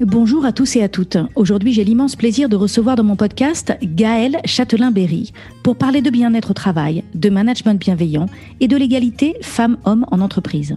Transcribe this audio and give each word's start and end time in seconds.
Bonjour 0.00 0.44
à 0.44 0.50
tous 0.50 0.74
et 0.74 0.82
à 0.82 0.88
toutes. 0.88 1.16
Aujourd'hui, 1.36 1.72
j'ai 1.72 1.84
l'immense 1.84 2.16
plaisir 2.16 2.48
de 2.48 2.56
recevoir 2.56 2.96
dans 2.96 3.04
mon 3.04 3.14
podcast 3.14 3.74
Gaëlle 3.80 4.40
Châtelain-Berry 4.44 5.32
pour 5.62 5.76
parler 5.76 6.02
de 6.02 6.10
bien-être 6.10 6.50
au 6.50 6.54
travail, 6.54 7.04
de 7.14 7.30
management 7.30 7.78
bienveillant 7.78 8.26
et 8.58 8.66
de 8.66 8.76
l'égalité 8.76 9.36
femmes-hommes 9.40 10.04
en 10.10 10.20
entreprise. 10.20 10.74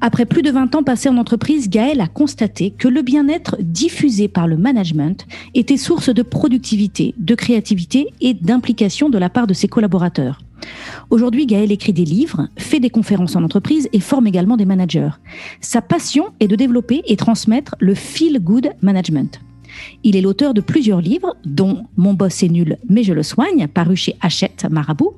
Après 0.00 0.26
plus 0.26 0.42
de 0.42 0.50
20 0.50 0.74
ans 0.74 0.82
passés 0.82 1.08
en 1.08 1.16
entreprise, 1.16 1.68
Gaëlle 1.68 2.00
a 2.00 2.06
constaté 2.06 2.70
que 2.70 2.88
le 2.88 3.02
bien-être 3.02 3.56
diffusé 3.60 4.28
par 4.28 4.46
le 4.46 4.56
management 4.56 5.26
était 5.54 5.76
source 5.76 6.10
de 6.10 6.22
productivité, 6.22 7.14
de 7.18 7.34
créativité 7.34 8.08
et 8.20 8.34
d'implication 8.34 9.10
de 9.10 9.18
la 9.18 9.30
part 9.30 9.46
de 9.46 9.54
ses 9.54 9.68
collaborateurs. 9.68 10.40
Aujourd'hui, 11.10 11.46
Gaël 11.46 11.72
écrit 11.72 11.92
des 11.92 12.04
livres, 12.04 12.48
fait 12.58 12.80
des 12.80 12.90
conférences 12.90 13.36
en 13.36 13.42
entreprise 13.42 13.88
et 13.92 14.00
forme 14.00 14.26
également 14.26 14.56
des 14.56 14.66
managers. 14.66 15.10
Sa 15.60 15.82
passion 15.82 16.26
est 16.40 16.48
de 16.48 16.56
développer 16.56 17.02
et 17.06 17.16
transmettre 17.16 17.74
le 17.80 17.94
feel 17.94 18.38
good 18.40 18.70
management. 18.82 19.40
Il 20.04 20.16
est 20.16 20.20
l'auteur 20.20 20.54
de 20.54 20.60
plusieurs 20.60 21.00
livres, 21.00 21.36
dont 21.44 21.84
Mon 21.96 22.14
boss 22.14 22.42
est 22.42 22.48
nul, 22.48 22.78
mais 22.88 23.02
je 23.02 23.12
le 23.12 23.22
soigne, 23.22 23.68
paru 23.68 23.96
chez 23.96 24.16
Hachette 24.20 24.66
Marabout, 24.70 25.14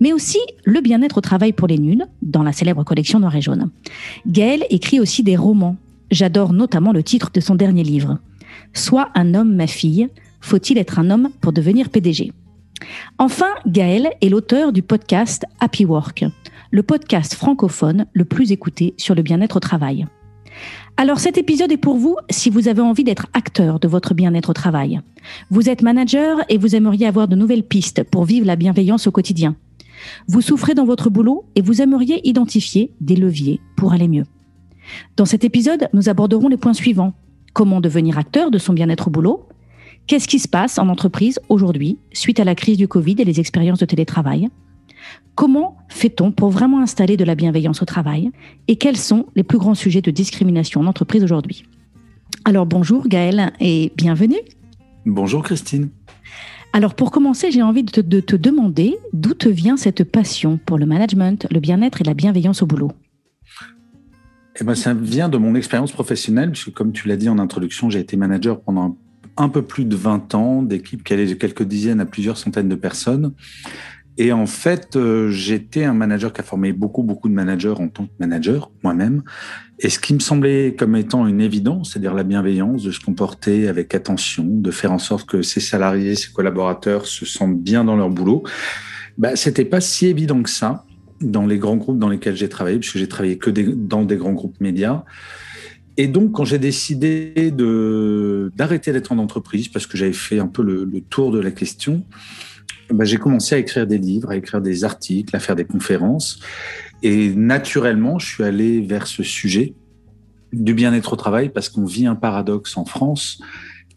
mais 0.00 0.12
aussi 0.12 0.38
Le 0.64 0.80
bien-être 0.80 1.18
au 1.18 1.20
travail 1.20 1.52
pour 1.52 1.68
les 1.68 1.78
nuls, 1.78 2.04
dans 2.22 2.42
la 2.42 2.52
célèbre 2.52 2.84
collection 2.84 3.20
Noir 3.20 3.36
et 3.36 3.40
Jaune. 3.40 3.70
Gaël 4.26 4.64
écrit 4.70 5.00
aussi 5.00 5.22
des 5.22 5.36
romans. 5.36 5.76
J'adore 6.10 6.52
notamment 6.52 6.92
le 6.92 7.02
titre 7.02 7.30
de 7.32 7.40
son 7.40 7.54
dernier 7.54 7.84
livre. 7.84 8.18
Sois 8.72 9.08
un 9.14 9.34
homme, 9.34 9.54
ma 9.54 9.66
fille. 9.66 10.08
Faut-il 10.40 10.78
être 10.78 10.98
un 10.98 11.10
homme 11.10 11.30
pour 11.40 11.52
devenir 11.52 11.90
PDG 11.90 12.32
Enfin, 13.18 13.50
Gaël 13.66 14.10
est 14.20 14.28
l'auteur 14.28 14.72
du 14.72 14.82
podcast 14.82 15.44
Happy 15.60 15.84
Work, 15.84 16.24
le 16.70 16.82
podcast 16.82 17.34
francophone 17.34 18.06
le 18.12 18.24
plus 18.24 18.52
écouté 18.52 18.94
sur 18.96 19.14
le 19.14 19.22
bien-être 19.22 19.56
au 19.56 19.60
travail. 19.60 20.06
Alors 21.00 21.18
cet 21.18 21.38
épisode 21.38 21.72
est 21.72 21.78
pour 21.78 21.96
vous 21.96 22.18
si 22.28 22.50
vous 22.50 22.68
avez 22.68 22.82
envie 22.82 23.04
d'être 23.04 23.26
acteur 23.32 23.80
de 23.80 23.88
votre 23.88 24.12
bien-être 24.12 24.50
au 24.50 24.52
travail. 24.52 25.00
Vous 25.48 25.70
êtes 25.70 25.80
manager 25.80 26.40
et 26.50 26.58
vous 26.58 26.76
aimeriez 26.76 27.06
avoir 27.06 27.26
de 27.26 27.36
nouvelles 27.36 27.62
pistes 27.62 28.04
pour 28.04 28.26
vivre 28.26 28.46
la 28.46 28.54
bienveillance 28.54 29.06
au 29.06 29.10
quotidien. 29.10 29.56
Vous 30.28 30.42
souffrez 30.42 30.74
dans 30.74 30.84
votre 30.84 31.08
boulot 31.08 31.46
et 31.56 31.62
vous 31.62 31.80
aimeriez 31.80 32.20
identifier 32.28 32.92
des 33.00 33.16
leviers 33.16 33.62
pour 33.78 33.94
aller 33.94 34.08
mieux. 34.08 34.26
Dans 35.16 35.24
cet 35.24 35.42
épisode, 35.42 35.88
nous 35.94 36.10
aborderons 36.10 36.48
les 36.48 36.58
points 36.58 36.74
suivants. 36.74 37.14
Comment 37.54 37.80
devenir 37.80 38.18
acteur 38.18 38.50
de 38.50 38.58
son 38.58 38.74
bien-être 38.74 39.08
au 39.08 39.10
boulot? 39.10 39.48
Qu'est-ce 40.06 40.28
qui 40.28 40.38
se 40.38 40.48
passe 40.48 40.78
en 40.78 40.90
entreprise 40.90 41.40
aujourd'hui 41.48 41.96
suite 42.12 42.40
à 42.40 42.44
la 42.44 42.54
crise 42.54 42.76
du 42.76 42.88
Covid 42.88 43.16
et 43.16 43.24
les 43.24 43.40
expériences 43.40 43.78
de 43.78 43.86
télétravail? 43.86 44.50
Comment 45.34 45.76
fait-on 45.88 46.32
pour 46.32 46.50
vraiment 46.50 46.80
installer 46.80 47.16
de 47.16 47.24
la 47.24 47.34
bienveillance 47.34 47.82
au 47.82 47.84
travail 47.84 48.30
Et 48.68 48.76
quels 48.76 48.96
sont 48.96 49.26
les 49.36 49.42
plus 49.42 49.58
grands 49.58 49.74
sujets 49.74 50.02
de 50.02 50.10
discrimination 50.10 50.80
en 50.80 50.86
entreprise 50.86 51.24
aujourd'hui? 51.24 51.64
Alors 52.44 52.66
bonjour 52.66 53.08
Gaël 53.08 53.52
et 53.60 53.92
bienvenue. 53.96 54.40
Bonjour 55.06 55.42
Christine. 55.42 55.90
Alors 56.72 56.94
pour 56.94 57.10
commencer, 57.10 57.50
j'ai 57.50 57.62
envie 57.62 57.82
de 57.82 57.90
te, 57.90 58.00
de 58.00 58.20
te 58.20 58.36
demander 58.36 58.96
d'où 59.12 59.34
te 59.34 59.48
vient 59.48 59.76
cette 59.76 60.04
passion 60.04 60.58
pour 60.64 60.78
le 60.78 60.86
management, 60.86 61.46
le 61.50 61.60
bien-être 61.60 62.00
et 62.00 62.04
la 62.04 62.14
bienveillance 62.14 62.62
au 62.62 62.66
boulot? 62.66 62.92
Eh 64.60 64.64
ben, 64.64 64.74
ça 64.74 64.92
vient 64.94 65.28
de 65.28 65.38
mon 65.38 65.54
expérience 65.54 65.90
professionnelle, 65.90 66.50
puisque 66.50 66.72
comme 66.72 66.92
tu 66.92 67.08
l'as 67.08 67.16
dit 67.16 67.28
en 67.28 67.38
introduction, 67.38 67.88
j'ai 67.88 68.00
été 68.00 68.16
manager 68.16 68.60
pendant 68.60 68.96
un 69.36 69.48
peu 69.48 69.62
plus 69.62 69.84
de 69.84 69.96
20 69.96 70.34
ans, 70.34 70.62
d'équipes 70.62 71.02
qui 71.02 71.12
allaient 71.12 71.26
de 71.26 71.34
quelques 71.34 71.62
dizaines 71.62 72.00
à 72.00 72.06
plusieurs 72.06 72.36
centaines 72.36 72.68
de 72.68 72.74
personnes. 72.74 73.32
Et 74.22 74.32
en 74.32 74.44
fait, 74.44 74.96
euh, 74.96 75.30
j'étais 75.30 75.84
un 75.84 75.94
manager 75.94 76.34
qui 76.34 76.42
a 76.42 76.44
formé 76.44 76.74
beaucoup, 76.74 77.02
beaucoup 77.02 77.30
de 77.30 77.32
managers 77.32 77.72
en 77.78 77.88
tant 77.88 78.04
que 78.04 78.12
manager, 78.18 78.70
moi-même. 78.82 79.22
Et 79.78 79.88
ce 79.88 79.98
qui 79.98 80.12
me 80.12 80.18
semblait 80.18 80.74
comme 80.78 80.94
étant 80.94 81.26
une 81.26 81.40
évidence, 81.40 81.92
c'est-à-dire 81.92 82.12
la 82.12 82.22
bienveillance, 82.22 82.82
de 82.82 82.90
se 82.90 83.00
comporter 83.00 83.66
avec 83.66 83.94
attention, 83.94 84.44
de 84.46 84.70
faire 84.70 84.92
en 84.92 84.98
sorte 84.98 85.26
que 85.26 85.40
ses 85.40 85.60
salariés, 85.60 86.16
ses 86.16 86.32
collaborateurs 86.32 87.06
se 87.06 87.24
sentent 87.24 87.62
bien 87.62 87.82
dans 87.82 87.96
leur 87.96 88.10
boulot, 88.10 88.42
bah, 89.16 89.36
c'était 89.36 89.64
pas 89.64 89.80
si 89.80 90.08
évident 90.08 90.42
que 90.42 90.50
ça 90.50 90.84
dans 91.22 91.46
les 91.46 91.56
grands 91.56 91.76
groupes 91.76 91.98
dans 91.98 92.10
lesquels 92.10 92.36
j'ai 92.36 92.50
travaillé, 92.50 92.78
puisque 92.78 92.98
j'ai 92.98 93.08
travaillé 93.08 93.38
que 93.38 93.48
dans 93.48 94.04
des 94.04 94.16
grands 94.16 94.34
groupes 94.34 94.60
médias. 94.60 95.02
Et 95.96 96.08
donc, 96.08 96.32
quand 96.32 96.44
j'ai 96.44 96.58
décidé 96.58 97.50
d'arrêter 98.54 98.92
d'être 98.92 99.12
en 99.12 99.18
entreprise, 99.18 99.68
parce 99.68 99.86
que 99.86 99.96
j'avais 99.96 100.12
fait 100.12 100.38
un 100.38 100.46
peu 100.46 100.62
le, 100.62 101.00
tour 101.08 101.30
de 101.32 101.38
la 101.38 101.50
question, 101.50 102.04
ben, 102.92 103.04
j'ai 103.04 103.16
commencé 103.16 103.54
à 103.54 103.58
écrire 103.58 103.86
des 103.86 103.98
livres, 103.98 104.30
à 104.30 104.36
écrire 104.36 104.60
des 104.60 104.84
articles, 104.84 105.34
à 105.34 105.40
faire 105.40 105.56
des 105.56 105.64
conférences. 105.64 106.40
Et 107.02 107.30
naturellement, 107.34 108.18
je 108.18 108.26
suis 108.26 108.44
allé 108.44 108.80
vers 108.80 109.06
ce 109.06 109.22
sujet 109.22 109.74
du 110.52 110.74
bien-être 110.74 111.12
au 111.12 111.16
travail, 111.16 111.50
parce 111.50 111.68
qu'on 111.68 111.84
vit 111.84 112.06
un 112.06 112.16
paradoxe 112.16 112.76
en 112.76 112.84
France, 112.84 113.40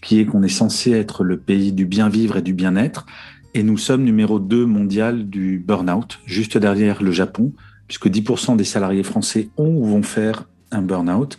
qui 0.02 0.20
est 0.20 0.26
qu'on 0.26 0.44
est 0.44 0.50
censé 0.50 0.92
être 0.92 1.24
le 1.24 1.38
pays 1.38 1.72
du 1.72 1.86
bien 1.86 2.10
vivre 2.10 2.38
et 2.38 2.42
du 2.42 2.54
bien-être. 2.54 3.06
Et 3.56 3.64
nous 3.64 3.78
sommes 3.78 4.04
numéro 4.04 4.40
2 4.40 4.66
mondial 4.66 5.30
du 5.30 5.58
burn-out, 5.60 6.20
juste 6.26 6.58
derrière 6.58 7.02
le 7.02 7.12
Japon, 7.12 7.54
puisque 7.88 8.08
10% 8.08 8.56
des 8.56 8.64
salariés 8.64 9.04
français 9.04 9.50
ont 9.58 9.76
ou 9.76 9.86
vont 9.86 10.04
faire 10.04 10.48
un 10.72 10.82
burn-out. 10.82 11.38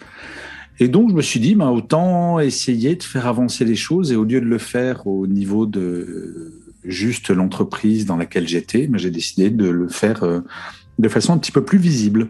Et 0.81 0.89
donc, 0.89 1.11
je 1.11 1.15
me 1.15 1.23
suis 1.23 1.41
dit, 1.41 1.55
bah, 1.55 1.71
autant 1.71 2.41
essayer 2.41 2.97
de 2.97 3.03
faire 3.03 3.29
avancer 3.29 3.65
les 3.65 3.77
choses 3.77 4.11
et 4.11 4.17
au 4.17 4.25
lieu 4.25 4.41
de 4.41 4.47
le 4.47 4.59
faire 4.59 5.07
au 5.07 5.27
niveau 5.29 5.67
de 5.67 6.64
juste 6.85 7.31
l'entreprise 7.31 8.07
dans 8.07 8.17
laquelle 8.17 8.49
j'étais, 8.49 8.89
j'ai 8.95 9.11
décidé 9.11 9.51
de 9.51 9.69
le 9.69 9.89
faire 9.89 10.23
euh, 10.23 10.41
de 10.99 11.09
façon 11.09 11.33
un 11.33 11.39
petit 11.39 11.53
peu 11.53 11.65
plus 11.65 11.79
visible. 11.79 12.29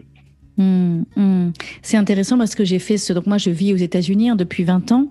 Mmh, 0.57 1.03
mmh. 1.17 1.51
C'est 1.81 1.97
intéressant 1.97 2.37
parce 2.37 2.55
que 2.55 2.63
j'ai 2.63 2.79
fait 2.79 2.97
ce. 2.97 3.11
Donc, 3.11 3.27
moi, 3.27 3.37
je 3.37 3.49
vis 3.49 3.73
aux 3.73 3.77
États-Unis 3.77 4.29
hein, 4.29 4.35
depuis 4.35 4.63
20 4.63 4.91
ans 4.93 5.07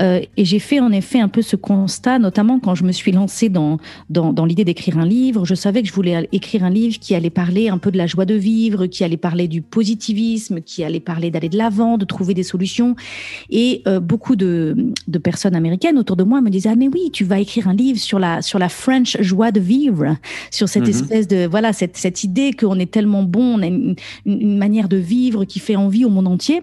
euh, 0.00 0.20
et 0.36 0.44
j'ai 0.44 0.60
fait 0.60 0.78
en 0.78 0.92
effet 0.92 1.20
un 1.20 1.28
peu 1.28 1.42
ce 1.42 1.56
constat, 1.56 2.18
notamment 2.18 2.60
quand 2.60 2.74
je 2.74 2.84
me 2.84 2.92
suis 2.92 3.10
lancée 3.10 3.48
dans, 3.48 3.78
dans, 4.08 4.32
dans 4.32 4.44
l'idée 4.44 4.64
d'écrire 4.64 4.98
un 4.98 5.06
livre. 5.06 5.44
Je 5.44 5.54
savais 5.54 5.82
que 5.82 5.88
je 5.88 5.92
voulais 5.92 6.28
écrire 6.32 6.64
un 6.64 6.70
livre 6.70 6.98
qui 7.00 7.14
allait 7.14 7.30
parler 7.30 7.68
un 7.68 7.78
peu 7.78 7.90
de 7.90 7.98
la 7.98 8.06
joie 8.06 8.24
de 8.24 8.34
vivre, 8.34 8.86
qui 8.86 9.02
allait 9.02 9.16
parler 9.16 9.48
du 9.48 9.62
positivisme, 9.62 10.60
qui 10.60 10.84
allait 10.84 11.00
parler 11.00 11.30
d'aller 11.30 11.48
de 11.48 11.58
l'avant, 11.58 11.98
de 11.98 12.04
trouver 12.04 12.34
des 12.34 12.44
solutions. 12.44 12.94
Et 13.50 13.82
euh, 13.88 13.98
beaucoup 13.98 14.36
de, 14.36 14.76
de 15.08 15.18
personnes 15.18 15.56
américaines 15.56 15.98
autour 15.98 16.16
de 16.16 16.22
moi 16.22 16.40
me 16.40 16.50
disaient 16.50 16.70
Ah, 16.70 16.76
mais 16.76 16.88
oui, 16.88 17.10
tu 17.12 17.24
vas 17.24 17.40
écrire 17.40 17.66
un 17.66 17.74
livre 17.74 17.98
sur 17.98 18.20
la, 18.20 18.42
sur 18.42 18.60
la 18.60 18.68
French 18.68 19.16
joie 19.20 19.50
de 19.50 19.60
vivre, 19.60 20.16
sur 20.52 20.68
cette 20.68 20.86
mmh 20.86 20.90
espèce 20.90 21.26
de. 21.26 21.46
Voilà, 21.46 21.72
cette, 21.72 21.96
cette 21.96 22.22
idée 22.22 22.52
qu'on 22.52 22.78
est 22.78 22.90
tellement 22.90 23.24
bon, 23.24 23.58
on 23.58 23.62
a 23.62 23.66
une, 23.66 23.96
une 24.24 24.56
manière 24.56 24.83
de 24.88 24.96
vivre 24.96 25.44
qui 25.44 25.58
fait 25.58 25.76
envie 25.76 26.04
au 26.04 26.08
monde 26.08 26.28
entier. 26.28 26.62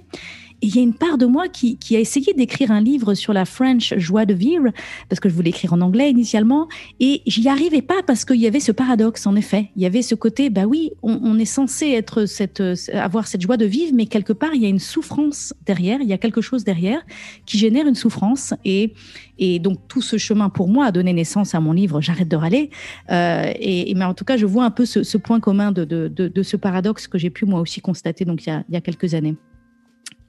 Il 0.61 0.75
y 0.75 0.79
a 0.79 0.81
une 0.81 0.93
part 0.93 1.17
de 1.17 1.25
moi 1.25 1.47
qui, 1.47 1.77
a 1.95 1.99
essayé 1.99 2.33
d'écrire 2.33 2.71
un 2.71 2.81
livre 2.81 3.13
sur 3.13 3.33
la 3.33 3.45
French 3.45 3.93
joie 3.97 4.25
de 4.25 4.33
vivre, 4.33 4.69
parce 5.09 5.19
que 5.19 5.29
je 5.29 5.33
voulais 5.33 5.49
écrire 5.49 5.73
en 5.73 5.81
anglais 5.81 6.09
initialement, 6.09 6.67
et 6.99 7.21
j'y 7.25 7.47
arrivais 7.49 7.81
pas 7.81 8.03
parce 8.05 8.25
qu'il 8.25 8.37
y 8.37 8.47
avait 8.47 8.59
ce 8.59 8.71
paradoxe, 8.71 9.25
en 9.25 9.35
effet. 9.35 9.71
Il 9.75 9.81
y 9.81 9.85
avait 9.85 10.01
ce 10.01 10.15
côté, 10.15 10.49
bah 10.49 10.65
oui, 10.65 10.91
on, 11.01 11.39
est 11.39 11.45
censé 11.45 11.89
être 11.89 12.25
cette, 12.25 12.61
avoir 12.93 13.27
cette 13.27 13.41
joie 13.41 13.57
de 13.57 13.65
vivre, 13.65 13.93
mais 13.95 14.05
quelque 14.05 14.33
part, 14.33 14.53
il 14.53 14.61
y 14.61 14.65
a 14.65 14.69
une 14.69 14.79
souffrance 14.79 15.53
derrière, 15.65 16.01
il 16.01 16.07
y 16.07 16.13
a 16.13 16.17
quelque 16.17 16.41
chose 16.41 16.63
derrière 16.63 17.01
qui 17.45 17.57
génère 17.57 17.87
une 17.87 17.95
souffrance. 17.95 18.53
Et, 18.65 18.93
et 19.39 19.59
donc, 19.59 19.87
tout 19.87 20.01
ce 20.01 20.17
chemin, 20.17 20.49
pour 20.49 20.67
moi, 20.67 20.85
a 20.85 20.91
donné 20.91 21.13
naissance 21.13 21.55
à 21.55 21.59
mon 21.59 21.73
livre 21.73 22.01
J'arrête 22.01 22.27
de 22.27 22.35
râler. 22.35 22.69
Euh, 23.09 23.51
et, 23.59 23.93
mais 23.95 24.05
en 24.05 24.13
tout 24.13 24.25
cas, 24.25 24.37
je 24.37 24.45
vois 24.45 24.65
un 24.65 24.71
peu 24.71 24.85
ce, 24.85 25.17
point 25.17 25.39
commun 25.39 25.71
de, 25.71 25.85
de, 25.85 26.07
de, 26.07 26.43
ce 26.43 26.57
paradoxe 26.57 27.07
que 27.07 27.17
j'ai 27.17 27.29
pu 27.29 27.45
moi 27.45 27.59
aussi 27.59 27.81
constater 27.81 28.25
donc, 28.25 28.45
il 28.45 28.49
y 28.49 28.51
a, 28.51 28.63
il 28.69 28.73
y 28.73 28.77
a 28.77 28.81
quelques 28.81 29.13
années. 29.13 29.35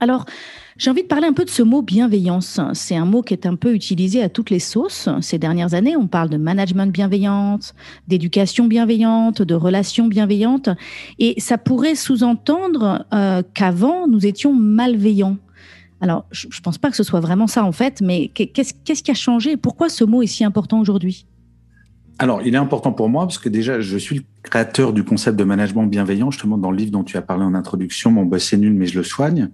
Alors, 0.03 0.25
j'ai 0.79 0.91
envie 0.91 1.05
de 1.05 1.07
parler 1.07 1.29
un 1.29 1.33
peu 1.33 1.45
de 1.45 1.51
ce 1.51 1.63
mot 1.63 1.81
bienveillance. 1.81 2.59
C'est 2.73 2.97
un 2.97 3.05
mot 3.05 3.23
qui 3.23 3.35
est 3.35 3.47
un 3.47 3.55
peu 3.55 3.73
utilisé 3.73 4.21
à 4.21 4.29
toutes 4.29 4.51
les 4.51 4.59
sauces 4.59 5.09
ces 5.21 5.39
dernières 5.39 5.75
années. 5.75 5.97
On 5.97 6.09
parle 6.09 6.29
de 6.29 6.39
management 6.39 6.93
bienveillante, 6.93 7.73
d'éducation 8.09 8.67
bienveillante, 8.67 9.43
de 9.43 9.55
relations 9.55 10.09
bienveillantes. 10.09 10.71
Et 11.21 11.39
ça 11.39 11.57
pourrait 11.57 11.95
sous-entendre 11.95 13.07
euh, 13.15 13.45
qu'avant, 13.55 14.09
nous 14.09 14.27
étions 14.27 14.53
malveillants. 14.53 15.37
Alors, 16.01 16.25
je 16.33 16.49
ne 16.49 16.63
pense 16.65 16.79
pas 16.79 16.91
que 16.91 16.97
ce 16.97 17.05
soit 17.05 17.21
vraiment 17.21 17.47
ça 17.47 17.63
en 17.65 17.71
fait, 17.71 18.01
mais 18.01 18.27
qu'est-ce 18.27 19.03
qui 19.05 19.11
a 19.13 19.15
changé 19.15 19.57
Pourquoi 19.57 19.89
ce 19.89 20.03
mot 20.03 20.21
est 20.23 20.27
si 20.27 20.43
important 20.43 20.81
aujourd'hui? 20.81 21.27
Alors, 22.19 22.43
il 22.45 22.55
est 22.55 22.59
important 22.59 22.93
pour 22.93 23.09
moi 23.09 23.25
parce 23.25 23.39
que 23.39 23.49
déjà, 23.49 23.81
je 23.81 23.97
suis 23.97 24.17
le 24.17 24.23
créateur 24.43 24.93
du 24.93 25.05
concept 25.05 25.39
de 25.39 25.45
management 25.45 25.87
bienveillant, 25.87 26.33
justement 26.33 26.59
dans 26.59 26.73
le 26.73 26.77
livre 26.77 26.91
dont 26.91 27.05
tu 27.05 27.17
as 27.17 27.23
parlé 27.23 27.45
en 27.45 27.55
introduction, 27.55 28.11
Mon 28.11 28.25
boss 28.25 28.53
est 28.53 28.57
nul, 28.57 28.75
mais 28.75 28.87
je 28.87 28.99
le 28.99 29.05
soigne. 29.05 29.51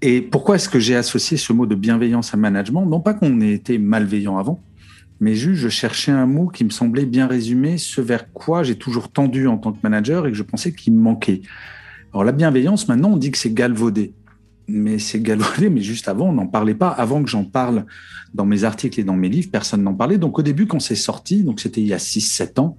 Et 0.00 0.20
pourquoi 0.22 0.56
est-ce 0.56 0.68
que 0.68 0.78
j'ai 0.78 0.94
associé 0.94 1.36
ce 1.36 1.52
mot 1.52 1.66
de 1.66 1.74
bienveillance 1.74 2.32
à 2.32 2.36
management? 2.36 2.86
Non 2.86 3.00
pas 3.00 3.14
qu'on 3.14 3.40
ait 3.40 3.52
été 3.52 3.78
malveillant 3.78 4.38
avant, 4.38 4.62
mais 5.20 5.34
juste 5.34 5.60
je 5.60 5.68
cherchais 5.68 6.12
un 6.12 6.26
mot 6.26 6.46
qui 6.46 6.64
me 6.64 6.70
semblait 6.70 7.06
bien 7.06 7.26
résumer 7.26 7.78
ce 7.78 8.00
vers 8.00 8.32
quoi 8.32 8.62
j'ai 8.62 8.76
toujours 8.76 9.10
tendu 9.10 9.48
en 9.48 9.58
tant 9.58 9.72
que 9.72 9.78
manager 9.82 10.26
et 10.26 10.30
que 10.30 10.36
je 10.36 10.44
pensais 10.44 10.72
qu'il 10.72 10.92
me 10.92 11.00
manquait. 11.00 11.42
Alors 12.12 12.22
la 12.22 12.30
bienveillance, 12.30 12.86
maintenant 12.86 13.10
on 13.10 13.16
dit 13.16 13.32
que 13.32 13.38
c'est 13.38 13.52
galvaudé, 13.52 14.12
mais 14.68 15.00
c'est 15.00 15.20
galvaudé, 15.20 15.68
mais 15.68 15.80
juste 15.80 16.06
avant 16.06 16.28
on 16.28 16.32
n'en 16.32 16.46
parlait 16.46 16.74
pas. 16.74 16.90
Avant 16.90 17.20
que 17.24 17.28
j'en 17.28 17.44
parle 17.44 17.84
dans 18.34 18.46
mes 18.46 18.62
articles 18.62 19.00
et 19.00 19.04
dans 19.04 19.16
mes 19.16 19.28
livres, 19.28 19.48
personne 19.50 19.82
n'en 19.82 19.94
parlait. 19.94 20.18
Donc 20.18 20.38
au 20.38 20.42
début 20.42 20.68
quand 20.68 20.80
c'est 20.80 20.94
sorti, 20.94 21.42
donc 21.42 21.58
c'était 21.58 21.80
il 21.80 21.88
y 21.88 21.92
a 21.92 21.98
6-7 21.98 22.60
ans, 22.60 22.76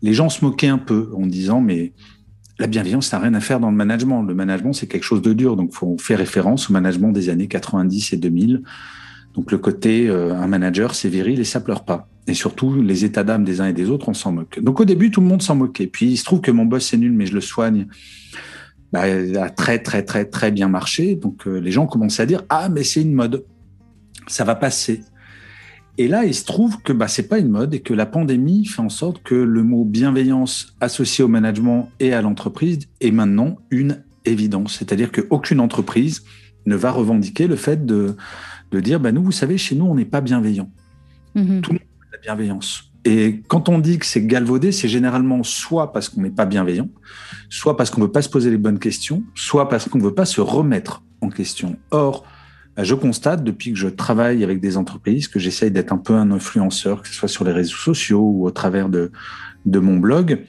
les 0.00 0.14
gens 0.14 0.30
se 0.30 0.42
moquaient 0.42 0.68
un 0.68 0.78
peu 0.78 1.10
en 1.14 1.26
disant 1.26 1.60
mais 1.60 1.92
la 2.58 2.66
bienveillance 2.66 3.12
n'a 3.12 3.18
rien 3.18 3.34
à 3.34 3.40
faire 3.40 3.60
dans 3.60 3.70
le 3.70 3.76
management. 3.76 4.22
Le 4.22 4.34
management, 4.34 4.72
c'est 4.72 4.86
quelque 4.86 5.02
chose 5.04 5.22
de 5.22 5.32
dur. 5.32 5.56
Donc, 5.56 5.72
faut 5.72 5.96
faire 5.98 6.18
référence 6.18 6.70
au 6.70 6.72
management 6.72 7.10
des 7.10 7.28
années 7.28 7.48
90 7.48 8.12
et 8.12 8.16
2000. 8.16 8.62
Donc, 9.34 9.50
le 9.50 9.58
côté, 9.58 10.08
euh, 10.08 10.34
un 10.34 10.46
manager, 10.46 10.94
c'est 10.94 11.08
viril 11.08 11.40
et 11.40 11.44
ça 11.44 11.60
pleure 11.60 11.84
pas. 11.84 12.08
Et 12.28 12.34
surtout, 12.34 12.80
les 12.80 13.04
états 13.04 13.24
d'âme 13.24 13.44
des 13.44 13.60
uns 13.60 13.66
et 13.66 13.72
des 13.72 13.90
autres, 13.90 14.08
on 14.08 14.14
s'en 14.14 14.30
moque. 14.30 14.60
Donc, 14.62 14.78
au 14.78 14.84
début, 14.84 15.10
tout 15.10 15.20
le 15.20 15.26
monde 15.26 15.42
s'en 15.42 15.56
moquait. 15.56 15.88
Puis, 15.88 16.06
il 16.06 16.16
se 16.16 16.24
trouve 16.24 16.40
que 16.40 16.52
mon 16.52 16.64
boss, 16.64 16.86
c'est 16.86 16.96
nul, 16.96 17.12
mais 17.12 17.26
je 17.26 17.34
le 17.34 17.40
soigne. 17.40 17.88
Bah, 18.92 19.02
a 19.02 19.50
très, 19.50 19.80
très, 19.80 20.04
très, 20.04 20.24
très 20.24 20.52
bien 20.52 20.68
marché. 20.68 21.16
Donc, 21.16 21.48
euh, 21.48 21.58
les 21.58 21.72
gens 21.72 21.86
commençaient 21.86 22.22
à 22.22 22.26
dire, 22.26 22.44
ah, 22.48 22.68
mais 22.68 22.84
c'est 22.84 23.02
une 23.02 23.12
mode. 23.12 23.44
Ça 24.28 24.44
va 24.44 24.54
passer. 24.54 25.02
Et 25.96 26.08
là, 26.08 26.24
il 26.24 26.34
se 26.34 26.44
trouve 26.44 26.82
que 26.82 26.92
bah, 26.92 27.06
c'est 27.06 27.28
pas 27.28 27.38
une 27.38 27.48
mode 27.48 27.72
et 27.74 27.80
que 27.80 27.94
la 27.94 28.06
pandémie 28.06 28.66
fait 28.66 28.82
en 28.82 28.88
sorte 28.88 29.22
que 29.22 29.34
le 29.34 29.62
mot 29.62 29.84
bienveillance 29.84 30.74
associé 30.80 31.22
au 31.22 31.28
management 31.28 31.88
et 32.00 32.12
à 32.12 32.20
l'entreprise 32.20 32.80
est 33.00 33.12
maintenant 33.12 33.58
une 33.70 34.02
évidence. 34.24 34.76
C'est-à-dire 34.78 35.12
qu'aucune 35.12 35.60
entreprise 35.60 36.24
ne 36.66 36.74
va 36.74 36.90
revendiquer 36.90 37.46
le 37.46 37.56
fait 37.56 37.86
de, 37.86 38.16
de 38.72 38.80
dire, 38.80 38.98
bah, 38.98 39.12
nous, 39.12 39.22
vous 39.22 39.32
savez, 39.32 39.56
chez 39.56 39.76
nous, 39.76 39.84
on 39.84 39.94
n'est 39.94 40.04
pas 40.04 40.20
bienveillant. 40.20 40.70
Mm-hmm. 41.36 41.60
Tout 41.60 41.72
le 41.72 41.78
monde 41.78 41.88
a 42.12 42.16
la 42.16 42.18
bienveillance. 42.18 42.90
Et 43.04 43.42
quand 43.48 43.68
on 43.68 43.78
dit 43.78 43.98
que 43.98 44.06
c'est 44.06 44.26
galvaudé, 44.26 44.72
c'est 44.72 44.88
généralement 44.88 45.42
soit 45.42 45.92
parce 45.92 46.08
qu'on 46.08 46.22
n'est 46.22 46.30
pas 46.30 46.46
bienveillant, 46.46 46.88
soit 47.50 47.76
parce 47.76 47.90
qu'on 47.90 48.00
ne 48.00 48.06
veut 48.06 48.12
pas 48.12 48.22
se 48.22 48.30
poser 48.30 48.50
les 48.50 48.56
bonnes 48.56 48.78
questions, 48.78 49.22
soit 49.34 49.68
parce 49.68 49.88
qu'on 49.88 49.98
ne 49.98 50.04
veut 50.04 50.14
pas 50.14 50.24
se 50.24 50.40
remettre 50.40 51.02
en 51.20 51.28
question. 51.28 51.76
Or, 51.90 52.24
je 52.82 52.94
constate 52.94 53.44
depuis 53.44 53.72
que 53.72 53.78
je 53.78 53.88
travaille 53.88 54.42
avec 54.42 54.60
des 54.60 54.76
entreprises 54.76 55.28
que 55.28 55.38
j'essaye 55.38 55.70
d'être 55.70 55.92
un 55.92 55.98
peu 55.98 56.14
un 56.14 56.30
influenceur, 56.30 57.02
que 57.02 57.08
ce 57.08 57.14
soit 57.14 57.28
sur 57.28 57.44
les 57.44 57.52
réseaux 57.52 57.76
sociaux 57.76 58.20
ou 58.20 58.46
au 58.46 58.50
travers 58.50 58.88
de, 58.88 59.10
mon 59.66 59.96
blog, 59.96 60.40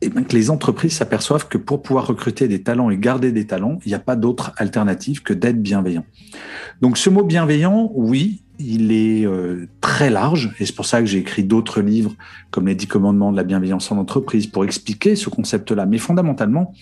bien 0.00 0.22
que 0.22 0.34
les 0.34 0.50
entreprises 0.50 0.94
s'aperçoivent 0.94 1.48
que 1.48 1.58
pour 1.58 1.82
pouvoir 1.82 2.06
recruter 2.06 2.48
des 2.48 2.62
talents 2.62 2.88
et 2.88 2.96
garder 2.96 3.32
des 3.32 3.46
talents, 3.46 3.78
il 3.84 3.88
n'y 3.88 3.94
a 3.94 3.98
pas 3.98 4.16
d'autre 4.16 4.52
alternative 4.56 5.22
que 5.22 5.34
d'être 5.34 5.60
bienveillant. 5.60 6.06
Donc 6.80 6.96
ce 6.96 7.10
mot 7.10 7.24
bienveillant, 7.24 7.90
oui, 7.94 8.42
il 8.58 8.90
est 8.90 9.26
euh, 9.26 9.68
très 9.80 10.10
large 10.10 10.54
et 10.58 10.66
c'est 10.66 10.74
pour 10.74 10.86
ça 10.86 11.00
que 11.00 11.06
j'ai 11.06 11.18
écrit 11.18 11.44
d'autres 11.44 11.80
livres 11.80 12.14
comme 12.50 12.66
les 12.66 12.74
dix 12.74 12.86
commandements 12.86 13.32
de 13.32 13.36
la 13.36 13.44
bienveillance 13.44 13.92
en 13.92 13.98
entreprise 13.98 14.46
pour 14.46 14.64
expliquer 14.64 15.14
ce 15.14 15.28
concept-là. 15.28 15.86
Mais 15.86 15.98
fondamentalement, 15.98 16.72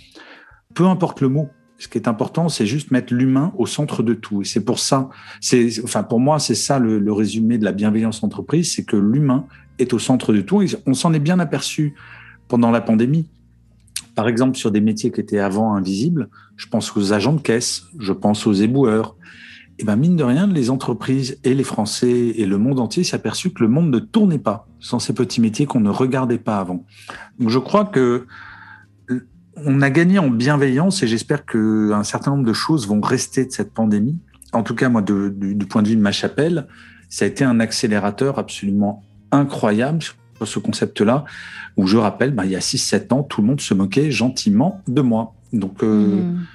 peu 0.75 0.87
importe 0.87 1.21
le 1.21 1.29
mot, 1.29 1.49
ce 1.79 1.89
qui 1.89 1.99
est 1.99 2.09
important, 2.09 2.49
c'est 2.49 2.67
juste 2.67 2.91
mettre 2.91 3.13
l'humain 3.13 3.53
au 3.57 3.67
centre 3.67 4.03
de 4.03 4.15
tout. 4.15 4.43
Et 4.43 4.45
c'est 4.45 4.65
pour 4.65 4.79
ça, 4.79 5.11
enfin, 5.85 6.03
pour 6.03 6.21
moi, 6.21 6.39
c'est 6.39 6.55
ça 6.55 6.79
le, 6.79 7.13
résumé 7.13 7.59
de 7.59 7.65
la 7.65 7.73
bienveillance 7.73 8.23
entreprise, 8.23 8.75
c'est 8.75 8.85
que 8.85 8.97
l'humain 8.97 9.47
est 9.79 9.93
au 9.93 9.99
centre 9.99 10.33
de 10.33 10.41
tout. 10.41 10.65
On 10.87 10.95
s'en 10.95 11.13
est 11.13 11.19
bien 11.19 11.39
aperçu 11.39 11.95
pendant 12.49 12.71
la 12.71 12.81
pandémie. 12.81 13.27
Par 14.15 14.29
exemple, 14.29 14.57
sur 14.57 14.71
des 14.71 14.81
métiers 14.81 15.13
qui 15.13 15.21
étaient 15.21 15.39
avant 15.39 15.75
invisibles, 15.75 16.31
je 16.57 16.67
pense 16.67 16.97
aux 16.97 17.13
agents 17.13 17.35
de 17.35 17.41
caisse, 17.41 17.83
je 17.99 18.13
pense 18.15 18.47
aux 18.47 18.55
éboueurs. 18.55 19.15
Et 19.79 19.85
ben, 19.85 19.97
mine 19.97 20.17
de 20.17 20.25
rien, 20.25 20.47
les 20.47 20.71
entreprises 20.71 21.39
et 21.45 21.53
les 21.53 21.65
Français 21.65 22.09
et 22.11 22.47
le 22.47 22.57
monde 22.57 22.81
entier 22.81 23.05
s'est 23.05 23.17
aperçu 23.17 23.51
que 23.51 23.63
le 23.63 23.69
monde 23.69 23.91
ne 23.91 23.99
tournait 23.99 24.39
pas 24.39 24.67
sans 24.81 24.99
ces 24.99 25.13
petits 25.13 25.43
métiers 25.43 25.67
qu'on 25.67 25.81
ne 25.81 25.91
regardait 25.91 26.39
pas 26.39 26.59
avant. 26.59 26.87
Donc, 27.39 27.51
je 27.51 27.59
crois 27.59 27.85
que 27.85 28.27
on 29.65 29.81
a 29.81 29.91
gagné 29.91 30.19
en 30.19 30.29
bienveillance 30.29 31.03
et 31.03 31.07
j'espère 31.07 31.47
qu'un 31.47 32.05
certain 32.05 32.33
nombre 32.33 32.45
de 32.45 32.53
choses 32.53 32.87
vont 32.87 33.01
rester 33.01 33.47
de 33.47 33.53
cette 33.53 33.73
pandémie. 33.73 34.19
En 34.53 34.63
tout 34.63 34.75
cas, 34.75 34.89
moi, 34.89 35.03
du, 35.03 35.67
point 35.69 35.83
de 35.83 35.89
vue 35.89 35.97
de 35.97 36.01
ma 36.01 36.13
chapelle, 36.13 36.67
ça 37.09 37.25
a 37.25 37.29
été 37.29 37.45
un 37.45 37.61
accélérateur 37.61 38.39
absolument 38.39 39.03
incroyable 39.33 40.03
sur 40.03 40.15
ce 40.47 40.59
concept-là, 40.59 41.25
où 41.77 41.87
je 41.87 41.97
rappelle, 41.97 42.33
ben, 42.33 42.45
il 42.45 42.51
y 42.51 42.57
a 42.57 42.61
6-7 42.61 43.13
ans, 43.15 43.23
tout 43.23 43.41
le 43.41 43.47
monde 43.47 43.61
se 43.61 43.73
moquait 43.73 44.11
gentiment 44.11 44.83
de 44.87 45.01
moi. 45.01 45.35
Donc, 45.53 45.83
euh, 45.83 46.23
mmh. 46.23 46.47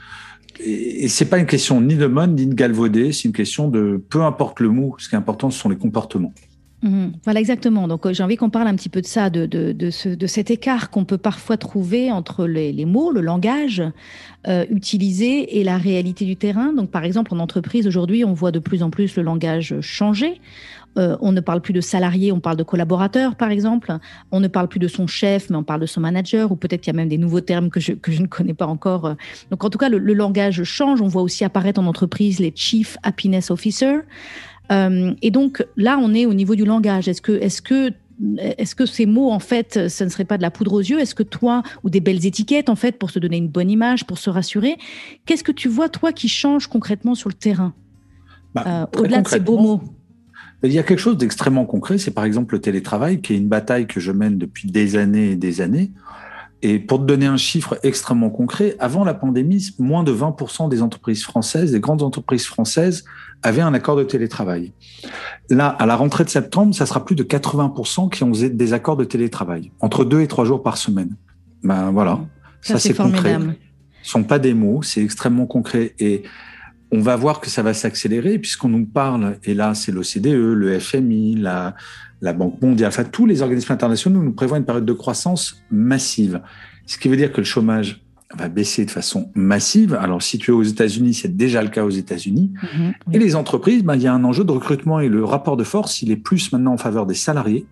et, 0.59 1.07
c'est 1.07 1.25
pas 1.25 1.39
une 1.39 1.47
question 1.47 1.81
ni 1.81 1.95
de 1.95 2.05
mode 2.05 2.35
ni 2.35 2.45
de 2.45 2.53
galvaudé, 2.53 3.11
c'est 3.11 3.23
une 3.23 3.33
question 3.33 3.69
de 3.69 4.01
peu 4.09 4.21
importe 4.21 4.59
le 4.59 4.69
mot, 4.69 4.95
ce 4.99 5.09
qui 5.09 5.15
est 5.15 5.17
important, 5.17 5.49
ce 5.49 5.59
sont 5.59 5.69
les 5.69 5.77
comportements. 5.77 6.33
Mhm. 6.83 7.13
voilà, 7.23 7.39
exactement. 7.39 7.87
Donc, 7.87 8.05
euh, 8.05 8.13
j'ai 8.13 8.23
envie 8.23 8.37
qu'on 8.37 8.49
parle 8.49 8.67
un 8.67 8.75
petit 8.75 8.89
peu 8.89 9.01
de 9.01 9.05
ça, 9.05 9.29
de, 9.29 9.45
de, 9.45 9.71
de, 9.71 9.89
ce, 9.91 10.09
de 10.09 10.27
cet 10.27 10.49
écart 10.49 10.89
qu'on 10.89 11.05
peut 11.05 11.19
parfois 11.19 11.57
trouver 11.57 12.11
entre 12.11 12.47
les, 12.47 12.71
les 12.71 12.85
mots, 12.85 13.11
le 13.11 13.21
langage 13.21 13.83
euh, 14.47 14.65
utilisé 14.69 15.59
et 15.59 15.63
la 15.63 15.77
réalité 15.77 16.25
du 16.25 16.35
terrain. 16.35 16.73
Donc, 16.73 16.89
par 16.89 17.03
exemple, 17.03 17.33
en 17.35 17.39
entreprise, 17.39 17.85
aujourd'hui, 17.85 18.25
on 18.25 18.33
voit 18.33 18.51
de 18.51 18.57
plus 18.59 18.81
en 18.81 18.89
plus 18.89 19.15
le 19.15 19.21
langage 19.21 19.79
changer. 19.81 20.41
Euh, 20.97 21.15
on 21.21 21.31
ne 21.31 21.39
parle 21.39 21.61
plus 21.61 21.71
de 21.71 21.79
salarié, 21.81 22.31
on 22.33 22.41
parle 22.41 22.57
de 22.57 22.63
collaborateur, 22.63 23.35
par 23.35 23.51
exemple. 23.51 23.95
On 24.31 24.39
ne 24.39 24.47
parle 24.47 24.67
plus 24.67 24.79
de 24.79 24.87
son 24.89 25.07
chef, 25.07 25.49
mais 25.49 25.55
on 25.55 25.63
parle 25.63 25.81
de 25.81 25.85
son 25.85 26.01
manager, 26.01 26.51
ou 26.51 26.55
peut-être 26.55 26.81
qu'il 26.81 26.91
y 26.93 26.95
a 26.95 26.97
même 26.97 27.07
des 27.07 27.19
nouveaux 27.19 27.39
termes 27.41 27.69
que 27.69 27.79
je, 27.79 27.93
que 27.93 28.11
je 28.11 28.21
ne 28.21 28.27
connais 28.27 28.55
pas 28.55 28.65
encore. 28.65 29.15
Donc, 29.51 29.63
en 29.63 29.69
tout 29.69 29.77
cas, 29.77 29.87
le, 29.87 29.99
le 29.99 30.13
langage 30.13 30.63
change. 30.63 30.99
On 31.01 31.07
voit 31.07 31.21
aussi 31.21 31.45
apparaître 31.45 31.79
en 31.79 31.85
entreprise 31.85 32.39
les 32.39 32.51
Chief 32.55 32.97
Happiness 33.03 33.51
Officer. 33.51 33.99
Euh, 34.71 35.13
et 35.21 35.31
donc 35.31 35.65
là, 35.77 35.99
on 36.01 36.13
est 36.13 36.25
au 36.25 36.33
niveau 36.33 36.55
du 36.55 36.65
langage. 36.65 37.07
Est-ce 37.07 37.21
que, 37.21 37.33
est-ce 37.33 37.61
que 37.61 37.91
est-ce 38.37 38.75
que 38.75 38.85
ces 38.85 39.07
mots, 39.07 39.31
en 39.31 39.39
fait, 39.39 39.89
ce 39.89 40.03
ne 40.03 40.09
serait 40.09 40.25
pas 40.25 40.37
de 40.37 40.43
la 40.43 40.51
poudre 40.51 40.73
aux 40.73 40.79
yeux? 40.79 40.99
Est-ce 40.99 41.15
que 41.15 41.23
toi, 41.23 41.63
ou 41.83 41.89
des 41.89 42.01
belles 42.01 42.23
étiquettes, 42.23 42.69
en 42.69 42.75
fait, 42.75 42.99
pour 42.99 43.09
se 43.09 43.17
donner 43.17 43.37
une 43.37 43.47
bonne 43.47 43.71
image, 43.71 44.05
pour 44.05 44.19
se 44.19 44.29
rassurer? 44.29 44.77
Qu'est-ce 45.25 45.43
que 45.43 45.51
tu 45.51 45.67
vois, 45.67 45.89
toi, 45.89 46.13
qui 46.13 46.27
change 46.27 46.67
concrètement 46.67 47.15
sur 47.15 47.29
le 47.29 47.33
terrain? 47.33 47.73
Bah, 48.53 48.63
euh, 48.67 48.99
Au-delà 48.99 49.21
de 49.21 49.27
ces 49.27 49.39
beaux 49.39 49.57
mots 49.57 49.81
il 50.63 50.73
y 50.73 50.79
a 50.79 50.83
quelque 50.83 50.99
chose 50.99 51.17
d'extrêmement 51.17 51.65
concret, 51.65 51.97
c'est 51.97 52.11
par 52.11 52.23
exemple 52.23 52.53
le 52.53 52.61
télétravail, 52.61 53.21
qui 53.21 53.33
est 53.33 53.37
une 53.37 53.47
bataille 53.47 53.87
que 53.87 53.99
je 53.99 54.11
mène 54.11 54.37
depuis 54.37 54.69
des 54.69 54.95
années 54.95 55.31
et 55.31 55.35
des 55.35 55.61
années. 55.61 55.91
Et 56.61 56.77
pour 56.77 56.99
te 56.99 57.05
donner 57.05 57.25
un 57.25 57.37
chiffre 57.37 57.79
extrêmement 57.81 58.29
concret, 58.29 58.75
avant 58.77 59.03
la 59.03 59.15
pandémie, 59.15 59.71
moins 59.79 60.03
de 60.03 60.13
20% 60.13 60.69
des 60.69 60.83
entreprises 60.83 61.23
françaises, 61.23 61.71
des 61.71 61.79
grandes 61.79 62.03
entreprises 62.03 62.45
françaises, 62.45 63.03
avaient 63.43 63.61
un 63.61 63.73
accord 63.73 63.95
de 63.95 64.03
télétravail. 64.03 64.73
Là, 65.49 65.67
à 65.67 65.85
la 65.85 65.95
rentrée 65.95 66.23
de 66.23 66.29
septembre, 66.29 66.75
ça 66.75 66.85
sera 66.85 67.03
plus 67.03 67.15
de 67.15 67.23
80% 67.23 68.09
qui 68.09 68.23
ont 68.23 68.31
des 68.31 68.73
accords 68.73 68.97
de 68.97 69.03
télétravail, 69.03 69.71
entre 69.79 70.05
deux 70.05 70.21
et 70.21 70.27
trois 70.27 70.45
jours 70.45 70.63
par 70.63 70.77
semaine. 70.77 71.15
Ben 71.63 71.91
voilà, 71.91 72.19
ça, 72.61 72.79
c'est 72.79 72.93
concret. 72.93 73.37
Ce 74.03 74.11
sont 74.11 74.23
pas 74.23 74.39
des 74.39 74.53
mots, 74.53 74.81
c'est 74.81 75.03
extrêmement 75.03 75.45
concret. 75.45 75.93
Et 75.99 76.23
on 76.91 76.99
va 76.99 77.15
voir 77.15 77.39
que 77.39 77.49
ça 77.49 77.61
va 77.61 77.73
s'accélérer 77.73 78.39
puisqu'on 78.39 78.69
nous 78.69 78.85
parle, 78.85 79.37
et 79.43 79.53
là 79.53 79.73
c'est 79.73 79.91
l'OCDE, 79.91 80.27
le 80.27 80.79
FMI, 80.79 81.35
la, 81.35 81.75
la 82.21 82.33
Banque 82.33 82.61
mondiale, 82.61 82.89
enfin 82.89 83.03
tous 83.03 83.25
les 83.25 83.41
organismes 83.41 83.73
internationaux 83.73 84.21
nous 84.21 84.33
prévoient 84.33 84.57
une 84.57 84.65
période 84.65 84.85
de 84.85 84.93
croissance 84.93 85.61
massive. 85.71 86.41
Ce 86.85 86.97
qui 86.97 87.07
veut 87.07 87.17
dire 87.17 87.31
que 87.31 87.37
le 87.37 87.45
chômage 87.45 88.03
va 88.37 88.49
baisser 88.49 88.85
de 88.85 88.91
façon 88.91 89.29
massive. 89.35 89.93
Alors, 89.93 90.21
si 90.21 90.37
tu 90.37 90.51
es 90.51 90.53
aux 90.53 90.63
États-Unis, 90.63 91.13
c'est 91.13 91.35
déjà 91.35 91.61
le 91.61 91.69
cas 91.69 91.83
aux 91.83 91.89
États-Unis. 91.89 92.51
Mhm, 92.61 92.93
et 93.13 93.19
les 93.19 93.35
entreprises, 93.35 93.83
ben, 93.83 93.95
il 93.95 94.01
y 94.01 94.07
a 94.07 94.13
un 94.13 94.23
enjeu 94.23 94.43
de 94.43 94.51
recrutement 94.51 94.99
et 94.99 95.09
le 95.09 95.23
rapport 95.23 95.57
de 95.57 95.63
force, 95.63 96.01
il 96.01 96.11
est 96.11 96.17
plus 96.17 96.51
maintenant 96.51 96.73
en 96.73 96.77
faveur 96.77 97.05
des 97.05 97.15
salariés 97.15 97.65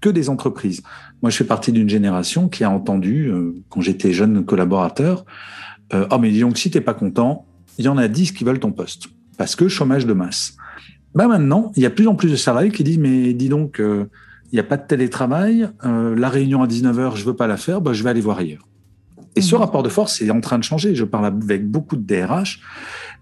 que 0.00 0.08
des 0.08 0.28
entreprises. 0.28 0.82
Moi, 1.22 1.30
je 1.30 1.36
fais 1.36 1.44
partie 1.44 1.72
d'une 1.72 1.88
génération 1.88 2.48
qui 2.48 2.64
a 2.64 2.70
entendu, 2.70 3.28
euh, 3.28 3.54
quand 3.70 3.80
j'étais 3.80 4.12
jeune 4.12 4.44
collaborateur, 4.44 5.24
euh, 5.94 6.06
oh 6.10 6.18
mais 6.18 6.30
dis 6.30 6.40
donc, 6.40 6.58
si 6.58 6.70
t'es 6.70 6.80
pas 6.80 6.94
content, 6.94 7.46
il 7.78 7.84
y 7.84 7.88
en 7.88 7.96
a 7.96 8.08
10 8.08 8.32
qui 8.32 8.44
veulent 8.44 8.60
ton 8.60 8.72
poste 8.72 9.08
parce 9.36 9.56
que 9.56 9.68
chômage 9.68 10.06
de 10.06 10.12
masse. 10.12 10.56
Ben 11.14 11.28
maintenant, 11.28 11.72
il 11.76 11.82
y 11.82 11.86
a 11.86 11.90
plus 11.90 12.08
en 12.08 12.14
plus 12.14 12.30
de 12.30 12.36
salariés 12.36 12.70
qui 12.70 12.84
disent 12.84 12.98
mais 12.98 13.32
dis 13.32 13.48
donc, 13.48 13.80
euh, 13.80 14.06
il 14.52 14.56
n'y 14.56 14.60
a 14.60 14.64
pas 14.64 14.76
de 14.76 14.86
télétravail, 14.86 15.68
euh, 15.84 16.14
la 16.14 16.28
réunion 16.28 16.62
à 16.62 16.66
19h, 16.66 17.16
je 17.16 17.24
veux 17.24 17.34
pas 17.34 17.46
la 17.46 17.56
faire, 17.56 17.80
ben, 17.80 17.92
je 17.92 18.02
vais 18.02 18.10
aller 18.10 18.20
voir 18.20 18.38
ailleurs. 18.38 18.66
Et 19.36 19.42
ce 19.42 19.54
mhm. 19.54 19.60
rapport 19.60 19.82
de 19.82 19.88
force 19.88 20.20
est 20.22 20.30
en 20.30 20.40
train 20.40 20.58
de 20.58 20.64
changer. 20.64 20.94
Je 20.94 21.04
parle 21.04 21.26
avec 21.26 21.70
beaucoup 21.70 21.96
de 21.96 22.02
DRH 22.02 22.60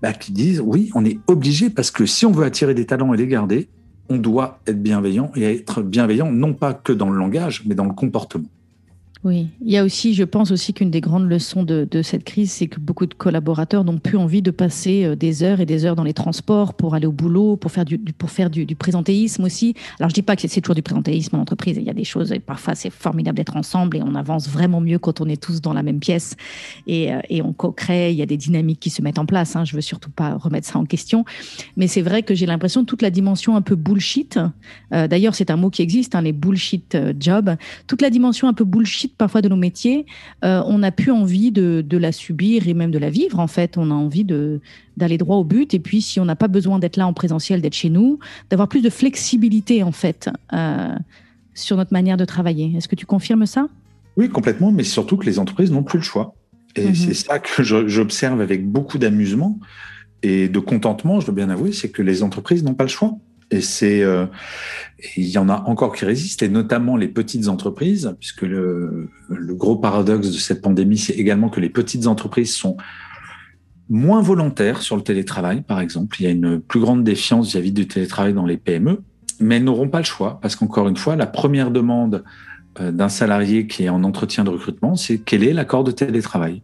ben, 0.00 0.12
qui 0.12 0.32
disent 0.32 0.60
oui, 0.64 0.90
on 0.94 1.04
est 1.04 1.18
obligé 1.26 1.70
parce 1.70 1.90
que 1.90 2.06
si 2.06 2.24
on 2.24 2.30
veut 2.30 2.44
attirer 2.44 2.74
des 2.74 2.86
talents 2.86 3.12
et 3.12 3.16
les 3.16 3.26
garder, 3.26 3.68
on 4.08 4.16
doit 4.16 4.60
être 4.66 4.82
bienveillant 4.82 5.32
et 5.34 5.42
être 5.42 5.82
bienveillant 5.82 6.30
non 6.30 6.54
pas 6.54 6.74
que 6.74 6.92
dans 6.92 7.10
le 7.10 7.18
langage, 7.18 7.62
mais 7.66 7.74
dans 7.74 7.86
le 7.86 7.94
comportement. 7.94 8.48
Oui, 9.24 9.46
il 9.62 9.72
y 9.72 9.78
a 9.78 9.84
aussi, 9.84 10.12
je 10.12 10.22
pense 10.22 10.50
aussi 10.50 10.74
qu'une 10.74 10.90
des 10.90 11.00
grandes 11.00 11.26
leçons 11.26 11.62
de, 11.62 11.88
cette 12.02 12.24
crise, 12.24 12.52
c'est 12.52 12.66
que 12.66 12.78
beaucoup 12.78 13.06
de 13.06 13.14
collaborateurs 13.14 13.82
n'ont 13.82 13.96
plus 13.96 14.18
envie 14.18 14.42
de 14.42 14.50
passer 14.50 15.04
euh, 15.04 15.16
des 15.16 15.42
heures 15.42 15.60
et 15.60 15.66
des 15.66 15.86
heures 15.86 15.96
dans 15.96 16.04
les 16.04 16.12
transports 16.12 16.74
pour 16.74 16.94
aller 16.94 17.06
au 17.06 17.12
boulot, 17.12 17.56
pour 17.56 17.70
faire 17.70 17.86
du, 17.86 17.98
pour 17.98 18.30
faire 18.30 18.50
du, 18.50 18.66
présentéisme 18.76 19.44
aussi. 19.44 19.74
Alors 19.98 20.10
je 20.10 20.14
dis 20.14 20.20
pas 20.20 20.36
que 20.36 20.46
c'est 20.46 20.60
toujours 20.60 20.74
du 20.74 20.82
présentéisme 20.82 21.36
en 21.36 21.38
entreprise, 21.40 21.78
il 21.78 21.84
y 21.84 21.90
a 21.90 21.94
des 21.94 22.04
choses, 22.04 22.34
parfois 22.44 22.74
c'est 22.74 22.90
formidable 22.90 23.38
d'être 23.38 23.56
ensemble 23.56 23.96
et 23.96 24.02
on 24.02 24.14
avance 24.14 24.46
vraiment 24.46 24.82
mieux 24.82 24.98
quand 24.98 25.22
on 25.22 25.26
est 25.26 25.42
tous 25.42 25.62
dans 25.62 25.72
la 25.72 25.82
même 25.82 26.00
pièce 26.00 26.36
et, 26.86 27.14
euh, 27.14 27.20
on 27.42 27.54
co-crée, 27.54 28.12
il 28.12 28.18
y 28.18 28.22
a 28.22 28.26
des 28.26 28.36
dynamiques 28.36 28.80
qui 28.80 28.90
se 28.90 29.00
mettent 29.00 29.18
en 29.18 29.26
place. 29.26 29.56
Hein, 29.56 29.64
je 29.64 29.74
veux 29.74 29.80
surtout 29.80 30.10
pas 30.10 30.34
remettre 30.34 30.68
ça 30.68 30.78
en 30.78 30.84
question, 30.84 31.24
mais 31.78 31.86
c'est 31.86 32.02
vrai 32.02 32.22
que 32.22 32.34
j'ai 32.34 32.46
l'impression 32.46 32.84
toute 32.84 33.00
la 33.00 33.10
dimension 33.10 33.56
un 33.56 33.62
peu 33.62 33.74
bullshit, 33.74 34.38
euh, 34.92 35.08
d'ailleurs 35.08 35.34
c'est 35.34 35.50
un 35.50 35.56
mot 35.56 35.70
qui 35.70 35.80
existe, 35.80 36.14
hein, 36.14 36.20
les 36.20 36.32
bullshit 36.32 36.98
jobs, 37.18 37.56
toute 37.86 38.02
la 38.02 38.10
dimension 38.10 38.48
un 38.48 38.52
peu 38.52 38.64
bullshit 38.64 39.13
parfois 39.18 39.42
de 39.42 39.48
nos 39.48 39.56
métiers, 39.56 40.06
euh, 40.44 40.62
on 40.66 40.78
n'a 40.78 40.92
plus 40.92 41.10
envie 41.10 41.52
de, 41.52 41.84
la 41.96 42.12
subir 42.12 42.68
et 42.68 42.74
même 42.74 42.90
de 42.90 42.98
la 42.98 43.10
vivre. 43.10 43.38
En 43.38 43.46
fait, 43.46 43.78
on 43.78 43.90
a 43.90 43.94
envie 43.94 44.24
d'aller 44.24 45.18
droit 45.18 45.36
au 45.36 45.44
but. 45.44 45.74
Et 45.74 45.78
puis, 45.78 46.02
si 46.02 46.20
on 46.20 46.24
n'a 46.24 46.36
pas 46.36 46.48
besoin 46.48 46.78
d'être 46.78 46.96
là 46.96 47.06
en 47.06 47.12
présentiel, 47.12 47.60
d'être 47.60 47.74
chez 47.74 47.90
nous, 47.90 48.18
d'avoir 48.50 48.68
plus 48.68 48.82
de 48.82 48.90
flexibilité 48.90 49.82
en 49.82 49.92
fait 49.92 50.28
euh, 50.52 50.94
sur 51.54 51.76
notre 51.76 51.92
manière 51.92 52.16
de 52.16 52.24
travailler. 52.24 52.72
Est-ce 52.76 52.88
que 52.88 52.96
tu 52.96 53.06
confirmes 53.06 53.46
ça? 53.46 53.68
Oui, 54.16 54.28
complètement. 54.28 54.72
Mais 54.72 54.84
surtout 54.84 55.16
que 55.16 55.26
les 55.26 55.38
entreprises 55.38 55.70
n'ont 55.70 55.82
plus 55.84 55.98
le 55.98 56.04
choix. 56.04 56.34
Et 56.76 56.88
mhm. 56.88 56.94
c'est 56.94 57.14
ça 57.14 57.38
que 57.38 57.62
j'observe 57.62 58.40
avec 58.40 58.66
beaucoup 58.66 58.98
d'amusement 58.98 59.58
et 60.24 60.48
de 60.48 60.58
contentement, 60.58 61.20
je 61.20 61.26
dois 61.26 61.34
bien 61.34 61.50
avouer, 61.50 61.72
c'est 61.72 61.90
que 61.90 62.00
les 62.00 62.22
entreprises 62.22 62.64
n'ont 62.64 62.72
pas 62.72 62.84
le 62.84 62.88
choix. 62.88 63.12
Et 63.50 63.60
c'est, 63.60 64.02
euh, 64.02 64.26
il 65.16 65.26
y 65.26 65.38
en 65.38 65.48
a 65.48 65.64
encore 65.66 65.94
qui 65.94 66.04
résistent, 66.04 66.42
et 66.42 66.48
notamment 66.48 66.96
les 66.96 67.08
petites 67.08 67.48
entreprises, 67.48 68.14
puisque 68.18 68.42
le, 68.42 69.08
le 69.28 69.54
gros 69.54 69.76
paradoxe 69.76 70.30
de 70.30 70.38
cette 70.38 70.62
pandémie, 70.62 70.98
c'est 70.98 71.14
également 71.14 71.48
que 71.48 71.60
les 71.60 71.68
petites 71.68 72.06
entreprises 72.06 72.54
sont 72.54 72.76
moins 73.88 74.22
volontaires 74.22 74.82
sur 74.82 74.96
le 74.96 75.02
télétravail, 75.02 75.62
par 75.62 75.80
exemple. 75.80 76.16
Il 76.20 76.24
y 76.24 76.26
a 76.26 76.30
une 76.30 76.60
plus 76.60 76.80
grande 76.80 77.04
défiance 77.04 77.48
vis-à-vis 77.48 77.72
du 77.72 77.86
télétravail 77.86 78.32
dans 78.32 78.46
les 78.46 78.56
PME, 78.56 79.02
mais 79.40 79.56
elles 79.56 79.64
n'auront 79.64 79.88
pas 79.88 79.98
le 79.98 80.04
choix, 80.04 80.38
parce 80.40 80.56
qu'encore 80.56 80.88
une 80.88 80.96
fois, 80.96 81.16
la 81.16 81.26
première 81.26 81.70
demande 81.70 82.24
euh, 82.80 82.90
d'un 82.92 83.08
salarié 83.08 83.66
qui 83.66 83.84
est 83.84 83.88
en 83.88 84.04
entretien 84.04 84.44
de 84.44 84.50
recrutement, 84.50 84.96
c'est 84.96 85.18
quel 85.18 85.44
est 85.44 85.52
l'accord 85.52 85.84
de 85.84 85.90
télétravail 85.90 86.62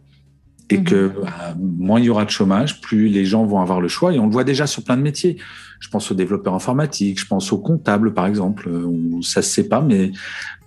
et 0.71 0.77
mhm. 0.77 0.83
que 0.83 1.11
bah, 1.21 1.55
moins 1.59 1.99
il 1.99 2.05
y 2.05 2.09
aura 2.09 2.25
de 2.25 2.29
chômage, 2.29 2.81
plus 2.81 3.07
les 3.09 3.25
gens 3.25 3.45
vont 3.45 3.59
avoir 3.59 3.81
le 3.81 3.87
choix. 3.87 4.13
Et 4.13 4.19
on 4.19 4.25
le 4.25 4.31
voit 4.31 4.43
déjà 4.43 4.67
sur 4.67 4.83
plein 4.83 4.97
de 4.97 5.01
métiers. 5.01 5.37
Je 5.79 5.89
pense 5.89 6.11
aux 6.11 6.15
développeurs 6.15 6.53
informatiques, 6.53 7.19
je 7.19 7.25
pense 7.25 7.51
aux 7.51 7.57
comptables, 7.57 8.13
par 8.13 8.27
exemple, 8.27 8.69
où 8.69 9.21
ça 9.21 9.41
se 9.41 9.49
sait 9.49 9.67
pas, 9.67 9.81
mais 9.81 10.11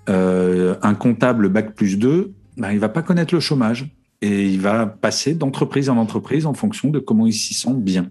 euh, 0.09 0.75
un 0.83 0.95
comptable 0.95 1.49
bac 1.49 1.75
plus 1.75 1.99
2, 1.99 2.33
bah, 2.57 2.73
il 2.73 2.79
va 2.79 2.89
pas 2.89 3.03
connaître 3.03 3.35
le 3.35 3.41
chômage 3.41 3.95
et 4.21 4.47
il 4.47 4.61
va 4.61 4.87
passer 4.87 5.35
d'entreprise 5.35 5.89
en 5.89 5.97
entreprise 5.97 6.47
en 6.47 6.55
fonction 6.55 6.91
de 6.91 6.99
comment 6.99 7.27
il 7.27 7.33
s'y 7.33 7.55
sent 7.55 7.75
bien. 7.75 8.11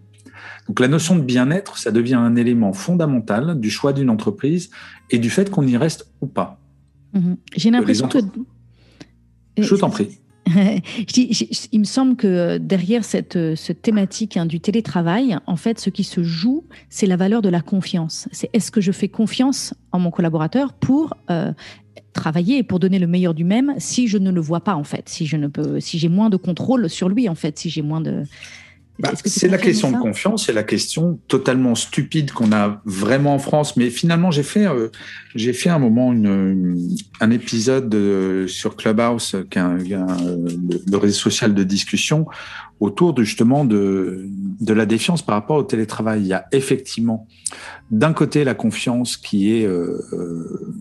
Donc 0.67 0.79
la 0.79 0.87
notion 0.87 1.15
de 1.15 1.21
bien-être, 1.21 1.77
ça 1.77 1.91
devient 1.91 2.15
un 2.15 2.35
élément 2.35 2.73
fondamental 2.73 3.59
du 3.59 3.69
choix 3.69 3.93
d'une 3.93 4.09
entreprise 4.09 4.69
et 5.09 5.19
du 5.19 5.29
fait 5.29 5.49
qu'on 5.49 5.67
y 5.67 5.77
reste 5.77 6.09
ou 6.21 6.27
pas. 6.27 6.59
Mhm. 7.13 7.37
J'ai 7.55 7.71
l'impression 7.71 8.07
que... 8.07 8.19
Je 9.57 9.75
t'en 9.75 9.89
prie. 9.89 10.19
Il 10.47 11.79
me 11.79 11.85
semble 11.85 12.15
que 12.15 12.57
derrière 12.57 13.03
cette, 13.03 13.37
thématique 13.81 14.37
hein, 14.37 14.45
du 14.45 14.59
télétravail, 14.59 15.37
en 15.47 15.55
fait, 15.55 15.79
ce 15.79 15.89
qui 15.89 16.03
se 16.03 16.23
joue, 16.23 16.65
c'est 16.89 17.07
la 17.07 17.15
valeur 17.15 17.41
de 17.41 17.49
la 17.49 17.61
confiance. 17.61 18.27
C'est 18.31 18.49
est-ce 18.53 18.71
que 18.71 18.81
je 18.81 18.91
fais 18.91 19.07
confiance 19.07 19.73
en 19.91 19.99
mon 19.99 20.11
collaborateur 20.11 20.73
pour 20.73 21.13
euh, 21.29 21.51
travailler 22.13 22.59
et 22.59 22.63
pour 22.63 22.79
donner 22.79 22.99
le 22.99 23.07
meilleur 23.07 23.33
du 23.33 23.43
même 23.43 23.73
si 23.77 24.07
je 24.07 24.17
ne 24.17 24.31
le 24.31 24.41
vois 24.41 24.61
pas 24.61 24.75
en 24.75 24.83
fait, 24.83 25.09
si 25.09 25.25
je 25.25 25.37
si 25.79 25.97
j'ai 25.97 26.09
moins 26.09 26.29
de 26.29 26.37
contrôle 26.37 26.89
sur 26.89 27.09
lui 27.09 27.27
en 27.27 27.35
fait, 27.35 27.57
si 27.57 27.69
j'ai 27.69 27.81
moins 27.81 28.01
de 28.01 28.23
bah, 28.99 29.11
c'est 29.25 29.47
la 29.47 29.57
question 29.57 29.91
de 29.91 29.97
confiance, 29.97 30.45
c'est 30.45 30.53
la 30.53 30.63
question 30.63 31.19
totalement 31.27 31.73
stupide 31.73 32.31
qu'on 32.31 32.51
a 32.51 32.81
vraiment 32.85 33.33
en 33.33 33.39
France. 33.39 33.75
Mais 33.75 33.89
finalement, 33.89 34.29
j'ai 34.29 34.43
fait, 34.43 34.67
euh, 34.67 34.89
j'ai 35.33 35.53
fait 35.53 35.69
un 35.69 35.79
moment 35.79 36.13
une, 36.13 36.95
un 37.19 37.31
épisode 37.31 37.95
sur 38.47 38.75
Clubhouse, 38.75 39.35
qui 39.49 39.57
est 39.57 39.61
un, 39.61 39.77
le, 39.77 40.97
réseau 40.97 41.19
social 41.19 41.55
de 41.55 41.63
discussion, 41.63 42.27
autour 42.79 43.13
de, 43.13 43.23
justement 43.23 43.65
de, 43.65 44.27
de 44.61 44.73
la 44.73 44.85
défiance 44.85 45.23
par 45.23 45.35
rapport 45.35 45.57
au 45.57 45.63
télétravail. 45.63 46.21
Il 46.21 46.27
y 46.27 46.33
a 46.33 46.45
effectivement, 46.51 47.27
d'un 47.89 48.13
côté, 48.13 48.43
la 48.43 48.53
confiance 48.53 49.17
qui 49.17 49.53
est 49.53 49.65
euh, 49.65 50.01
euh 50.13 50.73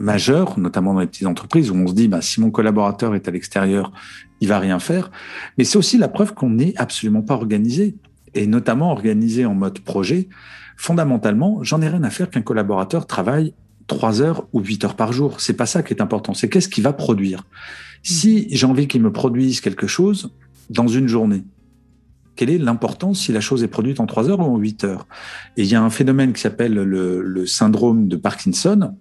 majeure, 0.00 0.58
notamment 0.58 0.94
dans 0.94 1.00
les 1.00 1.08
petites 1.08 1.26
entreprises, 1.26 1.70
où 1.70 1.74
on 1.74 1.88
se 1.88 1.92
dit, 1.92 2.08
bah, 2.08 2.22
si 2.22 2.40
mon 2.40 2.52
collaborateur 2.52 3.14
est 3.14 3.26
à 3.26 3.32
l'extérieur, 3.32 3.92
il 4.40 4.48
va 4.48 4.58
rien 4.58 4.78
faire. 4.78 5.10
Mais 5.56 5.64
c'est 5.64 5.78
aussi 5.78 5.98
la 5.98 6.08
preuve 6.08 6.34
qu'on 6.34 6.50
n'est 6.50 6.74
absolument 6.76 7.22
pas 7.22 7.34
organisé, 7.34 7.96
et 8.34 8.46
notamment 8.46 8.92
organisé 8.92 9.44
en 9.46 9.54
mode 9.54 9.80
projet. 9.80 10.28
Fondamentalement, 10.76 11.62
j'en 11.62 11.82
ai 11.82 11.88
rien 11.88 12.02
à 12.04 12.10
faire 12.10 12.30
qu'un 12.30 12.42
collaborateur 12.42 13.06
travaille 13.06 13.54
trois 13.86 14.20
heures 14.20 14.46
ou 14.52 14.60
huit 14.60 14.84
heures 14.84 14.96
par 14.96 15.12
jour. 15.12 15.40
C'est 15.40 15.54
pas 15.54 15.66
ça 15.66 15.82
qui 15.82 15.94
est 15.94 16.02
important. 16.02 16.34
C'est 16.34 16.48
qu'est-ce 16.48 16.68
qu'il 16.68 16.84
va 16.84 16.92
produire. 16.92 17.44
Si 18.02 18.46
j'ai 18.50 18.66
envie 18.66 18.86
qu'il 18.86 19.02
me 19.02 19.12
produise 19.12 19.60
quelque 19.60 19.86
chose 19.86 20.30
dans 20.70 20.86
une 20.86 21.08
journée, 21.08 21.42
quelle 22.36 22.50
est 22.50 22.58
l'importance 22.58 23.20
si 23.20 23.32
la 23.32 23.40
chose 23.40 23.64
est 23.64 23.68
produite 23.68 23.98
en 23.98 24.06
trois 24.06 24.28
heures 24.28 24.38
ou 24.38 24.54
en 24.54 24.58
huit 24.58 24.84
heures? 24.84 25.08
Et 25.56 25.62
il 25.62 25.68
y 25.68 25.74
a 25.74 25.82
un 25.82 25.90
phénomène 25.90 26.32
qui 26.32 26.40
s'appelle 26.40 26.74
le, 26.74 27.22
le 27.22 27.46
syndrome 27.46 28.06
de 28.06 28.14
Parkinson, 28.14 28.94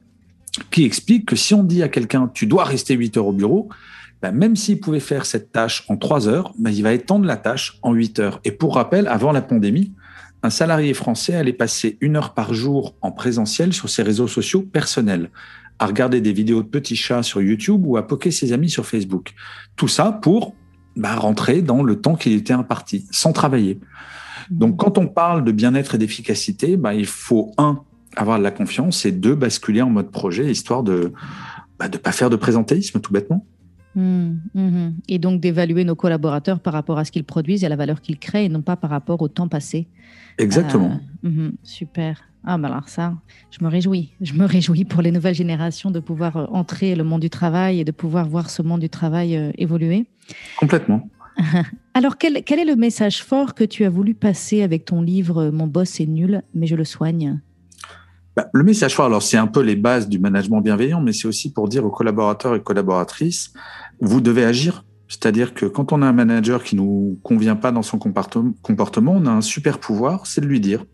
qui 0.72 0.86
explique 0.86 1.28
que 1.28 1.36
si 1.36 1.54
on 1.54 1.64
dit 1.64 1.84
à 1.84 1.90
quelqu'un 1.90 2.32
tu 2.34 2.48
dois 2.48 2.64
rester 2.64 2.96
8 2.96 3.18
heures 3.18 3.28
au 3.28 3.34
bureau, 3.34 3.70
ben 4.22 4.32
même 4.32 4.56
s'il 4.56 4.80
pouvait 4.80 5.00
faire 5.00 5.26
cette 5.26 5.52
tâche 5.52 5.86
en 5.90 5.98
3 5.98 6.28
heures, 6.28 6.54
ben 6.58 6.72
il 6.72 6.84
va 6.84 6.94
étendre 6.94 7.26
la 7.26 7.38
tâche 7.38 7.78
en 7.82 7.94
8 7.94 8.20
heures. 8.20 8.40
Et 8.46 8.52
pour 8.52 8.76
rappel, 8.76 9.08
avant 9.08 9.32
la 9.32 9.42
pandémie, 9.42 9.94
un 10.44 10.50
salarié 10.50 10.94
français 10.94 11.36
allait 11.36 11.54
passer 11.54 11.98
une 12.02 12.16
heure 12.16 12.34
par 12.34 12.54
jour 12.54 12.96
en 13.02 13.12
présentiel 13.12 13.74
sur 13.74 13.90
ses 13.90 14.04
réseaux 14.04 14.28
sociaux 14.28 14.62
personnels, 14.62 15.32
à 15.80 15.86
regarder 15.86 16.22
des 16.22 16.34
vidéos 16.34 16.64
de 16.64 16.68
petits 16.68 16.96
chats 16.96 17.24
sur 17.24 17.42
YouTube 17.42 17.82
ou 17.86 17.98
à 17.98 18.08
poker 18.08 18.32
ses 18.32 18.54
amis 18.54 18.70
sur 18.70 18.86
Facebook. 18.86 19.34
Tout 19.76 19.88
ça 19.88 20.12
pour 20.12 20.56
ben, 20.96 21.16
rentrer 21.16 21.62
dans 21.62 21.84
le 21.84 22.00
temps 22.00 22.16
qu'il 22.16 22.34
était 22.34 22.54
imparti, 22.54 23.06
sans 23.12 23.34
travailler. 23.34 23.80
Donc 24.50 24.78
quand 24.78 24.98
on 24.98 25.08
parle 25.08 25.44
de 25.44 25.52
bien-être 25.52 25.96
et 25.96 25.98
d'efficacité, 25.98 26.80
il 26.94 27.06
faut, 27.06 27.52
un, 27.58 27.82
avoir 28.16 28.40
de 28.40 28.44
la 28.44 28.52
confiance 28.52 29.06
et 29.06 29.12
deux, 29.12 29.36
basculer 29.36 29.82
en 29.82 29.90
mode 29.90 30.12
projet, 30.12 30.50
histoire 30.50 30.84
de 30.84 30.94
ne 30.94 31.10
bah, 31.80 31.90
pas 31.90 32.12
faire 32.12 32.30
de 32.30 32.36
présentéisme, 32.36 33.00
tout 33.00 33.14
bêtement. 33.14 33.46
Mmh, 33.96 34.34
mmh. 34.54 34.90
Et 35.10 35.18
donc 35.18 35.42
d'évaluer 35.42 35.84
nos 35.84 35.96
collaborateurs 35.96 36.60
par 36.60 36.74
rapport 36.74 37.00
à 37.00 37.06
ce 37.06 37.12
qu'ils 37.12 37.24
produisent 37.24 37.64
et 37.64 37.66
à 37.66 37.70
la 37.70 37.76
valeur 37.76 38.02
qu'ils 38.02 38.20
créent 38.20 38.46
et 38.46 38.50
non 38.50 38.62
pas 38.62 38.76
par 38.76 38.90
rapport 38.90 39.22
au 39.22 39.28
temps 39.28 39.48
passé. 39.48 39.88
Exactement. 40.38 41.00
Euh, 41.26 41.30
mmh, 41.30 41.52
super. 41.64 42.24
Ah, 42.44 42.58
ben 42.58 42.70
alors 42.70 42.88
ça, 42.88 43.16
je 43.52 43.64
me 43.64 43.70
réjouis. 43.70 44.14
Je 44.22 44.34
me 44.34 44.46
réjouis 44.46 44.86
pour 44.86 45.02
les 45.02 45.12
nouvelles 45.12 45.36
générations 45.36 45.92
de 45.92 46.00
pouvoir 46.00 46.38
euh, 46.38 46.46
entrer 46.52 46.96
le 46.96 47.04
monde 47.04 47.22
du 47.22 47.30
travail 47.30 47.80
et 47.80 47.84
de 47.84 47.92
pouvoir 47.92 48.28
voir 48.28 48.50
ce 48.50 48.62
monde 48.62 48.80
du 48.80 48.90
travail 48.90 49.36
euh, 49.36 49.52
évoluer. 49.58 50.06
Complètement. 50.58 51.10
Alors, 51.94 52.18
quel, 52.18 52.44
quel, 52.44 52.60
est 52.60 52.66
le 52.66 52.76
message 52.76 53.24
fort 53.24 53.54
que 53.54 53.64
tu 53.64 53.84
as 53.84 53.90
voulu 53.90 54.14
passer 54.14 54.62
avec 54.62 54.86
ton 54.86 55.02
livre 55.02 55.50
Mon 55.50 55.68
boss 55.68 56.00
est 56.00 56.06
nul, 56.06 56.42
mais 56.54 56.68
je 56.68 56.76
le 56.76 56.84
soigne? 56.84 57.40
Bah, 58.38 58.52
le 58.54 58.64
message 58.64 58.94
fort, 58.94 59.08
alors 59.08 59.24
c'est 59.24 59.38
un 59.38 59.48
peu 59.48 59.62
les 59.62 59.76
bases 59.76 60.08
du 60.08 60.20
management 60.20 60.62
bienveillant, 60.62 61.02
mais 61.02 61.12
c'est 61.12 61.28
aussi 61.28 61.52
pour 61.52 61.68
dire 61.68 61.84
aux 61.84 61.90
collaborateurs 61.90 62.54
et 62.54 62.62
collaboratrices, 62.62 63.52
vous 64.00 64.22
devez 64.22 64.46
agir. 64.46 64.86
C'est-à-dire 65.08 65.56
que 65.56 65.66
quand 65.66 65.92
on 65.92 66.04
a 66.04 66.06
un 66.06 66.14
manager 66.14 66.64
qui 66.64 66.76
nous 66.76 67.20
convient 67.24 67.56
pas 67.56 67.72
dans 67.72 67.82
son 67.82 67.98
comportement, 67.98 69.14
on 69.16 69.26
a 69.26 69.32
un 69.32 69.42
super 69.42 69.80
pouvoir, 69.80 70.28
c'est 70.28 70.42
de 70.42 70.46
lui 70.46 70.60
dire 70.60 70.86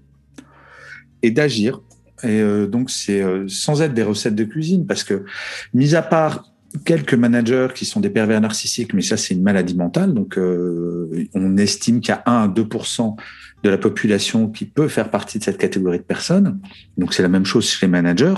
et 1.22 1.32
d'agir. 1.32 1.82
Et 2.24 2.40
euh, 2.40 2.66
donc 2.66 2.90
c'est 2.90 3.22
euh, 3.22 3.46
sans 3.50 3.82
être 3.82 3.94
des 3.94 4.04
recettes 4.04 4.36
de 4.36 4.46
cuisine, 4.46 4.88
parce 4.88 5.04
que 5.04 5.26
mis 5.74 5.96
à 5.96 6.02
part 6.02 6.46
quelques 6.86 7.14
managers 7.14 7.70
qui 7.74 7.86
sont 7.86 8.00
des 8.00 8.10
pervers 8.10 8.42
narcissiques, 8.42 8.94
mais 8.94 9.02
ça 9.02 9.18
c'est 9.18 9.34
une 9.34 9.44
maladie 9.44 9.76
mentale, 9.76 10.14
donc 10.14 10.38
euh, 10.38 11.28
on 11.34 11.58
estime 11.58 12.02
qu'il 12.02 12.10
y 12.10 12.18
a 12.18 12.24
1 12.26 12.44
à 12.44 12.48
2% 12.48 13.16
de 13.64 13.70
la 13.70 13.78
population 13.78 14.50
qui 14.50 14.66
peut 14.66 14.90
faire 14.90 15.10
partie 15.10 15.40
de 15.40 15.44
cette 15.44 15.58
catégorie 15.58 15.98
de 15.98 16.04
personnes. 16.04 16.60
Donc 16.98 17.14
c'est 17.14 17.24
la 17.24 17.30
même 17.30 17.46
chose 17.46 17.66
chez 17.66 17.86
les 17.86 17.90
managers. 17.90 18.34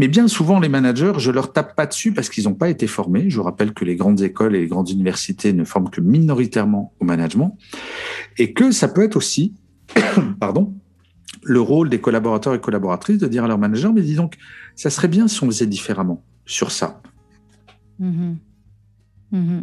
Mais 0.00 0.08
bien 0.08 0.26
souvent, 0.26 0.58
les 0.58 0.68
managers, 0.68 1.12
je 1.18 1.30
leur 1.30 1.52
tape 1.52 1.76
pas 1.76 1.86
dessus 1.86 2.12
parce 2.12 2.28
qu'ils 2.28 2.44
n'ont 2.44 2.54
pas 2.54 2.68
été 2.68 2.88
formés. 2.88 3.30
Je 3.30 3.40
rappelle 3.40 3.72
que 3.72 3.84
les 3.84 3.94
grandes 3.94 4.20
écoles 4.22 4.56
et 4.56 4.60
les 4.60 4.66
grandes 4.66 4.90
universités 4.90 5.52
ne 5.52 5.64
forment 5.64 5.88
que 5.88 6.00
minoritairement 6.00 6.92
au 6.98 7.04
management. 7.04 7.56
Et 8.38 8.52
que 8.52 8.72
ça 8.72 8.88
peut 8.88 9.04
être 9.04 9.16
aussi, 9.16 9.54
pardon, 10.40 10.74
le 11.44 11.60
rôle 11.60 11.88
des 11.88 12.00
collaborateurs 12.00 12.54
et 12.54 12.60
collaboratrices 12.60 13.18
de 13.18 13.28
dire 13.28 13.44
à 13.44 13.48
leur 13.48 13.58
manager, 13.58 13.92
mais 13.92 14.02
dis 14.02 14.16
donc, 14.16 14.34
ça 14.74 14.90
serait 14.90 15.08
bien 15.08 15.28
si 15.28 15.44
on 15.44 15.46
faisait 15.46 15.66
différemment 15.66 16.24
sur 16.44 16.72
ça. 16.72 17.00
Mmh 17.98 18.34
mmh 19.32 19.60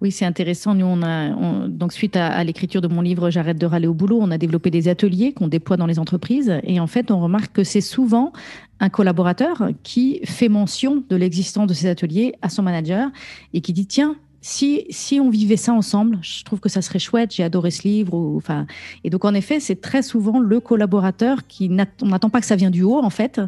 Oui, 0.00 0.10
c'est 0.10 0.24
intéressant. 0.24 0.74
Nous, 0.74 0.86
on 0.86 1.02
a 1.02 1.68
donc 1.68 1.92
suite 1.92 2.16
à, 2.16 2.42
l'écriture 2.44 2.80
de 2.80 2.88
mon 2.88 3.00
livre 3.00 3.30
J'arrête 3.30 3.58
de 3.58 3.66
râler 3.66 3.86
au 3.86 3.94
boulot, 3.94 4.18
on 4.20 4.30
a 4.30 4.38
développé 4.38 4.70
des 4.70 4.88
ateliers 4.88 5.32
qu'on 5.32 5.48
déploie 5.48 5.76
dans 5.76 5.86
les 5.86 5.98
entreprises. 5.98 6.60
Et 6.62 6.80
en 6.80 6.86
fait, 6.86 7.10
on 7.10 7.20
remarque 7.20 7.52
que 7.52 7.64
c'est 7.64 7.80
souvent 7.80 8.32
un 8.80 8.88
collaborateur 8.88 9.70
qui 9.82 10.20
fait 10.24 10.48
mention 10.48 11.02
de 11.08 11.16
l'existence 11.16 11.66
de 11.66 11.74
ces 11.74 11.88
ateliers 11.88 12.34
à 12.42 12.48
son 12.48 12.62
manager 12.62 13.10
et 13.54 13.60
qui 13.60 13.72
dit 13.72 13.86
tiens, 13.86 14.16
si, 14.46 14.86
si 14.90 15.18
on 15.18 15.28
vivait 15.28 15.56
ça 15.56 15.72
ensemble, 15.72 16.18
je 16.22 16.44
trouve 16.44 16.60
que 16.60 16.68
ça 16.68 16.80
serait 16.80 17.00
chouette, 17.00 17.34
j'ai 17.34 17.42
adoré 17.42 17.72
ce 17.72 17.82
livre. 17.82 18.14
Ou, 18.14 18.36
enfin, 18.36 18.68
et 19.02 19.10
donc, 19.10 19.24
en 19.24 19.34
effet, 19.34 19.58
c'est 19.58 19.80
très 19.80 20.02
souvent 20.02 20.38
le 20.38 20.60
collaborateur 20.60 21.48
qui 21.48 21.68
on 22.00 22.06
n'attend 22.06 22.30
pas 22.30 22.40
que 22.40 22.46
ça 22.46 22.54
vienne 22.54 22.70
du 22.70 22.84
haut, 22.84 23.00
en 23.02 23.10
fait. 23.10 23.40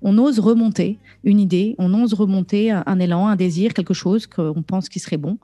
On 0.00 0.16
ose 0.16 0.38
remonter 0.38 1.00
une 1.24 1.40
idée, 1.40 1.74
on 1.78 1.92
ose 2.00 2.14
remonter 2.14 2.70
un 2.70 3.00
élan, 3.00 3.26
un 3.26 3.34
désir, 3.34 3.74
quelque 3.74 3.94
chose 3.94 4.28
qu'on 4.28 4.62
pense 4.62 4.88
qui 4.88 5.00
serait 5.00 5.16
bon. 5.16 5.38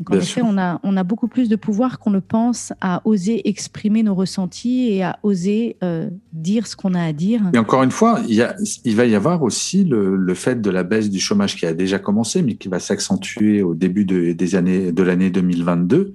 Donc, 0.00 0.16
en 0.16 0.18
effet, 0.18 0.40
on 0.42 0.56
a, 0.56 0.80
on 0.82 0.96
a 0.96 1.04
beaucoup 1.04 1.28
plus 1.28 1.50
de 1.50 1.56
pouvoir 1.56 1.98
qu'on 1.98 2.10
le 2.10 2.22
pense 2.22 2.72
à 2.80 3.02
oser 3.04 3.46
exprimer 3.46 4.02
nos 4.02 4.14
ressentis 4.14 4.88
et 4.88 5.02
à 5.02 5.18
oser 5.22 5.76
euh, 5.84 6.08
dire 6.32 6.66
ce 6.66 6.74
qu'on 6.74 6.94
a 6.94 7.02
à 7.02 7.12
dire. 7.12 7.42
Et 7.52 7.58
encore 7.58 7.82
une 7.82 7.90
fois, 7.90 8.20
il, 8.26 8.34
y 8.34 8.40
a, 8.40 8.56
il 8.86 8.96
va 8.96 9.04
y 9.04 9.14
avoir 9.14 9.42
aussi 9.42 9.84
le, 9.84 10.16
le, 10.16 10.34
fait 10.34 10.62
de 10.62 10.70
la 10.70 10.84
baisse 10.84 11.10
du 11.10 11.20
chômage 11.20 11.54
qui 11.56 11.66
a 11.66 11.74
déjà 11.74 11.98
commencé, 11.98 12.40
mais 12.40 12.54
qui 12.54 12.68
va 12.68 12.78
s'accentuer 12.78 13.62
au 13.62 13.74
début 13.74 14.06
de, 14.06 14.32
des 14.32 14.54
années, 14.54 14.90
de 14.90 15.02
l'année 15.02 15.28
2022. 15.28 16.14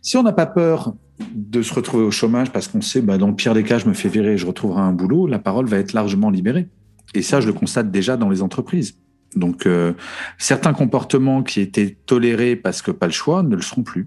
Si 0.00 0.16
on 0.16 0.22
n'a 0.22 0.32
pas 0.32 0.46
peur 0.46 0.94
de 1.34 1.62
se 1.62 1.74
retrouver 1.74 2.04
au 2.04 2.12
chômage 2.12 2.52
parce 2.52 2.68
qu'on 2.68 2.80
sait, 2.80 3.00
bah, 3.00 3.18
dans 3.18 3.28
le 3.28 3.34
pire 3.34 3.54
des 3.54 3.64
cas, 3.64 3.78
je 3.78 3.88
me 3.88 3.94
fais 3.94 4.08
virer 4.08 4.34
et 4.34 4.38
je 4.38 4.46
retrouverai 4.46 4.82
un 4.82 4.92
boulot, 4.92 5.26
la 5.26 5.40
parole 5.40 5.66
va 5.66 5.78
être 5.78 5.94
largement 5.94 6.30
libérée. 6.30 6.68
Et 7.14 7.22
ça, 7.22 7.40
je 7.40 7.48
le 7.48 7.52
constate 7.52 7.90
déjà 7.90 8.16
dans 8.16 8.28
les 8.28 8.42
entreprises. 8.42 8.98
Donc, 9.36 9.66
euh, 9.66 9.92
certains 10.38 10.72
comportements 10.72 11.42
qui 11.42 11.60
étaient 11.60 11.96
tolérés 12.06 12.56
parce 12.56 12.82
que 12.82 12.90
pas 12.90 13.06
le 13.06 13.12
choix 13.12 13.42
ne 13.42 13.56
le 13.56 13.62
seront 13.62 13.82
plus. 13.82 14.06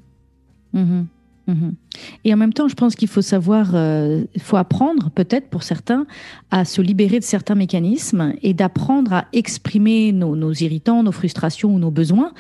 Mmh 0.74 0.82
mmh 0.82 1.08
et 2.24 2.34
en 2.34 2.38
même 2.38 2.54
temps, 2.54 2.68
je 2.68 2.76
pense 2.76 2.96
qu'il 2.96 3.08
faut 3.08 3.22
savoir, 3.22 3.72
euh, 3.74 4.24
il 4.36 4.42
faut 4.42 4.58
apprendre 4.58 5.10
peut-être 5.12 5.50
pour 5.50 5.64
certains 5.64 6.06
à 6.52 6.66
se 6.66 6.82
libérer 6.82 7.20
de 7.20 7.24
certains 7.24 7.56
mécanismes 7.56 8.34
et 8.42 8.54
d'apprendre 8.54 9.14
à 9.14 9.26
exprimer 9.34 10.12
nos, 10.12 10.54
irritants, 10.54 11.04
nos 11.04 11.12
frustrations 11.12 11.74
ou 11.74 11.80
nos 11.80 11.92
besoins 11.92 12.34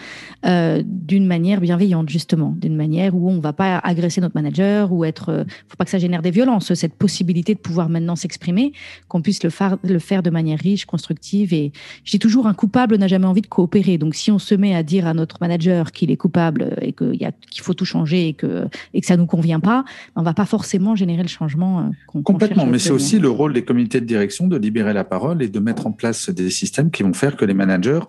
euh, 0.46 0.84
d'une 0.86 1.26
manière 1.26 1.62
bienveillante 1.62 2.10
justement, 2.10 2.56
d'une 2.60 2.76
manière 2.76 3.16
où 3.16 3.30
on 3.30 3.36
ne 3.36 3.42
va 3.42 3.54
pas 3.54 3.78
agresser 3.80 4.22
notre 4.22 4.36
manager 4.36 4.92
ou 4.92 5.06
être, 5.06 5.30
euh, 5.30 5.44
faut 5.68 5.78
pas 5.78 5.86
que 5.86 5.92
ça 5.92 6.00
génère 6.00 6.22
des 6.22 6.32
violences. 6.32 6.74
Cette 6.74 6.96
possibilité 6.96 7.54
de 7.54 7.60
pouvoir 7.60 7.90
maintenant 7.90 8.16
s'exprimer, 8.16 8.74
qu'on 9.08 9.22
puisse 9.22 9.42
le 9.44 9.50
faire, 9.50 9.78
de 10.24 10.30
manière 10.30 10.60
riche, 10.60 10.86
constructive. 10.86 11.54
Et 11.54 11.72
je 12.04 12.12
dis 12.12 12.20
toujours, 12.20 12.48
un 12.48 12.54
coupable 12.54 12.98
n'a 12.98 13.08
jamais 13.08 13.28
envie 13.28 13.42
de 13.42 13.48
coopérer. 13.48 13.98
Donc 13.98 14.16
si 14.16 14.32
on 14.32 14.40
se 14.40 14.56
met 14.56 14.76
à 14.76 14.84
dire 14.84 15.08
à 15.08 15.14
notre 15.14 15.38
manager 15.40 15.92
qu'il 15.92 16.12
est 16.12 16.18
coupable 16.18 16.76
et 16.82 16.94
qu'il 16.94 17.62
faut 17.62 17.74
tout 17.74 17.86
changer 17.86 18.28
et 18.30 18.34
que, 18.34 18.68
que 19.01 19.08
ça 19.08 19.18
nous 19.18 19.25
convient 19.25 19.60
pas, 19.60 19.86
on 20.16 20.24
va 20.24 20.34
pas 20.34 20.46
forcément 20.46 20.96
générer 20.96 21.22
le 21.22 21.27
changement 21.27 21.80
euh, 21.80 21.84
qu'on 22.08 22.24
Complètement, 22.24 22.66
mais 22.66 22.80
c'est 22.80 22.92
aussi 22.92 23.20
le 23.20 23.30
rôle 23.30 23.54
des 23.54 23.63
comités 23.63 24.01
de 24.01 24.06
direction 24.06 24.48
de 24.48 24.58
libérer 24.58 24.94
la 24.94 25.04
parole 25.04 25.42
et 25.42 25.48
de 25.48 25.60
mettre 25.60 25.88
en 25.88 25.92
place 25.92 26.30
des 26.30 26.50
systèmes 26.50 26.92
qui 26.92 27.04
vont 27.04 27.13
faire 27.13 27.36
que 27.36 27.46
les 27.46 27.54
managers, 27.54 28.01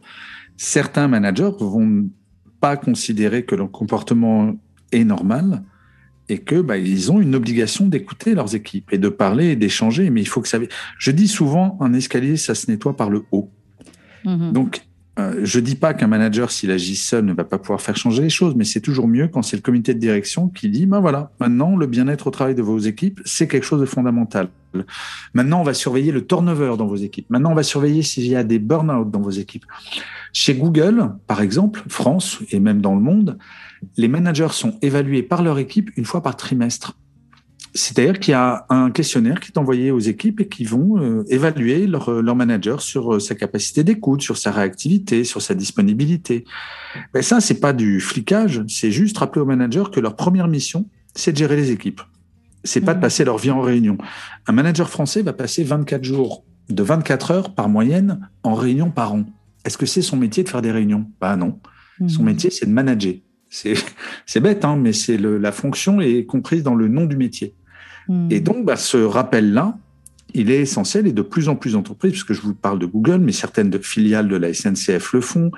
certains 0.56 1.08
managers 1.08 1.50
vont 1.58 2.08
pas 2.60 2.76
considérer 2.76 3.44
que 3.44 3.54
leur 3.54 3.70
comportement 3.70 4.54
est 4.92 5.04
normal 5.04 5.62
et 6.28 6.38
que 6.38 6.60
bah, 6.60 6.76
ils 6.76 7.10
ont 7.10 7.20
une 7.20 7.34
obligation 7.34 7.86
d'écouter 7.86 8.34
leurs 8.34 8.54
équipes 8.54 8.92
et 8.92 8.98
de 8.98 9.08
parler 9.08 9.50
et 9.52 9.56
d'échanger. 9.56 10.10
Mais 10.10 10.20
il 10.20 10.26
faut 10.26 10.40
que 10.40 10.48
ça. 10.48 10.58
Je 10.98 11.10
dis 11.10 11.28
souvent, 11.28 11.78
un 11.80 11.94
escalier, 11.94 12.36
ça 12.36 12.54
se 12.54 12.70
nettoie 12.70 12.96
par 12.96 13.08
le 13.08 13.24
haut. 13.32 13.50
Mm-hmm. 14.24 14.52
Donc, 14.52 14.87
euh, 15.18 15.40
je 15.42 15.58
dis 15.58 15.74
pas 15.74 15.94
qu'un 15.94 16.06
manager, 16.06 16.50
s'il 16.50 16.70
agit 16.70 16.94
seul, 16.94 17.24
ne 17.24 17.32
va 17.32 17.44
pas 17.44 17.58
pouvoir 17.58 17.80
faire 17.80 17.96
changer 17.96 18.22
les 18.22 18.30
choses, 18.30 18.54
mais 18.54 18.64
c'est 18.64 18.80
toujours 18.80 19.08
mieux 19.08 19.28
quand 19.28 19.42
c'est 19.42 19.56
le 19.56 19.62
comité 19.62 19.92
de 19.94 19.98
direction 19.98 20.48
qui 20.48 20.68
dit, 20.68 20.86
ben 20.86 21.00
voilà, 21.00 21.32
maintenant, 21.40 21.76
le 21.76 21.86
bien-être 21.86 22.28
au 22.28 22.30
travail 22.30 22.54
de 22.54 22.62
vos 22.62 22.78
équipes, 22.78 23.20
c'est 23.24 23.48
quelque 23.48 23.64
chose 23.64 23.80
de 23.80 23.86
fondamental. 23.86 24.48
Maintenant, 25.34 25.60
on 25.60 25.64
va 25.64 25.74
surveiller 25.74 26.12
le 26.12 26.24
turnover 26.24 26.74
dans 26.78 26.86
vos 26.86 26.96
équipes. 26.96 27.26
Maintenant, 27.30 27.52
on 27.52 27.54
va 27.54 27.62
surveiller 27.62 28.02
s'il 28.02 28.26
y 28.26 28.36
a 28.36 28.44
des 28.44 28.58
burn-out 28.58 29.10
dans 29.10 29.20
vos 29.20 29.30
équipes. 29.30 29.64
Chez 30.32 30.54
Google, 30.54 31.14
par 31.26 31.40
exemple, 31.40 31.82
France 31.88 32.38
et 32.50 32.60
même 32.60 32.80
dans 32.80 32.94
le 32.94 33.00
monde, 33.00 33.38
les 33.96 34.08
managers 34.08 34.52
sont 34.52 34.78
évalués 34.82 35.22
par 35.22 35.42
leur 35.42 35.58
équipe 35.58 35.90
une 35.96 36.04
fois 36.04 36.22
par 36.22 36.36
trimestre. 36.36 36.96
C'est-à-dire 37.78 38.18
qu'il 38.18 38.32
y 38.32 38.34
a 38.34 38.66
un 38.70 38.90
questionnaire 38.90 39.38
qui 39.38 39.52
est 39.52 39.58
envoyé 39.58 39.92
aux 39.92 40.00
équipes 40.00 40.40
et 40.40 40.48
qui 40.48 40.64
vont 40.64 41.00
euh, 41.00 41.22
évaluer 41.28 41.86
leur, 41.86 42.08
euh, 42.08 42.22
leur, 42.22 42.34
manager 42.34 42.82
sur 42.82 43.14
euh, 43.14 43.20
sa 43.20 43.36
capacité 43.36 43.84
d'écoute, 43.84 44.20
sur 44.20 44.36
sa 44.36 44.50
réactivité, 44.50 45.22
sur 45.22 45.40
sa 45.40 45.54
disponibilité. 45.54 46.44
Mais 47.14 47.22
ça, 47.22 47.40
c'est 47.40 47.60
pas 47.60 47.72
du 47.72 48.00
flicage, 48.00 48.64
c'est 48.66 48.90
juste 48.90 49.16
rappeler 49.18 49.42
aux 49.42 49.46
managers 49.46 49.84
que 49.92 50.00
leur 50.00 50.16
première 50.16 50.48
mission, 50.48 50.86
c'est 51.14 51.30
de 51.30 51.36
gérer 51.36 51.54
les 51.54 51.70
équipes. 51.70 52.00
C'est 52.64 52.80
pas 52.80 52.94
de 52.94 52.98
mmh. 52.98 53.02
passer 53.02 53.24
leur 53.24 53.38
vie 53.38 53.52
en 53.52 53.60
réunion. 53.60 53.96
Un 54.48 54.52
manager 54.52 54.90
français 54.90 55.22
va 55.22 55.32
passer 55.32 55.62
24 55.62 56.02
jours 56.02 56.44
de 56.68 56.82
24 56.82 57.30
heures 57.30 57.54
par 57.54 57.68
moyenne 57.68 58.28
en 58.42 58.54
réunion 58.54 58.90
par 58.90 59.14
an. 59.14 59.24
Est-ce 59.64 59.78
que 59.78 59.86
c'est 59.86 60.02
son 60.02 60.16
métier 60.16 60.42
de 60.42 60.48
faire 60.48 60.62
des 60.62 60.72
réunions? 60.72 61.08
Bah 61.20 61.36
non. 61.36 61.60
Son 62.08 62.22
mmh. 62.22 62.26
métier, 62.26 62.50
c'est 62.50 62.66
de 62.66 62.72
manager. 62.72 63.14
C'est 63.48 63.76
bête, 64.40 64.64
hein, 64.64 64.76
mais 64.76 64.92
c'est 64.92 65.16
la 65.16 65.52
fonction 65.52 66.00
est 66.00 66.24
comprise 66.24 66.64
dans 66.64 66.74
le 66.74 66.88
nom 66.88 67.06
du 67.06 67.16
métier. 67.16 67.54
Hmm. 68.08 68.28
Et 68.30 68.40
donc, 68.40 68.64
bah, 68.64 68.76
ce 68.76 68.96
rappel-là, 68.96 69.76
il 70.34 70.50
est 70.50 70.60
essentiel 70.60 71.06
et 71.06 71.12
de 71.12 71.22
plus 71.22 71.48
en 71.48 71.56
plus 71.56 71.72
d'entreprises, 71.72 72.12
puisque 72.12 72.32
je 72.32 72.42
vous 72.42 72.54
parle 72.54 72.78
de 72.78 72.86
Google, 72.86 73.18
mais 73.18 73.32
certaines 73.32 73.70
de 73.70 73.78
filiales 73.78 74.28
de 74.28 74.36
la 74.36 74.52
SNCF 74.52 75.12
le 75.12 75.20
font. 75.20 75.50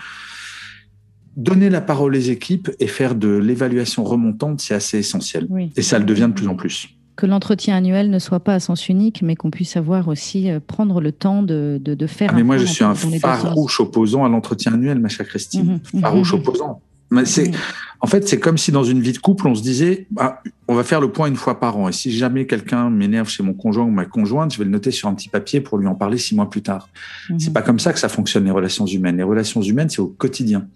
Donner 1.37 1.71
la 1.71 1.81
parole 1.81 2.17
aux 2.17 2.19
équipes 2.19 2.71
et 2.81 2.87
faire 2.87 3.15
de 3.15 3.29
l'évaluation 3.29 4.05
remontante, 4.05 4.61
c'est 4.61 4.75
assez 4.75 4.99
essentiel. 4.99 5.49
Et 5.77 5.83
ça 5.83 5.99
le 5.99 6.05
devient 6.05 6.29
de 6.29 6.35
plus 6.35 6.49
en 6.49 6.57
plus. 6.57 6.89
Que 7.17 7.27
l'entretien 7.27 7.77
annuel 7.77 8.11
ne 8.11 8.19
soit 8.19 8.41
pas 8.41 8.55
à 8.55 8.61
sens 8.61 8.89
unique, 8.89 9.23
mais 9.23 9.37
qu'on 9.37 9.51
puisse 9.51 9.77
avoir 9.77 10.09
aussi 10.09 10.51
euh, 10.51 10.59
prendre 10.59 11.01
le 11.01 11.13
temps 11.13 11.43
de, 11.43 11.79
de, 11.83 12.07
faire. 12.07 12.31
Ah, 12.33 12.37
mais 12.37 12.43
moi, 12.43 12.57
je 12.57 12.65
suis 12.65 12.83
un 12.83 12.95
farouche 12.95 13.81
opposant 13.81 14.25
à 14.25 14.29
l'entretien 14.29 14.73
annuel, 14.73 14.99
ma 15.01 15.09
chère 15.09 15.27
Christine. 15.27 15.81
Mhm. 15.93 16.01
farouche 16.01 16.33
mhm. 16.33 16.41
opposant. 16.41 16.83
Mais 17.11 17.25
c'est, 17.25 17.51
en 18.01 18.07
fait, 18.07 18.27
c'est 18.29 18.39
comme 18.39 18.57
si 18.57 18.73
dans 18.73 18.85
une 18.85 19.01
vie 19.01 19.13
de 19.13 19.19
couple, 19.19 19.47
on 19.49 19.55
se 19.55 19.63
disait, 19.63 20.07
bah, 20.11 20.43
on 20.69 20.75
va 20.75 20.85
faire 20.85 21.01
le 21.01 21.11
point 21.11 21.29
une 21.29 21.37
fois 21.37 21.61
par 21.61 21.77
an. 21.77 21.89
Et 21.89 21.93
si 21.93 22.13
jamais 22.13 22.47
quelqu'un 22.47 22.89
m'énerve 22.89 23.29
chez 23.29 23.43
mon 23.43 23.53
conjoint 23.53 23.85
ou 23.85 23.91
ma 23.91 24.07
conjointe, 24.07 24.53
je 24.53 24.59
vais 24.59 24.65
le 24.65 24.71
noter 24.71 24.91
sur 24.91 25.09
un 25.09 25.15
petit 25.15 25.29
papier 25.29 25.61
pour 25.61 25.77
lui 25.77 25.87
en 25.87 25.95
parler 25.95 26.17
six 26.17 26.35
mois 26.35 26.49
plus 26.49 26.63
tard. 26.63 26.89
Mhm. 27.29 27.41
C'est 27.41 27.53
pas 27.53 27.63
comme 27.63 27.79
ça 27.79 27.93
que 27.93 27.99
ça 27.99 28.09
fonctionne 28.09 28.45
les 28.45 28.51
relations 28.51 28.87
humaines. 28.87 29.17
Les 29.17 29.23
relations 29.23 29.61
humaines, 29.61 29.91
c'est 29.91 30.01
au 30.01 30.09
quotidien. 30.09 30.67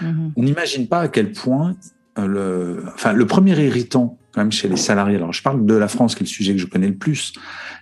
Mhm. 0.00 0.32
On 0.36 0.42
n'imagine 0.42 0.86
pas 0.86 1.00
à 1.00 1.08
quel 1.08 1.32
point 1.32 1.74
euh, 2.18 2.26
le, 2.26 2.84
enfin, 2.94 3.12
le 3.12 3.26
premier 3.26 3.58
irritant 3.64 4.18
quand 4.32 4.40
même 4.40 4.52
chez 4.52 4.68
les 4.68 4.76
salariés. 4.76 5.16
Alors, 5.16 5.32
je 5.32 5.42
parle 5.42 5.66
de 5.66 5.74
la 5.74 5.88
France, 5.88 6.14
qui 6.14 6.22
est 6.22 6.26
le 6.26 6.30
sujet 6.30 6.52
que 6.54 6.60
je 6.60 6.66
connais 6.66 6.88
le 6.88 6.94
plus. 6.94 7.32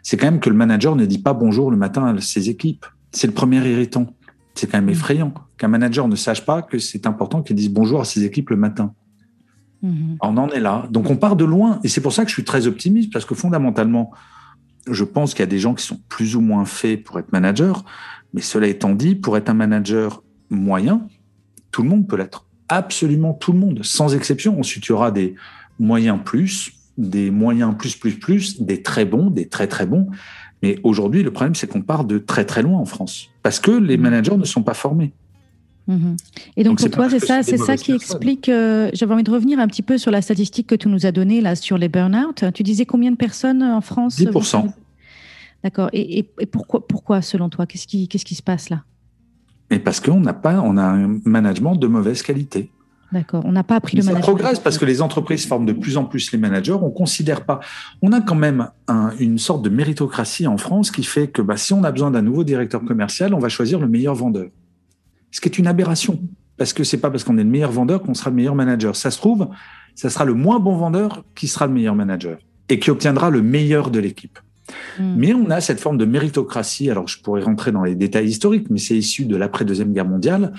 C'est 0.02 0.16
quand 0.16 0.26
même 0.26 0.40
que 0.40 0.48
le 0.48 0.56
manager 0.56 0.96
ne 0.96 1.04
dit 1.04 1.18
pas 1.18 1.34
bonjour 1.34 1.70
le 1.70 1.76
matin 1.76 2.06
à 2.06 2.20
ses 2.20 2.48
équipes. 2.48 2.86
C'est 3.12 3.26
le 3.26 3.32
premier 3.32 3.58
irritant. 3.58 4.06
C'est 4.58 4.66
quand 4.66 4.78
même 4.78 4.88
effrayant 4.88 5.32
qu'un 5.56 5.68
manager 5.68 6.08
ne 6.08 6.16
sache 6.16 6.44
pas 6.44 6.62
que 6.62 6.80
c'est 6.80 7.06
important 7.06 7.42
qu'il 7.42 7.54
dise 7.54 7.70
bonjour 7.70 8.00
à 8.00 8.04
ses 8.04 8.24
équipes 8.24 8.50
le 8.50 8.56
matin. 8.56 8.92
Mm-hmm. 9.84 10.16
On 10.20 10.36
en 10.36 10.48
est 10.48 10.58
là. 10.58 10.88
Donc 10.90 11.10
on 11.10 11.16
part 11.16 11.36
de 11.36 11.44
loin. 11.44 11.78
Et 11.84 11.88
c'est 11.88 12.00
pour 12.00 12.12
ça 12.12 12.24
que 12.24 12.28
je 12.28 12.34
suis 12.34 12.42
très 12.42 12.66
optimiste, 12.66 13.12
parce 13.12 13.24
que 13.24 13.36
fondamentalement, 13.36 14.10
je 14.90 15.04
pense 15.04 15.30
qu'il 15.30 15.40
y 15.40 15.44
a 15.44 15.46
des 15.46 15.60
gens 15.60 15.74
qui 15.74 15.86
sont 15.86 16.00
plus 16.08 16.34
ou 16.34 16.40
moins 16.40 16.64
faits 16.64 17.04
pour 17.04 17.20
être 17.20 17.30
manager. 17.30 17.84
Mais 18.34 18.40
cela 18.40 18.66
étant 18.66 18.96
dit, 18.96 19.14
pour 19.14 19.36
être 19.36 19.48
un 19.48 19.54
manager 19.54 20.24
moyen, 20.50 21.06
tout 21.70 21.84
le 21.84 21.88
monde 21.88 22.08
peut 22.08 22.16
l'être. 22.16 22.44
Absolument 22.68 23.34
tout 23.34 23.52
le 23.52 23.60
monde, 23.60 23.84
sans 23.84 24.12
exception. 24.12 24.58
Ensuite, 24.58 24.86
il 24.86 24.88
y 24.88 24.92
aura 24.92 25.12
des 25.12 25.36
moyens 25.78 26.18
plus, 26.24 26.72
des 26.98 27.30
moyens 27.30 27.74
plus, 27.78 27.96
plus, 27.96 28.18
plus, 28.18 28.60
des 28.60 28.82
très 28.82 29.04
bons, 29.04 29.30
des 29.30 29.48
très, 29.48 29.68
très 29.68 29.86
bons. 29.86 30.08
Mais 30.62 30.78
aujourd'hui, 30.82 31.22
le 31.22 31.30
problème, 31.30 31.54
c'est 31.54 31.68
qu'on 31.68 31.82
part 31.82 32.04
de 32.04 32.18
très 32.18 32.44
très 32.44 32.62
loin 32.62 32.78
en 32.78 32.84
France, 32.84 33.30
parce 33.42 33.60
que 33.60 33.70
les 33.70 33.96
mmh. 33.96 34.00
managers 34.00 34.36
ne 34.36 34.44
sont 34.44 34.62
pas 34.62 34.74
formés. 34.74 35.12
Mmh. 35.86 36.16
Et 36.56 36.64
donc, 36.64 36.80
pour 36.80 36.90
toi, 36.90 37.08
c'est 37.08 37.20
ça, 37.20 37.42
c'est 37.42 37.56
ça 37.56 37.76
qui 37.76 37.92
explique. 37.92 38.48
Euh, 38.48 38.90
j'avais 38.92 39.14
envie 39.14 39.22
de 39.22 39.30
revenir 39.30 39.58
un 39.58 39.68
petit 39.68 39.82
peu 39.82 39.96
sur 39.96 40.10
la 40.10 40.20
statistique 40.20 40.66
que 40.66 40.74
tu 40.74 40.88
nous 40.88 41.06
as 41.06 41.12
donnée 41.12 41.40
là 41.40 41.54
sur 41.54 41.78
les 41.78 41.88
burn-out. 41.88 42.44
Tu 42.52 42.62
disais 42.62 42.84
combien 42.84 43.10
de 43.10 43.16
personnes 43.16 43.62
en 43.62 43.80
France 43.80 44.18
10% 44.18 44.70
D'accord. 45.64 45.88
Et, 45.92 46.24
pourquoi, 46.52 46.86
pourquoi, 46.86 47.22
selon 47.22 47.48
toi 47.48 47.66
Qu'est-ce 47.66 47.86
qui, 47.86 48.06
qu'est-ce 48.06 48.24
qui 48.24 48.34
se 48.34 48.42
passe 48.42 48.68
là? 48.68 48.82
Et 49.70 49.78
parce 49.78 50.00
qu'on 50.00 50.20
n'a 50.20 50.34
pas, 50.34 50.60
on 50.60 50.76
a 50.76 50.82
un 50.82 51.20
management 51.24 51.76
de 51.76 51.86
mauvaise 51.86 52.22
qualité. 52.22 52.70
D'accord. 53.12 53.42
On 53.46 53.52
n'a 53.52 53.64
pas 53.64 53.76
appris 53.76 53.96
le 53.96 54.02
management. 54.02 54.24
Ça 54.24 54.32
progresse 54.32 54.58
parce 54.60 54.76
que 54.76 54.84
les 54.84 55.00
entreprises 55.00 55.46
forment 55.46 55.66
de 55.66 55.72
plus 55.72 55.96
en 55.96 56.04
plus 56.04 56.30
les 56.32 56.38
managers. 56.38 56.72
On 56.72 56.90
considère 56.90 57.44
pas. 57.44 57.60
On 58.02 58.12
a 58.12 58.20
quand 58.20 58.34
même 58.34 58.68
une 59.18 59.38
sorte 59.38 59.62
de 59.62 59.70
méritocratie 59.70 60.46
en 60.46 60.58
France 60.58 60.90
qui 60.90 61.02
fait 61.02 61.28
que 61.28 61.40
bah, 61.40 61.56
si 61.56 61.72
on 61.72 61.84
a 61.84 61.90
besoin 61.90 62.10
d'un 62.10 62.22
nouveau 62.22 62.44
directeur 62.44 62.84
commercial, 62.84 63.32
on 63.34 63.38
va 63.38 63.48
choisir 63.48 63.80
le 63.80 63.88
meilleur 63.88 64.14
vendeur. 64.14 64.48
Ce 65.30 65.40
qui 65.40 65.48
est 65.48 65.58
une 65.58 65.66
aberration 65.66 66.20
parce 66.58 66.72
que 66.72 66.84
c'est 66.84 66.98
pas 66.98 67.10
parce 67.10 67.24
qu'on 67.24 67.38
est 67.38 67.44
le 67.44 67.50
meilleur 67.50 67.70
vendeur 67.70 68.02
qu'on 68.02 68.14
sera 68.14 68.30
le 68.30 68.36
meilleur 68.36 68.54
manager. 68.54 68.96
Ça 68.96 69.10
se 69.10 69.18
trouve, 69.18 69.48
ça 69.94 70.10
sera 70.10 70.24
le 70.24 70.34
moins 70.34 70.58
bon 70.58 70.76
vendeur 70.76 71.24
qui 71.34 71.48
sera 71.48 71.66
le 71.66 71.72
meilleur 71.72 71.94
manager 71.94 72.38
et 72.68 72.78
qui 72.78 72.90
obtiendra 72.90 73.30
le 73.30 73.40
meilleur 73.40 73.90
de 73.90 74.00
l'équipe. 74.00 74.38
Hmm. 74.98 75.14
Mais 75.16 75.32
on 75.32 75.48
a 75.50 75.60
cette 75.60 75.80
forme 75.80 75.96
de 75.96 76.04
méritocratie. 76.04 76.90
Alors, 76.90 77.08
je 77.08 77.20
pourrais 77.22 77.42
rentrer 77.42 77.72
dans 77.72 77.84
les 77.84 77.94
détails 77.94 78.26
historiques, 78.26 78.66
mais 78.68 78.78
c'est 78.78 78.96
issu 78.96 79.24
de 79.24 79.36
l'après-deuxième 79.36 79.92
guerre 79.92 80.04
mondiale. 80.04 80.52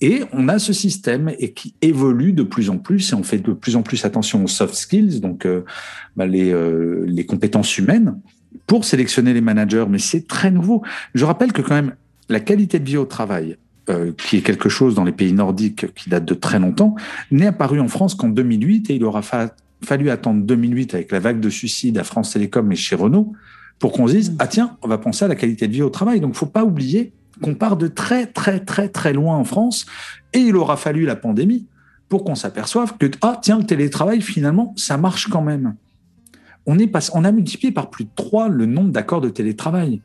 Et 0.00 0.22
on 0.32 0.48
a 0.48 0.58
ce 0.58 0.72
système 0.72 1.32
et 1.38 1.52
qui 1.52 1.74
évolue 1.80 2.32
de 2.32 2.42
plus 2.42 2.68
en 2.68 2.78
plus, 2.78 3.12
et 3.12 3.14
on 3.14 3.22
fait 3.22 3.38
de 3.38 3.52
plus 3.52 3.76
en 3.76 3.82
plus 3.82 4.04
attention 4.04 4.44
aux 4.44 4.48
soft 4.48 4.74
skills, 4.74 5.20
donc 5.20 5.46
euh, 5.46 5.62
bah, 6.16 6.26
les, 6.26 6.52
euh, 6.52 7.04
les 7.06 7.24
compétences 7.24 7.78
humaines, 7.78 8.18
pour 8.66 8.84
sélectionner 8.84 9.32
les 9.32 9.40
managers. 9.40 9.86
Mais 9.88 9.98
c'est 9.98 10.26
très 10.26 10.50
nouveau. 10.50 10.82
Je 11.14 11.24
rappelle 11.24 11.52
que 11.52 11.62
quand 11.62 11.74
même, 11.74 11.94
la 12.28 12.40
qualité 12.40 12.78
de 12.78 12.84
vie 12.84 12.98
au 12.98 13.06
travail, 13.06 13.56
euh, 13.88 14.12
qui 14.12 14.36
est 14.36 14.42
quelque 14.42 14.68
chose 14.68 14.94
dans 14.94 15.04
les 15.04 15.12
pays 15.12 15.32
nordiques 15.32 15.94
qui 15.94 16.10
date 16.10 16.24
de 16.24 16.34
très 16.34 16.58
longtemps, 16.58 16.94
n'est 17.30 17.46
apparu 17.46 17.80
en 17.80 17.88
France 17.88 18.14
qu'en 18.14 18.28
2008, 18.28 18.90
et 18.90 18.96
il 18.96 19.04
aura 19.04 19.22
fallu 19.22 20.10
attendre 20.10 20.42
2008 20.44 20.94
avec 20.94 21.12
la 21.12 21.20
vague 21.20 21.40
de 21.40 21.48
suicides 21.48 21.96
à 21.96 22.04
France 22.04 22.32
Télécom 22.32 22.70
et 22.70 22.76
chez 22.76 22.96
Renault 22.96 23.32
pour 23.78 23.92
qu'on 23.92 24.08
se 24.08 24.14
dise, 24.14 24.30
mmh. 24.30 24.36
ah 24.40 24.46
tiens, 24.46 24.76
on 24.82 24.88
va 24.88 24.98
penser 24.98 25.24
à 25.24 25.28
la 25.28 25.36
qualité 25.36 25.68
de 25.68 25.72
vie 25.72 25.82
au 25.82 25.90
travail. 25.90 26.20
Donc, 26.20 26.34
faut 26.34 26.46
pas 26.46 26.64
oublier 26.64 27.12
qu'on 27.42 27.54
part 27.54 27.76
de 27.76 27.88
très, 27.88 28.26
très, 28.26 28.60
très, 28.60 28.88
très 28.88 29.12
loin 29.12 29.36
en 29.36 29.44
France, 29.44 29.86
et 30.32 30.38
il 30.38 30.56
aura 30.56 30.76
fallu 30.76 31.04
la 31.04 31.16
pandémie 31.16 31.66
pour 32.08 32.24
qu'on 32.24 32.34
s'aperçoive 32.34 32.96
que, 32.98 33.10
ah, 33.22 33.38
tiens, 33.40 33.58
le 33.58 33.64
télétravail, 33.64 34.20
finalement, 34.20 34.72
ça 34.76 34.96
marche 34.96 35.28
quand 35.28 35.42
même. 35.42 35.74
On, 36.66 36.78
est 36.78 36.90
on 37.14 37.24
a 37.24 37.32
multiplié 37.32 37.72
par 37.72 37.90
plus 37.90 38.04
de 38.04 38.10
trois 38.14 38.48
le 38.48 38.66
nombre 38.66 38.90
d'accords 38.90 39.20
de 39.20 39.28
télétravail 39.28 40.02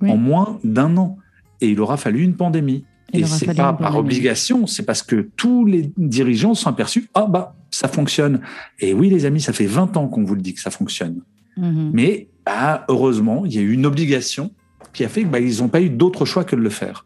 en 0.00 0.16
moins 0.16 0.58
d'un 0.62 0.96
an. 0.96 1.18
Et 1.60 1.70
il 1.70 1.80
aura 1.80 1.96
fallu 1.96 2.22
une 2.22 2.34
pandémie. 2.34 2.84
et 3.12 3.24
c'est 3.24 3.54
pas 3.54 3.72
par 3.72 3.96
obligation, 3.96 4.66
c'est 4.66 4.84
parce 4.84 5.02
que 5.02 5.28
tous 5.36 5.64
les 5.64 5.92
dirigeants 5.96 6.54
sont 6.54 6.68
aperçus, 6.68 7.08
ah 7.14 7.26
bah, 7.26 7.56
ça 7.70 7.88
fonctionne. 7.88 8.40
Et 8.80 8.94
oui, 8.94 9.10
les 9.10 9.24
amis, 9.24 9.40
ça 9.40 9.52
fait 9.52 9.66
20 9.66 9.96
ans 9.96 10.08
qu'on 10.08 10.24
vous 10.24 10.34
le 10.34 10.42
dit 10.42 10.54
que 10.54 10.60
ça 10.60 10.70
fonctionne. 10.70 11.22
Mm-hmm. 11.56 11.90
Mais 11.92 12.28
bah, 12.46 12.84
heureusement, 12.88 13.44
il 13.44 13.54
y 13.54 13.58
a 13.58 13.62
eu 13.62 13.72
une 13.72 13.86
obligation 13.86 14.52
qui 14.92 15.04
a 15.04 15.08
fait 15.08 15.20
qu'ils 15.20 15.30
bah, 15.30 15.40
n'ont 15.40 15.68
pas 15.68 15.80
eu 15.80 15.90
d'autre 15.90 16.24
choix 16.24 16.44
que 16.44 16.56
de 16.56 16.60
le 16.60 16.70
faire. 16.70 17.04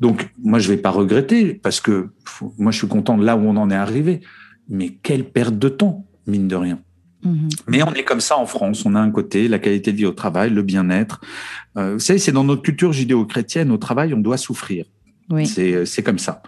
Donc, 0.00 0.30
moi, 0.42 0.58
je 0.58 0.68
vais 0.68 0.76
pas 0.76 0.90
regretter 0.90 1.54
parce 1.54 1.80
que 1.80 2.10
moi, 2.58 2.72
je 2.72 2.78
suis 2.78 2.88
content 2.88 3.16
de 3.16 3.24
là 3.24 3.36
où 3.36 3.40
on 3.40 3.56
en 3.56 3.70
est 3.70 3.76
arrivé. 3.76 4.20
Mais 4.68 4.90
quelle 5.02 5.24
perte 5.24 5.58
de 5.58 5.68
temps, 5.68 6.06
mine 6.26 6.48
de 6.48 6.56
rien. 6.56 6.78
Mhm. 7.24 7.48
Mais 7.68 7.82
on 7.82 7.92
est 7.94 8.04
comme 8.04 8.20
ça 8.20 8.36
en 8.38 8.46
France. 8.46 8.84
On 8.84 8.94
a 8.94 9.00
un 9.00 9.10
côté, 9.10 9.48
la 9.48 9.58
qualité 9.58 9.92
de 9.92 9.96
vie 9.96 10.06
au 10.06 10.12
travail, 10.12 10.50
le 10.50 10.62
bien-être. 10.62 11.20
Euh, 11.76 11.94
vous 11.94 12.00
savez, 12.00 12.18
c'est 12.18 12.32
dans 12.32 12.44
notre 12.44 12.62
culture 12.62 12.92
judéo-chrétienne, 12.92 13.70
au 13.70 13.78
travail, 13.78 14.14
on 14.14 14.18
doit 14.18 14.36
souffrir. 14.36 14.86
Oui. 15.30 15.46
C'est 15.46 16.02
comme 16.02 16.18
ça. 16.18 16.42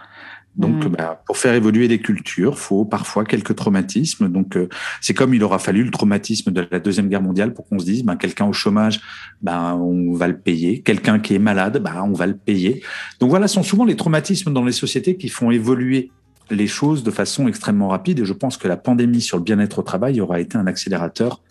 Donc, 0.57 0.87
bah, 0.87 1.21
pour 1.25 1.37
faire 1.37 1.53
évoluer 1.53 1.87
les 1.87 1.99
cultures, 1.99 2.57
faut 2.57 2.85
parfois 2.85 3.25
quelques 3.25 3.55
traumatismes. 3.55 4.29
Donc, 4.29 4.55
euh, 4.55 4.69
c'est 5.01 5.13
comme 5.13 5.33
il 5.33 5.43
aura 5.43 5.59
fallu 5.59 5.83
le 5.83 5.91
traumatisme 5.91 6.51
de 6.51 6.65
la 6.71 6.79
deuxième 6.79 7.09
guerre 7.09 7.21
mondiale 7.21 7.53
pour 7.53 7.67
qu'on 7.67 7.77
se 7.77 7.85
dise, 7.85 8.03
ben, 8.03 8.15
quelqu'un 8.15 8.45
au 8.45 8.53
chômage, 8.53 9.01
ben, 9.41 9.73
on 9.73 10.13
va 10.13 10.27
le 10.27 10.37
payer. 10.37 10.81
Quelqu'un 10.81 11.19
qui 11.19 11.35
est 11.35 11.39
malade, 11.39 11.81
ben, 11.83 12.03
on 12.03 12.13
va 12.13 12.25
le 12.25 12.37
payer. 12.37 12.81
Donc 13.19 13.29
voilà, 13.29 13.47
ce 13.47 13.55
sont 13.55 13.63
souvent 13.63 13.83
les 13.83 13.97
traumatismes 13.97 14.53
dans 14.53 14.63
les 14.63 14.71
sociétés 14.71 15.17
qui 15.17 15.27
font 15.27 15.51
évoluer 15.51 16.09
les 16.49 16.67
choses 16.67 17.03
de 17.03 17.11
façon 17.11 17.47
extrêmement 17.47 17.89
rapide. 17.89 18.19
Et 18.19 18.25
je 18.25 18.33
pense 18.33 18.57
que 18.57 18.67
la 18.67 18.77
pandémie 18.77 19.21
sur 19.21 19.37
le 19.37 19.43
bien-être 19.43 19.79
au 19.79 19.83
travail 19.83 20.21
aura 20.21 20.39
été 20.39 20.57
un 20.57 20.67
accélérateur 20.67 21.41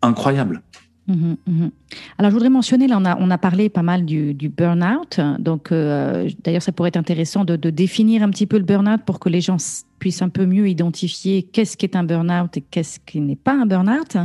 incroyable. 0.00 0.62
Mhm, 1.06 1.36
mhm. 1.46 1.70
Alors, 2.18 2.30
je 2.30 2.34
voudrais 2.34 2.50
mentionner, 2.50 2.86
là, 2.86 2.98
on 3.00 3.04
a, 3.04 3.16
on 3.18 3.30
a 3.30 3.38
parlé 3.38 3.68
pas 3.68 3.82
mal 3.82 4.04
du, 4.04 4.34
du 4.34 4.48
burn-out. 4.48 5.20
Donc, 5.38 5.72
euh, 5.72 6.28
d'ailleurs, 6.42 6.62
ça 6.62 6.72
pourrait 6.72 6.88
être 6.88 6.96
intéressant 6.96 7.44
de, 7.44 7.56
de, 7.56 7.70
définir 7.70 8.22
un 8.22 8.30
petit 8.30 8.46
peu 8.46 8.58
le 8.58 8.64
burn-out 8.64 9.02
pour 9.04 9.18
que 9.18 9.28
les 9.28 9.40
gens 9.40 9.56
puissent 9.98 10.22
un 10.22 10.28
peu 10.28 10.44
mieux 10.44 10.68
identifier 10.68 11.44
qu'est-ce 11.44 11.78
qui 11.78 11.86
est 11.86 11.96
un 11.96 12.04
burn-out 12.04 12.56
et 12.56 12.60
qu'est-ce 12.60 12.98
qui 13.06 13.20
n'est 13.20 13.36
pas 13.36 13.54
un 13.54 13.64
burn-out. 13.64 14.16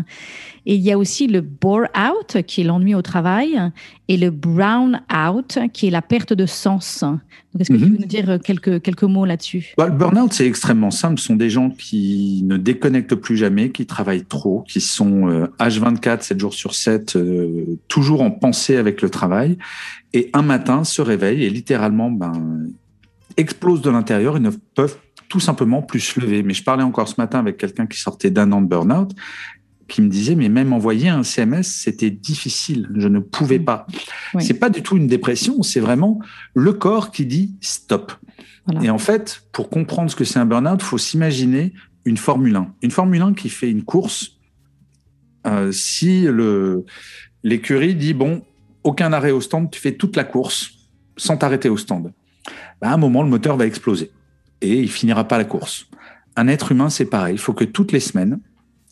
Et 0.65 0.75
il 0.75 0.82
y 0.82 0.91
a 0.91 0.97
aussi 0.97 1.27
le 1.27 1.41
bore-out, 1.41 2.41
qui 2.45 2.62
est 2.62 2.63
l'ennui 2.65 2.95
au 2.95 3.01
travail, 3.01 3.58
et 4.10 4.17
le 4.17 4.29
brown-out, 4.29 5.60
qui 5.71 5.88
est 5.88 5.89
la 5.89 6.01
perte 6.01 6.34
de 6.34 6.45
sens. 6.45 7.05
est-ce 7.58 7.69
que 7.69 7.77
tu 7.77 7.86
mhm. 7.86 7.91
veux 7.91 7.97
nous 7.97 8.05
dire 8.08 8.39
quelques, 8.43 8.82
quelques 8.82 9.03
mots 9.03 9.25
là-dessus? 9.25 9.73
Bah, 9.77 9.88
Le 9.88 9.93
burn-out, 9.93 10.34
c'est 10.34 10.45
extrêmement 10.45 10.91
simple. 10.91 11.19
Ce 11.19 11.27
sont 11.27 11.36
des 11.36 11.49
gens 11.49 11.69
qui 11.69 12.41
ne 12.43 12.58
déconnectent 12.58 13.15
plus 13.15 13.38
jamais, 13.38 13.71
qui 13.71 13.86
travaillent 13.86 14.25
trop, 14.25 14.65
qui 14.67 14.82
sont 14.82 15.47
H24, 15.60 16.10
euh, 16.10 16.17
7 16.21 16.39
jours 16.39 16.53
sur 16.53 16.75
7, 16.75 17.15
euh, 17.15 17.59
toujours 17.88 18.22
en 18.22 18.32
pensée 18.32 18.78
avec 18.78 19.02
le 19.02 19.10
travail. 19.10 19.58
Et 20.13 20.30
un 20.34 20.41
matin, 20.41 20.84
se 20.84 21.02
réveillent 21.02 21.43
et 21.43 21.50
littéralement 21.50 22.12
ben, 22.12 22.67
explosent 23.38 23.82
de 23.82 23.89
l'intérieur 23.89 24.38
et 24.38 24.39
ne 24.39 24.50
peuvent 24.50 24.98
tout 25.28 25.39
simplement 25.39 25.82
plus 25.82 26.00
se 26.00 26.19
lever. 26.19 26.43
Mais 26.43 26.54
je 26.54 26.63
parlais 26.63 26.84
encore 26.84 27.08
ce 27.08 27.15
matin 27.17 27.39
avec 27.39 27.58
quelqu'un 27.58 27.86
qui 27.86 28.00
sortait 28.00 28.32
d'un 28.32 28.52
an 28.52 28.62
de 28.62 28.67
burn-out 28.67 29.12
qui 29.89 30.02
me 30.02 30.08
disait, 30.08 30.36
mais 30.36 30.50
même 30.50 30.72
envoyer 30.72 31.10
un 31.10 31.24
CMS, 31.24 31.63
c'était 31.63 32.12
difficile. 32.12 32.89
Je 32.95 33.08
ne 33.08 33.19
pouvais 33.19 33.60
pas. 33.60 33.88
C'est 34.39 34.54
pas 34.54 34.69
du 34.69 34.84
tout 34.84 34.95
une 34.95 35.08
dépression, 35.08 35.63
c'est 35.63 35.80
vraiment 35.80 36.19
le 36.54 36.74
corps 36.74 37.12
qui 37.12 37.26
dit 37.26 37.56
stop. 37.60 38.13
Et 38.84 38.91
en 38.91 39.00
fait, 39.00 39.41
pour 39.52 39.69
comprendre 39.69 40.12
ce 40.12 40.15
que 40.15 40.24
c'est 40.24 40.38
un 40.38 40.45
burn-out, 40.45 40.80
il 40.80 40.86
faut 40.86 41.00
s'imaginer 41.00 41.74
une 42.06 42.17
Formule 42.17 42.56
1. 42.56 42.76
Une 42.84 42.91
Formule 42.91 43.22
1 43.22 43.34
qui 43.34 43.50
fait 43.50 43.69
une 43.69 43.84
course. 43.84 44.38
Euh, 45.48 45.72
si 45.72 46.22
le, 46.22 46.86
l'écurie 47.43 47.95
dit, 47.95 48.13
bon, 48.13 48.43
aucun 48.84 49.13
arrêt 49.13 49.32
au 49.32 49.41
stand, 49.41 49.69
tu 49.71 49.80
fais 49.80 49.93
toute 49.93 50.15
la 50.15 50.23
course 50.23 50.71
sans 51.17 51.38
t'arrêter 51.38 51.69
au 51.69 51.78
stand. 51.78 52.13
Ben, 52.82 52.89
à 52.89 52.93
un 52.93 52.97
moment, 52.97 53.23
le 53.23 53.30
moteur 53.30 53.58
va 53.58 53.65
exploser 53.65 54.12
et 54.62 54.80
il 54.80 54.89
finira 54.89 55.25
pas 55.25 55.38
la 55.38 55.45
course. 55.45 55.88
Un 56.36 56.47
être 56.47 56.71
humain, 56.71 56.89
c'est 56.89 57.06
pareil. 57.06 57.36
Il 57.36 57.39
faut 57.39 57.54
que 57.54 57.65
toutes 57.65 57.91
les 57.91 57.99
semaines, 57.99 58.39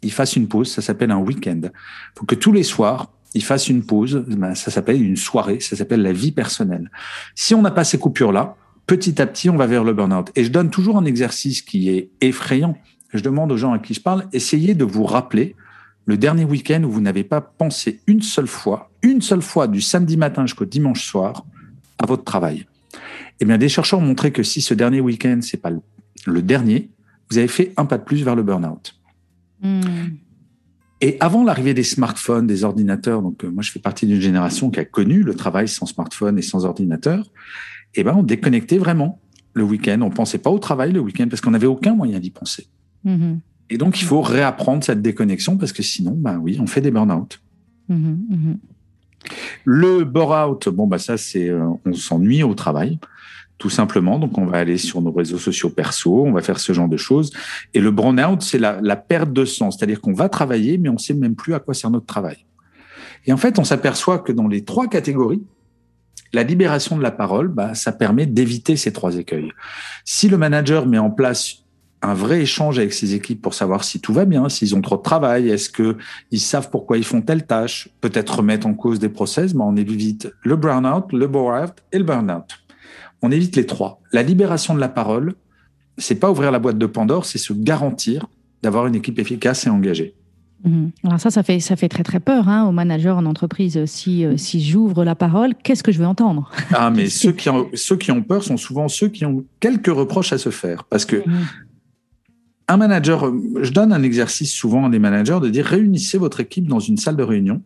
il 0.03 0.11
fasse 0.11 0.35
une 0.35 0.47
pause, 0.47 0.71
ça 0.71 0.81
s'appelle 0.81 1.11
un 1.11 1.17
week-end. 1.17 1.61
Il 1.63 1.71
faut 2.19 2.25
que 2.25 2.35
tous 2.35 2.51
les 2.51 2.63
soirs, 2.63 3.11
il 3.33 3.43
fasse 3.43 3.69
une 3.69 3.85
pause, 3.85 4.23
ben, 4.27 4.55
ça 4.55 4.71
s'appelle 4.71 5.01
une 5.01 5.17
soirée, 5.17 5.59
ça 5.59 5.75
s'appelle 5.75 6.01
la 6.01 6.13
vie 6.13 6.31
personnelle. 6.31 6.91
Si 7.35 7.55
on 7.55 7.61
n'a 7.61 7.71
pas 7.71 7.83
ces 7.83 7.97
coupures-là, 7.97 8.55
petit 8.85 9.21
à 9.21 9.27
petit, 9.27 9.49
on 9.49 9.57
va 9.57 9.67
vers 9.67 9.83
le 9.83 9.93
burn-out. 9.93 10.31
Et 10.35 10.43
je 10.43 10.51
donne 10.51 10.69
toujours 10.69 10.97
un 10.97 11.05
exercice 11.05 11.61
qui 11.61 11.89
est 11.89 12.09
effrayant. 12.21 12.77
Je 13.13 13.21
demande 13.21 13.51
aux 13.51 13.57
gens 13.57 13.73
à 13.73 13.79
qui 13.79 13.93
je 13.93 14.01
parle, 14.01 14.25
essayez 14.33 14.75
de 14.75 14.85
vous 14.85 15.05
rappeler 15.05 15.55
le 16.07 16.17
dernier 16.17 16.45
week-end 16.45 16.83
où 16.83 16.89
vous 16.89 17.01
n'avez 17.01 17.23
pas 17.23 17.41
pensé 17.41 17.99
une 18.07 18.23
seule 18.23 18.47
fois, 18.47 18.89
une 19.03 19.21
seule 19.21 19.43
fois 19.43 19.67
du 19.67 19.81
samedi 19.81 20.17
matin 20.17 20.45
jusqu'au 20.45 20.65
dimanche 20.65 21.05
soir 21.05 21.45
à 21.99 22.07
votre 22.07 22.23
travail. 22.23 22.65
Eh 23.39 23.45
bien, 23.45 23.59
des 23.59 23.69
chercheurs 23.69 23.99
ont 23.99 24.03
montré 24.03 24.31
que 24.31 24.41
si 24.41 24.61
ce 24.61 24.73
dernier 24.73 25.01
week-end, 25.01 25.39
c'est 25.41 25.61
pas 25.61 25.71
le 26.25 26.41
dernier, 26.41 26.89
vous 27.29 27.37
avez 27.37 27.47
fait 27.47 27.73
un 27.77 27.85
pas 27.85 27.97
de 27.97 28.03
plus 28.03 28.23
vers 28.23 28.35
le 28.35 28.43
burn-out. 28.43 28.95
Hmm. 29.61 29.81
Et 31.01 31.17
avant 31.19 31.43
l'arrivée 31.43 31.73
des 31.73 31.83
smartphones, 31.83 32.47
des 32.47 32.63
ordinateurs, 32.63 33.21
donc 33.21 33.43
euh, 33.43 33.49
moi 33.49 33.61
je 33.61 33.71
fais 33.71 33.79
partie 33.79 34.07
d'une 34.07 34.21
génération 34.21 34.71
qui 34.71 34.79
a 34.79 34.85
connu 34.85 35.21
le 35.21 35.35
travail 35.35 35.67
sans 35.67 35.85
smartphone 35.85 36.39
et 36.39 36.41
sans 36.41 36.65
ordinateur, 36.65 37.29
eh 37.93 38.03
ben 38.03 38.15
on 38.15 38.23
déconnectait 38.23 38.77
vraiment 38.77 39.19
le 39.53 39.63
week-end. 39.63 39.99
On 40.01 40.09
pensait 40.09 40.39
pas 40.39 40.49
au 40.49 40.59
travail 40.59 40.91
le 40.93 40.99
week-end 40.99 41.27
parce 41.29 41.41
qu'on 41.41 41.51
n'avait 41.51 41.67
aucun 41.67 41.93
moyen 41.93 42.19
d'y 42.19 42.31
penser. 42.31 42.67
Hmm. 43.03 43.37
Et 43.69 43.77
donc 43.77 44.01
il 44.01 44.05
faut 44.05 44.21
réapprendre 44.21 44.83
cette 44.83 45.01
déconnexion 45.01 45.57
parce 45.57 45.73
que 45.73 45.83
sinon, 45.83 46.13
ben 46.15 46.37
oui, 46.37 46.57
on 46.59 46.67
fait 46.67 46.81
des 46.81 46.91
burn-out. 46.91 47.41
Hmm, 47.89 48.55
le 49.65 50.03
bore-out, 50.03 50.69
bon 50.69 50.87
bah 50.87 50.99
ça 50.99 51.17
c'est, 51.17 51.49
euh, 51.49 51.67
on 51.85 51.93
s'ennuie 51.93 52.43
au 52.43 52.53
travail 52.53 52.99
tout 53.57 53.69
simplement. 53.69 54.19
Donc, 54.19 54.37
on 54.37 54.45
va 54.45 54.59
aller 54.59 54.77
sur 54.77 55.01
nos 55.01 55.11
réseaux 55.11 55.37
sociaux 55.37 55.69
perso, 55.69 56.25
on 56.25 56.31
va 56.31 56.41
faire 56.41 56.59
ce 56.59 56.73
genre 56.73 56.87
de 56.87 56.97
choses. 56.97 57.31
Et 57.73 57.79
le 57.79 57.91
burn-out, 57.91 58.41
c'est 58.41 58.59
la, 58.59 58.95
perte 58.95 59.33
de 59.33 59.45
sens, 59.45 59.77
c'est-à-dire 59.77 60.01
qu'on 60.01 60.13
va 60.13 60.29
travailler, 60.29 60.77
mais 60.77 60.89
on 60.89 60.93
ne 60.93 60.99
sait 60.99 61.13
même 61.13 61.35
plus 61.35 61.53
à 61.53 61.59
quoi 61.59 61.73
sert 61.73 61.89
notre 61.89 62.05
travail. 62.05 62.45
Et 63.25 63.33
en 63.33 63.37
fait, 63.37 63.59
on 63.59 63.63
s'aperçoit 63.63 64.19
que 64.19 64.31
dans 64.31 64.47
les 64.47 64.63
trois 64.63 64.87
catégories, 64.87 65.43
la 66.33 66.43
libération 66.43 66.97
de 66.97 67.03
la 67.03 67.11
parole, 67.11 67.47
bah, 67.47 67.73
ça 67.73 67.91
permet 67.91 68.25
d'éviter 68.25 68.75
ces 68.75 68.91
trois 68.93 69.17
écueils. 69.17 69.51
Si 70.03 70.27
le 70.29 70.37
manager 70.37 70.85
met 70.85 70.97
en 70.97 71.09
place 71.09 71.63
un 72.01 72.13
vrai 72.13 72.41
échange 72.41 72.77
avec 72.77 72.93
ses 72.93 73.15
équipes 73.15 73.41
pour 73.41 73.53
savoir 73.53 73.83
si 73.83 73.99
tout 73.99 74.13
va 74.13 74.25
bien, 74.25 74.49
s'ils 74.49 74.75
ont 74.75 74.81
trop 74.81 74.97
de 74.97 75.01
travail, 75.01 75.49
est-ce 75.49 75.69
que 75.69 75.97
ils 76.31 76.39
savent 76.39 76.69
pourquoi 76.69 76.97
ils 76.97 77.03
font 77.03 77.21
telle 77.21 77.45
tâche, 77.45 77.89
peut-être 78.01 78.37
remettre 78.37 78.67
en 78.67 78.73
cause 78.73 78.99
des 78.99 79.09
process, 79.09 79.53
mais 79.53 79.63
on 79.63 79.75
évite 79.75 80.31
le 80.43 80.55
burn-out, 80.55 81.11
le 81.11 81.27
bore-out 81.27 81.73
et 81.91 81.97
le 81.97 82.03
burn-out 82.03 82.57
on 83.21 83.31
évite 83.31 83.55
les 83.55 83.65
trois. 83.65 84.01
La 84.11 84.23
libération 84.23 84.75
de 84.75 84.79
la 84.79 84.89
parole, 84.89 85.35
c'est 85.97 86.15
pas 86.15 86.29
ouvrir 86.29 86.51
la 86.51 86.59
boîte 86.59 86.77
de 86.77 86.85
Pandore, 86.85 87.25
c'est 87.25 87.37
se 87.37 87.53
garantir 87.53 88.27
d'avoir 88.63 88.87
une 88.87 88.95
équipe 88.95 89.19
efficace 89.19 89.65
et 89.65 89.69
engagée. 89.69 90.13
Mhm. 90.63 90.91
Alors 91.03 91.19
ça, 91.19 91.29
ça 91.29 91.43
fait, 91.43 91.59
ça 91.59 91.75
fait 91.75 91.87
très 91.87 92.03
très 92.03 92.19
peur 92.19 92.49
hein, 92.49 92.67
aux 92.67 92.71
managers 92.71 93.11
en 93.11 93.25
entreprise. 93.25 93.85
Si, 93.85 94.25
euh, 94.25 94.37
si 94.37 94.63
j'ouvre 94.63 95.03
la 95.03 95.13
parole, 95.13 95.53
qu'est-ce 95.63 95.83
que 95.83 95.91
je 95.91 95.99
vais 95.99 96.05
entendre? 96.05 96.49
Ah, 96.73 96.89
mais 96.89 97.09
ceux 97.09 97.31
qui, 97.31 97.49
ont, 97.49 97.69
ceux 97.75 97.95
qui 97.95 98.11
ont 98.11 98.23
peur 98.23 98.43
sont 98.43 98.57
souvent 98.57 98.87
ceux 98.87 99.07
qui 99.07 99.25
ont 99.25 99.45
quelques 99.59 99.87
reproches 99.87 100.33
à 100.33 100.39
se 100.39 100.49
faire. 100.49 100.83
Parce 100.85 101.05
que 101.05 101.17
mhm. 101.17 101.45
Un 102.67 102.77
manager, 102.77 103.31
je 103.61 103.71
donne 103.71 103.93
un 103.93 104.03
exercice 104.03 104.53
souvent 104.53 104.85
à 104.85 104.89
des 104.89 104.99
managers 104.99 105.39
de 105.41 105.49
dire 105.49 105.65
réunissez 105.65 106.17
votre 106.17 106.39
équipe 106.39 106.67
dans 106.67 106.79
une 106.79 106.97
salle 106.97 107.15
de 107.15 107.23
réunion 107.23 107.61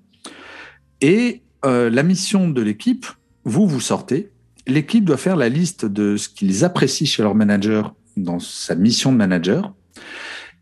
et 1.02 1.42
euh, 1.66 1.90
la 1.90 2.04
mission 2.04 2.50
de 2.50 2.62
l'équipe, 2.62 3.06
vous, 3.44 3.68
vous 3.68 3.82
sortez 3.82 4.32
l'équipe 4.68 5.06
doit 5.06 5.18
faire 5.18 5.36
la 5.36 5.50
liste 5.50 5.86
de 5.86 6.18
ce 6.18 6.30
qu'ils 6.30 6.64
apprécient 6.64 7.08
chez 7.08 7.24
leur 7.24 7.36
manager 7.36 7.96
dans 8.18 8.40
sa 8.40 8.76
mission 8.76 9.12
de 9.12 9.18
manager 9.18 9.74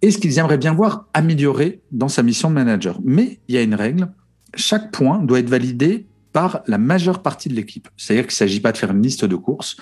et 0.02 0.12
ce 0.12 0.18
qu'ils 0.18 0.38
aimeraient 0.40 0.58
bien 0.58 0.74
voir 0.74 1.08
améliorer 1.14 1.82
dans 1.92 2.08
sa 2.08 2.24
mission 2.24 2.50
de 2.50 2.56
manager. 2.56 3.00
Mais 3.04 3.40
il 3.48 3.56
y 3.56 3.58
a 3.58 3.62
une 3.62 3.76
règle, 3.76 4.10
chaque 4.56 4.92
point 4.92 5.20
doit 5.20 5.40
être 5.40 5.50
validé 5.50 6.08
par 6.32 6.62
la 6.68 6.78
majeure 6.78 7.22
partie 7.22 7.50
de 7.50 7.56
l'équipe. 7.56 7.90
C'est-à-dire 7.98 8.26
qu'il 8.26 8.34
ne 8.34 8.38
s'agit 8.38 8.60
pas 8.60 8.72
de 8.72 8.78
faire 8.78 8.92
une 8.92 9.02
liste 9.02 9.26
de 9.26 9.36
courses, 9.36 9.78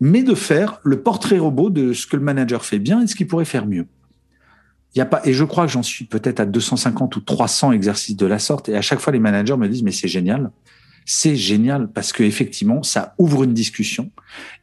mais 0.00 0.22
de 0.22 0.34
faire 0.34 0.80
le 0.84 1.02
portrait 1.02 1.38
robot 1.38 1.70
de 1.70 1.92
ce 1.92 2.06
que 2.06 2.16
le 2.16 2.22
manager 2.22 2.64
fait 2.64 2.78
bien 2.78 3.02
et 3.02 3.06
ce 3.06 3.14
qu'il 3.14 3.26
pourrait 3.26 3.44
faire 3.44 3.66
mieux. 3.66 3.86
Il 4.94 4.98
y 4.98 5.02
a 5.02 5.06
pas, 5.06 5.20
et 5.24 5.32
je 5.32 5.44
crois 5.44 5.66
que 5.66 5.72
j'en 5.72 5.82
suis 5.82 6.06
peut-être 6.06 6.40
à 6.40 6.46
250 6.46 7.16
ou 7.16 7.20
300 7.20 7.72
exercices 7.72 8.16
de 8.16 8.26
la 8.26 8.38
sorte, 8.38 8.68
et 8.68 8.76
à 8.76 8.82
chaque 8.82 9.00
fois 9.00 9.12
les 9.12 9.18
managers 9.18 9.56
me 9.56 9.68
disent 9.68 9.82
mais 9.82 9.92
c'est 9.92 10.08
génial, 10.08 10.50
c'est 11.04 11.36
génial 11.36 11.90
parce 11.90 12.12
que 12.12 12.22
effectivement 12.22 12.82
ça 12.82 13.14
ouvre 13.18 13.44
une 13.44 13.54
discussion 13.54 14.10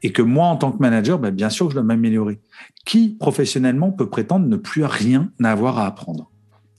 et 0.04 0.12
que 0.12 0.22
moi 0.22 0.48
en 0.48 0.58
tant 0.58 0.72
que 0.72 0.80
manager, 0.80 1.20
ben, 1.20 1.32
bien 1.32 1.50
sûr 1.50 1.70
je 1.70 1.76
dois 1.76 1.84
m'améliorer. 1.84 2.40
Qui 2.86 3.16
professionnellement 3.20 3.92
peut 3.92 4.10
prétendre 4.10 4.48
ne 4.48 4.56
plus 4.56 4.84
rien 4.84 5.32
avoir 5.44 5.80
à 5.80 5.88
apprendre? 5.88 6.32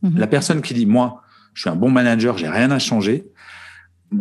Mhm. 0.03 0.19
La 0.19 0.27
personne 0.27 0.61
qui 0.61 0.75
dit 0.75 0.87
moi 0.87 1.23
je 1.55 1.63
suis 1.63 1.71
un 1.71 1.77
bon 1.77 1.91
manager, 1.91 2.37
j'ai 2.37 2.49
rien 2.49 2.71
à 2.71 2.79
changer, 2.79 3.27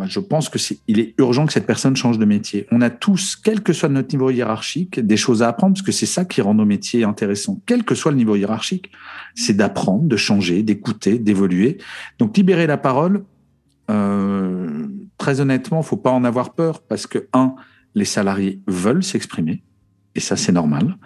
je 0.06 0.20
pense 0.20 0.48
que 0.48 0.58
c'est, 0.58 0.78
il 0.88 0.98
est 0.98 1.14
urgent 1.18 1.46
que 1.46 1.52
cette 1.52 1.66
personne 1.66 1.96
change 1.96 2.18
de 2.18 2.24
métier. 2.24 2.66
On 2.70 2.80
a 2.80 2.90
tous, 2.90 3.36
quel 3.36 3.62
que 3.62 3.72
soit 3.72 3.88
notre 3.88 4.08
niveau 4.14 4.30
hiérarchique, 4.30 4.98
des 5.00 5.16
choses 5.16 5.42
à 5.42 5.48
apprendre, 5.48 5.74
parce 5.74 5.86
que 5.86 5.92
c'est 5.92 6.06
ça 6.06 6.24
qui 6.24 6.40
rend 6.40 6.54
nos 6.54 6.64
métiers 6.64 7.04
intéressants. 7.04 7.60
Quel 7.66 7.84
que 7.84 7.94
soit 7.94 8.10
le 8.10 8.16
niveau 8.16 8.36
hiérarchique, 8.36 8.90
c'est 9.34 9.56
d'apprendre, 9.56 10.04
de 10.04 10.16
changer, 10.16 10.62
d'écouter, 10.62 11.18
d'évoluer. 11.18 11.78
Donc 12.18 12.36
libérer 12.36 12.66
la 12.66 12.76
parole, 12.76 13.24
euh, 13.90 14.86
très 15.18 15.40
honnêtement, 15.40 15.82
faut 15.82 15.96
pas 15.96 16.10
en 16.10 16.24
avoir 16.24 16.54
peur, 16.54 16.82
parce 16.82 17.06
que 17.06 17.28
un, 17.32 17.54
les 17.94 18.04
salariés 18.04 18.60
veulent 18.66 19.04
s'exprimer, 19.04 19.62
et 20.14 20.20
ça 20.20 20.36
c'est 20.36 20.52
normal. 20.52 20.96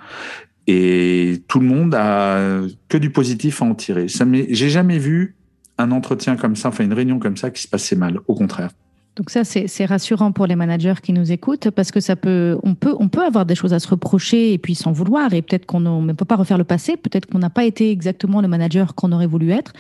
Et 0.67 1.43
tout 1.49 1.61
le 1.61 1.67
monde 1.67 1.95
a 1.95 2.63
que 2.89 2.97
du 2.97 3.11
positif 3.11 3.61
à 3.61 3.65
en 3.65 3.75
tirer. 3.75 4.09
Ça 4.09 4.25
j'ai 4.49 4.71
jamais 4.71 4.99
vu 4.99 5.37
un 5.83 5.91
entretien 5.91 6.37
comme 6.37 6.57
ça, 6.57 6.69
enfin 6.69 6.85
une 6.85 6.93
réunion 6.93 7.19
comme 7.19 7.37
ça 7.37 7.51
qui 7.51 7.63
se 7.63 7.69
passait 7.69 7.97
mal. 7.97 8.21
Au 8.27 8.35
contraire. 8.35 8.71
Donc 9.17 9.29
ça, 9.29 9.43
c'est 9.45 9.85
rassurant 9.85 10.31
pour 10.31 10.47
les 10.47 10.55
managers 10.55 10.95
qui 11.03 11.13
nous 11.13 11.33
écoutent 11.33 11.71
parce 11.71 11.91
que 11.91 11.99
ça 11.99 12.15
peut, 12.15 12.59
on 12.63 12.75
peut, 12.75 12.95
on 13.01 13.09
peut 13.09 13.25
avoir 13.25 13.45
des 13.45 13.57
choses 13.57 13.75
à 13.75 13.81
se 13.81 13.89
reprocher 13.89 14.53
et 14.53 14.59
puis 14.59 14.77
sans 14.77 14.93
vouloir 14.93 15.35
et 15.35 15.43
peut-être 15.43 15.67
qu'on 15.67 15.81
ne 15.81 16.13
peut 16.13 16.25
pas 16.25 16.37
refaire 16.37 16.57
le 16.57 16.65
passé, 16.65 16.97
peut-être 16.97 17.27
qu'on 17.27 17.41
n'a 17.41 17.51
pas 17.51 17.65
été 17.65 17.91
exactement 17.91 18.41
le 18.41 18.47
manager 18.47 18.95
qu'on 18.95 19.11
aurait 19.11 19.27
voulu 19.27 19.51
être 19.51 19.73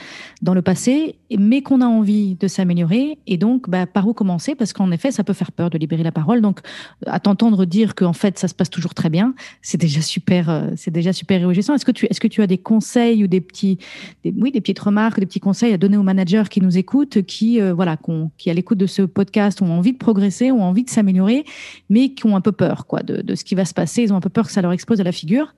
dans 0.43 0.53
le 0.53 0.63
passé, 0.63 1.15
mais 1.39 1.63
qu'on 1.63 1.81
a 1.81 1.87
envie 1.87 2.35
de 2.35 2.49
s'améliorer 2.49 3.19
et 3.29 3.37
donc 3.37 3.71
bah, 3.71 3.87
par 3.87 4.09
où 4.09 4.15
commencer? 4.15 4.57
Parce 4.57 4.73
qu'en 4.73 4.91
effet, 4.91 5.13
ça 5.13 5.23
peut 5.23 5.33
faire 5.33 5.53
peur 5.53 5.71
de 5.71 5.79
libérer 5.79 6.03
la 6.03 6.13
parole. 6.13 6.41
Donc 6.41 6.59
à 7.07 7.21
t'entendre 7.21 7.65
dire 7.65 7.95
qu'en 7.95 8.13
fait 8.13 8.37
ça 8.37 8.49
se 8.49 8.55
passe 8.55 8.69
toujours 8.69 8.95
très 8.95 9.11
bien, 9.11 9.35
c'est 9.63 9.79
déjà 9.79 10.03
super, 10.03 10.51
euh, 10.51 10.67
c'est 10.77 10.91
déjà 10.91 11.13
super 11.13 11.47
réjouissant. 11.47 11.75
Est-ce 11.75 11.85
que 11.85 11.93
tu, 11.93 12.07
est-ce 12.07 12.21
que 12.21 12.29
tu 12.29 12.43
as 12.43 12.49
des 12.49 12.59
conseils 12.59 13.23
ou 13.23 13.29
des 13.29 13.41
petits, 13.41 13.79
oui, 14.25 14.51
des 14.51 14.61
petites 14.61 14.81
remarques, 14.81 15.21
des 15.21 15.27
petits 15.27 15.41
conseils 15.41 15.73
à 15.73 15.79
donner 15.79 15.97
aux 15.97 16.03
managers 16.03 16.45
qui 16.51 16.61
nous 16.61 16.77
écoutent, 16.77 17.23
qui 17.23 17.61
euh, 17.61 17.73
voilà, 17.73 17.97
qui 18.37 18.51
à 18.51 18.55
l'écoute 18.55 18.79
de 18.79 18.87
ce 18.87 19.03
podcast 19.03 19.20
ont 19.63 19.71
envie 19.73 19.93
de 19.93 19.99
progresser, 19.99 20.51
ont 20.51 20.63
envie 20.63 20.85
de 20.85 20.91
s'améliorer, 20.91 21.45
mais 21.89 22.15
qui 22.15 22.27
ont 22.27 22.37
un 22.37 22.41
peu 22.41 22.53
peur 22.53 22.87
quoi, 22.87 23.03
de, 23.03 23.35
ce 23.35 23.45
qui 23.45 23.55
va 23.55 23.65
se 23.65 23.75
passer. 23.75 24.03
Ils 24.03 24.13
ont 24.13 24.17
un 24.17 24.21
peu 24.21 24.29
peur 24.29 24.47
que 24.47 24.53
ça 24.53 24.63
leur 24.63 24.73
explose 24.73 25.01
à 25.01 25.05
la 25.05 25.13
figure. 25.13 25.55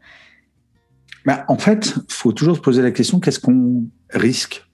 Bah, 1.24 1.44
en 1.48 1.56
fait, 1.56 1.94
il 1.96 2.12
faut 2.12 2.32
toujours 2.32 2.56
se 2.56 2.60
poser 2.60 2.82
la 2.82 2.90
question 2.90 3.20
qu'est-ce 3.20 3.38
qu'on 3.38 3.84
risque? 4.10 4.66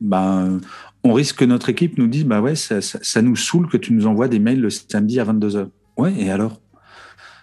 Ben, 0.00 0.60
On 1.04 1.12
risque 1.12 1.36
que 1.36 1.44
notre 1.44 1.68
équipe 1.68 1.98
nous 1.98 2.06
dise 2.06 2.24
bah 2.24 2.40
ouais, 2.40 2.54
ça, 2.54 2.80
ça, 2.80 3.22
nous 3.22 3.36
saoule 3.36 3.68
que 3.68 3.76
tu 3.76 3.92
nous 3.92 4.06
envoies 4.06 4.28
des 4.28 4.38
mails 4.38 4.60
le 4.60 4.70
samedi 4.70 5.20
à 5.20 5.24
22h. 5.24 5.68
Ouais, 5.98 6.14
et 6.18 6.30
alors? 6.30 6.61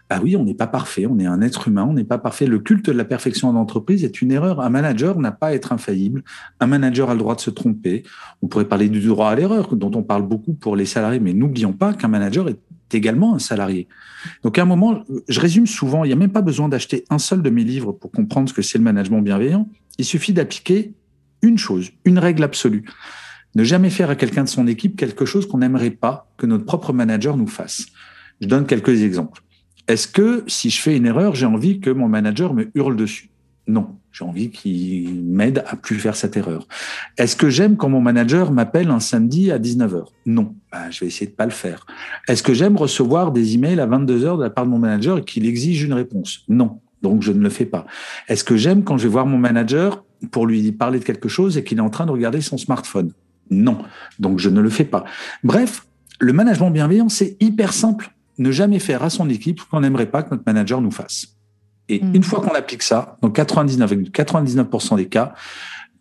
Bah 0.10 0.20
oui, 0.24 0.36
on 0.36 0.44
n'est 0.44 0.56
pas 0.56 0.66
parfait, 0.66 1.06
on 1.06 1.20
est 1.20 1.28
un 1.28 1.40
être 1.42 1.68
humain, 1.68 1.86
on 1.88 1.94
n'est 1.94 2.04
pas 2.04 2.18
parfait. 2.18 2.48
Le 2.48 2.58
culte 2.58 2.88
de 2.88 2.92
la 2.94 3.06
perfection 3.06 3.48
en 3.48 3.56
entreprise 3.56 4.04
est 4.04 4.24
une 4.24 4.32
erreur. 4.32 4.60
Un 4.60 4.70
manager 4.72 5.20
n'a 5.20 5.32
pas 5.32 5.48
à 5.48 5.54
être 5.54 5.72
infaillible. 5.72 6.24
Un 6.60 6.66
manager 6.66 7.12
a 7.12 7.14
le 7.14 7.20
droit 7.20 7.36
de 7.36 7.42
se 7.42 7.52
tromper. 7.52 8.04
On 8.42 8.48
pourrait 8.48 8.68
parler 8.68 8.90
du 8.90 9.02
droit 9.02 9.30
à 9.30 9.36
l'erreur, 9.36 9.76
dont 9.76 9.92
on 9.94 10.02
parle 10.02 10.24
beaucoup 10.24 10.54
pour 10.54 10.76
les 10.76 10.86
salariés, 10.86 11.20
mais 11.20 11.34
n'oublions 11.34 11.74
pas 11.74 11.94
qu'un 11.94 12.08
manager 12.08 12.50
est 12.50 12.58
également 12.92 13.36
un 13.36 13.40
salarié. 13.40 13.88
Donc 14.42 14.58
à 14.58 14.64
un 14.64 14.66
moment, 14.66 15.04
je 15.28 15.40
résume 15.40 15.68
souvent, 15.68 16.04
il 16.04 16.08
n'y 16.08 16.14
a 16.14 16.18
même 16.18 16.32
pas 16.32 16.42
besoin 16.42 16.70
d'acheter 16.70 17.06
un 17.12 17.20
seul 17.20 17.44
de 17.44 17.50
mes 17.52 17.64
livres 17.64 17.92
pour 17.92 18.12
comprendre 18.12 18.50
ce 18.50 18.54
que 18.56 18.64
c'est 18.64 18.80
le 18.80 18.84
management 18.84 19.22
bienveillant. 19.22 19.70
Il 20.00 20.06
suffit 20.06 20.34
d'appliquer 20.34 20.96
une 21.44 21.60
chose, 21.60 21.92
une 22.04 22.18
règle 22.18 22.44
absolue. 22.44 22.84
Ne 23.54 23.64
jamais 23.64 23.92
faire 23.92 24.10
à 24.10 24.16
quelqu'un 24.16 24.44
de 24.44 24.50
son 24.50 24.66
équipe 24.66 24.96
quelque 24.96 25.26
chose 25.26 25.48
qu'on 25.48 25.60
n'aimerait 25.60 25.92
pas 25.92 26.32
que 26.38 26.48
notre 26.48 26.66
propre 26.66 26.94
manager 26.94 27.38
nous 27.38 27.48
fasse. 27.48 27.86
Je 28.42 28.48
donne 28.48 28.66
quelques 28.66 29.04
exemples. 29.04 29.44
Est-ce 29.90 30.08
que 30.08 30.44
si 30.46 30.70
je 30.70 30.80
fais 30.80 30.96
une 30.96 31.08
erreur, 31.08 31.34
j'ai 31.34 31.48
envie 31.48 31.80
que 31.80 31.90
mon 31.90 32.08
manager 32.08 32.54
me 32.54 32.70
hurle 32.76 32.96
dessus? 32.96 33.32
Non, 33.66 33.98
j'ai 34.12 34.24
envie 34.24 34.52
qu'il 34.52 35.24
m'aide 35.24 35.64
à 35.66 35.76
plus 35.76 35.96
faire 35.96 36.16
cette 36.16 36.38
erreur. 36.38 36.68
Est-ce 37.18 37.36
que 37.36 37.50
j'aime 37.50 37.76
quand 37.76 37.90
mon 37.90 38.00
manager 38.00 38.52
m'appelle 38.52 38.92
un 38.92 39.00
samedi 39.00 39.52
à 39.52 39.58
19h 39.58 40.06
Non, 40.28 40.56
bah, 40.72 40.92
je 40.92 41.00
vais 41.00 41.08
essayer 41.08 41.26
de 41.26 41.36
pas 41.36 41.46
le 41.46 41.52
faire. 41.52 41.88
Est-ce 42.28 42.44
que 42.44 42.54
j'aime 42.54 42.78
recevoir 42.78 43.32
des 43.32 43.56
emails 43.56 43.80
à 43.80 43.88
22h 43.88 44.38
de 44.38 44.44
la 44.44 44.52
part 44.52 44.66
de 44.66 44.70
mon 44.70 44.78
manager 44.78 45.18
et 45.18 45.24
qu'il 45.24 45.48
exige 45.48 45.82
une 45.82 45.94
réponse? 45.94 46.44
Non, 46.48 46.82
donc 47.02 47.24
je 47.24 47.32
ne 47.32 47.40
le 47.40 47.50
fais 47.50 47.66
pas. 47.66 47.88
Est-ce 48.28 48.44
que 48.44 48.58
j'aime 48.58 48.84
quand 48.84 48.98
je 48.98 49.04
vais 49.04 49.10
voir 49.10 49.26
mon 49.26 49.40
manager 49.40 50.06
pour 50.30 50.46
lui 50.46 50.72
parler 50.72 51.00
de 51.00 51.04
quelque 51.04 51.30
chose 51.30 51.58
et 51.58 51.64
qu'il 51.64 51.80
est 51.80 51.82
en 51.82 51.90
train 51.90 52.06
de 52.06 52.12
regarder 52.12 52.42
son 52.42 52.60
smartphone? 52.60 53.12
Non, 53.50 53.80
donc 54.20 54.38
je 54.38 54.52
ne 54.52 54.62
le 54.62 54.70
fais 54.70 54.86
pas. 54.86 55.04
Bref, 55.44 55.88
le 56.20 56.32
management 56.32 56.70
bienveillant, 56.70 57.10
c'est 57.10 57.38
hyper 57.40 57.74
simple 57.74 58.12
ne 58.40 58.52
jamais 58.52 58.80
faire 58.80 59.04
à 59.04 59.10
son 59.10 59.30
équipe 59.30 59.60
ce 59.60 59.66
qu'on 59.66 59.82
n'aimerait 59.82 60.10
pas 60.10 60.24
que 60.24 60.32
notre 60.32 60.44
manager 60.46 60.82
nous 60.82 60.92
fasse. 60.92 61.28
Et 61.90 62.04
hmm. 62.04 62.16
une 62.16 62.24
fois 62.24 62.42
qu'on 62.42 62.56
applique 62.56 62.84
ça, 62.84 63.18
dans 63.22 63.30
99, 63.30 63.92
99% 63.92 64.96
des 64.96 65.08
cas, 65.08 65.34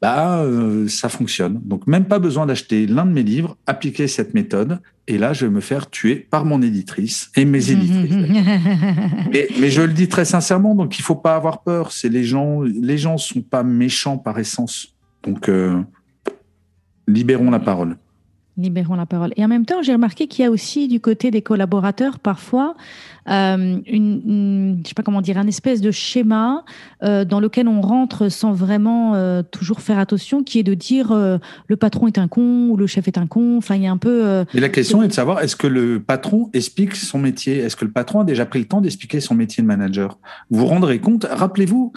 bah, 0.01 0.39
euh, 0.39 0.87
ça 0.87 1.09
fonctionne. 1.09 1.61
Donc, 1.65 1.87
même 1.87 2.05
pas 2.05 2.21
besoin 2.21 2.47
d'acheter 2.47 2.87
l'un 2.87 3.05
de 3.05 3.11
mes 3.11 3.25
livres, 3.25 3.57
appliquer 3.67 4.07
cette 4.07 4.33
méthode. 4.33 4.79
Et 5.09 5.19
là, 5.19 5.33
je 5.33 5.47
vais 5.47 5.53
me 5.53 5.61
faire 5.61 5.91
tuer 5.91 6.15
par 6.15 6.45
mon 6.45 6.63
éditrice 6.63 7.31
et 7.35 7.45
mes 7.45 7.71
éditrices. 7.71 8.15
mais, 9.33 9.49
mais, 9.59 9.71
je 9.71 9.83
le 9.83 9.93
dis 9.93 10.07
très 10.07 10.25
sincèrement, 10.25 10.75
donc 10.75 10.99
il 10.99 11.03
faut 11.03 11.17
pas 11.17 11.35
avoir 11.35 11.63
peur. 11.63 11.91
C'est 11.91 12.11
les 12.11 12.23
gens, 12.23 12.63
les 12.63 12.99
gens 12.99 13.19
sont 13.19 13.43
pas 13.43 13.65
méchants 13.65 14.19
par 14.19 14.39
essence. 14.39 14.95
Donc, 15.25 15.49
euh, 15.49 15.83
libérons 17.09 17.51
la 17.51 17.59
parole. 17.59 17.97
Libérons 18.59 18.97
la 18.97 19.07
parole. 19.07 19.33
Et 19.37 19.45
en 19.45 19.49
même 19.49 19.65
temps, 19.65 19.83
j'ai 19.83 19.93
remarqué 19.93 20.27
qu'il 20.27 20.45
y 20.45 20.47
a 20.47 20.51
aussi 20.51 20.89
du 20.89 21.01
côté 21.01 21.31
des 21.31 21.43
collaborateurs 21.43 22.19
parfois 22.19 22.75
euh, 23.29 23.79
une, 23.87 24.81
je 24.83 24.89
sais 24.89 24.95
pas 24.95 25.03
comment 25.03 25.21
dire, 25.21 25.39
un 25.39 25.47
espèce 25.47 25.81
de 25.81 25.91
schéma 25.91 26.65
euh, 27.03 27.25
dans 27.25 27.41
lequel 27.41 27.69
on 27.69 27.81
rentre 27.81 28.31
sans 28.31 28.53
vraiment 28.53 29.15
euh, 29.15 29.43
toujours 29.43 29.81
faire 29.81 29.99
attention, 29.99 30.43
qui 30.43 30.59
est 30.59 30.63
de 30.63 30.75
dire 30.75 31.13
le 31.13 31.77
patron 31.77 32.07
est 32.07 32.19
un 32.19 32.29
con 32.29 32.69
ou 32.71 32.77
le 32.77 32.87
chef 32.87 33.09
est 33.09 33.19
un 33.19 33.27
con. 33.27 33.59
Enfin, 33.59 33.77
il 33.77 33.83
y 33.83 33.87
a 33.87 33.93
un 33.93 33.97
peu. 33.97 34.45
Et 34.55 34.61
la 34.61 34.69
question 34.69 35.03
est 35.03 35.09
de 35.09 35.13
savoir 35.13 35.41
est-ce 35.41 35.57
que 35.57 35.67
le 35.67 36.01
patron 36.01 36.51
explique 36.53 36.97
son 36.97 37.19
métier? 37.19 37.59
Est-ce 37.59 37.77
que 37.77 37.85
le 37.85 37.91
patron 37.91 38.21
a 38.21 38.25
déjà 38.25 38.47
pris 38.47 38.59
le 38.59 38.67
temps 38.67 38.81
d'expliquer 38.81 39.21
son 39.21 39.35
métier 39.35 39.63
de 39.63 39.69
manager? 39.69 40.19
Vous 40.51 40.61
vous 40.61 40.67
rendrez 40.67 40.99
compte? 40.99 41.27
Rappelez-vous, 41.31 41.93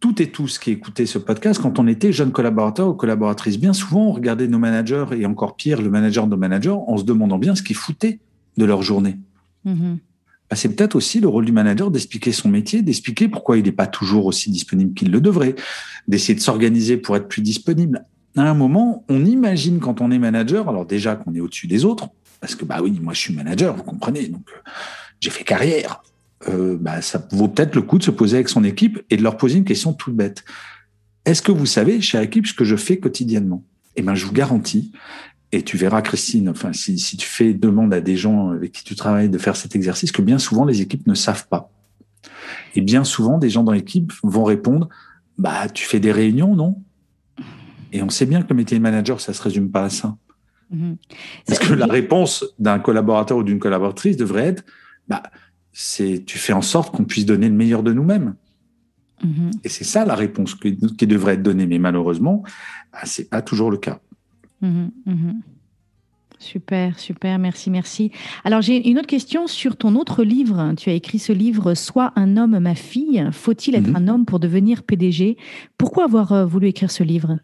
tout 0.00 0.20
et 0.20 0.30
tous 0.30 0.58
qui 0.58 0.70
écoutaient 0.70 1.06
ce 1.06 1.18
podcast, 1.18 1.60
quand 1.60 1.78
on 1.78 1.86
était 1.86 2.12
jeune 2.12 2.32
collaborateur 2.32 2.88
ou 2.88 2.94
collaboratrice, 2.94 3.58
bien 3.58 3.74
souvent, 3.74 4.06
on 4.06 4.12
regardait 4.12 4.48
nos 4.48 4.58
managers 4.58 5.04
et 5.12 5.26
encore 5.26 5.56
pire, 5.56 5.82
le 5.82 5.90
manager 5.90 6.24
de 6.24 6.30
nos 6.30 6.38
managers, 6.38 6.70
en 6.70 6.96
se 6.96 7.04
demandant 7.04 7.38
bien 7.38 7.54
ce 7.54 7.62
qu'ils 7.62 7.76
foutaient 7.76 8.18
de 8.56 8.64
leur 8.64 8.82
journée. 8.82 9.18
Mm-hmm. 9.66 9.96
Bah, 10.50 10.56
c'est 10.56 10.74
peut-être 10.74 10.96
aussi 10.96 11.20
le 11.20 11.28
rôle 11.28 11.44
du 11.44 11.52
manager 11.52 11.90
d'expliquer 11.90 12.32
son 12.32 12.48
métier, 12.48 12.82
d'expliquer 12.82 13.28
pourquoi 13.28 13.58
il 13.58 13.64
n'est 13.64 13.72
pas 13.72 13.86
toujours 13.86 14.24
aussi 14.24 14.50
disponible 14.50 14.94
qu'il 14.94 15.12
le 15.12 15.20
devrait, 15.20 15.54
d'essayer 16.08 16.34
de 16.34 16.40
s'organiser 16.40 16.96
pour 16.96 17.14
être 17.16 17.28
plus 17.28 17.42
disponible. 17.42 18.04
À 18.36 18.48
un 18.48 18.54
moment, 18.54 19.04
on 19.08 19.24
imagine 19.24 19.80
quand 19.80 20.00
on 20.00 20.10
est 20.10 20.18
manager, 20.18 20.68
alors 20.68 20.86
déjà 20.86 21.14
qu'on 21.14 21.34
est 21.34 21.40
au-dessus 21.40 21.66
des 21.66 21.84
autres, 21.84 22.08
parce 22.40 22.54
que 22.54 22.64
bah 22.64 22.80
oui, 22.82 22.98
moi 23.02 23.12
je 23.12 23.20
suis 23.20 23.34
manager, 23.34 23.76
vous 23.76 23.82
comprenez, 23.82 24.28
donc 24.28 24.48
euh, 24.50 24.70
j'ai 25.20 25.30
fait 25.30 25.44
carrière. 25.44 26.02
Euh, 26.48 26.76
bah, 26.80 27.02
ça 27.02 27.26
vaut 27.32 27.48
peut-être 27.48 27.74
le 27.74 27.82
coup 27.82 27.98
de 27.98 28.02
se 28.02 28.10
poser 28.10 28.36
avec 28.36 28.48
son 28.48 28.64
équipe 28.64 29.02
et 29.10 29.16
de 29.16 29.22
leur 29.22 29.36
poser 29.36 29.58
une 29.58 29.64
question 29.64 29.92
toute 29.92 30.14
bête. 30.14 30.44
Est-ce 31.26 31.42
que 31.42 31.52
vous 31.52 31.66
savez, 31.66 32.00
chez 32.00 32.18
l'équipe, 32.18 32.46
ce 32.46 32.54
que 32.54 32.64
je 32.64 32.76
fais 32.76 32.98
quotidiennement? 32.98 33.64
Eh 33.96 34.02
ben, 34.02 34.14
je 34.14 34.24
vous 34.24 34.32
garantis, 34.32 34.92
et 35.52 35.62
tu 35.62 35.76
verras, 35.76 36.00
Christine, 36.00 36.48
enfin, 36.48 36.72
si, 36.72 36.98
si 36.98 37.16
tu 37.16 37.26
fais 37.26 37.52
demande 37.54 37.92
à 37.92 38.00
des 38.00 38.16
gens 38.16 38.50
avec 38.50 38.72
qui 38.72 38.84
tu 38.84 38.94
travailles 38.94 39.28
de 39.28 39.38
faire 39.38 39.56
cet 39.56 39.74
exercice, 39.74 40.12
que 40.12 40.22
bien 40.22 40.38
souvent 40.38 40.64
les 40.64 40.80
équipes 40.80 41.06
ne 41.06 41.14
savent 41.14 41.48
pas. 41.48 41.70
Et 42.76 42.80
bien 42.80 43.04
souvent, 43.04 43.38
des 43.38 43.50
gens 43.50 43.64
dans 43.64 43.72
l'équipe 43.72 44.12
vont 44.22 44.44
répondre, 44.44 44.88
bah, 45.38 45.68
tu 45.68 45.84
fais 45.84 45.98
des 45.98 46.12
réunions, 46.12 46.54
non? 46.54 46.80
Et 47.92 48.02
on 48.02 48.10
sait 48.10 48.26
bien 48.26 48.42
que 48.42 48.48
le 48.48 48.54
métier 48.54 48.76
de 48.78 48.82
manager, 48.82 49.20
ça 49.20 49.32
se 49.32 49.42
résume 49.42 49.70
pas 49.70 49.84
à 49.84 49.90
ça. 49.90 50.16
Mm-hmm. 50.72 50.96
Parce 51.46 51.58
que 51.58 51.74
la 51.74 51.86
réponse 51.86 52.44
d'un 52.60 52.78
collaborateur 52.78 53.38
ou 53.38 53.42
d'une 53.42 53.58
collaboratrice 53.58 54.16
devrait 54.16 54.46
être, 54.46 54.64
bah, 55.08 55.24
c'est 55.72 56.24
tu 56.26 56.38
fais 56.38 56.52
en 56.52 56.62
sorte 56.62 56.94
qu'on 56.94 57.04
puisse 57.04 57.26
donner 57.26 57.48
le 57.48 57.54
meilleur 57.54 57.82
de 57.82 57.92
nous-mêmes. 57.92 58.34
Mm-hmm. 59.24 59.50
Et 59.64 59.68
c'est 59.68 59.84
ça 59.84 60.04
la 60.04 60.14
réponse 60.14 60.54
qui, 60.54 61.06
devrait 61.06 61.34
être 61.34 61.42
donnée, 61.42 61.66
mais 61.66 61.78
malheureusement, 61.78 62.42
bah, 62.92 63.00
c'est 63.04 63.28
pas 63.28 63.42
toujours 63.42 63.70
le 63.70 63.76
cas. 63.76 64.00
Mm-hmm. 64.62 64.90
Mm-hmm. 65.06 65.34
Super, 66.38 66.98
super, 66.98 67.38
merci, 67.38 67.70
merci. 67.70 68.12
Alors 68.44 68.62
j'ai 68.62 68.88
une 68.88 68.98
autre 68.98 69.06
question 69.06 69.46
sur 69.46 69.76
ton 69.76 69.94
autre 69.94 70.24
livre. 70.24 70.72
Tu 70.78 70.88
as 70.88 70.94
écrit 70.94 71.18
ce 71.18 71.34
livre 71.34 71.74
Sois 71.74 72.14
un 72.16 72.38
homme, 72.38 72.58
ma 72.58 72.74
fille. 72.74 73.28
Faut-il 73.30 73.74
être 73.74 73.94
un 73.94 74.08
homme 74.08 74.24
pour 74.24 74.40
devenir 74.40 74.82
PDG 74.82 75.36
Pourquoi 75.76 76.04
avoir 76.04 76.32
euh, 76.32 76.46
voulu 76.46 76.68
écrire 76.68 76.90
ce 76.90 77.02
livre? 77.02 77.38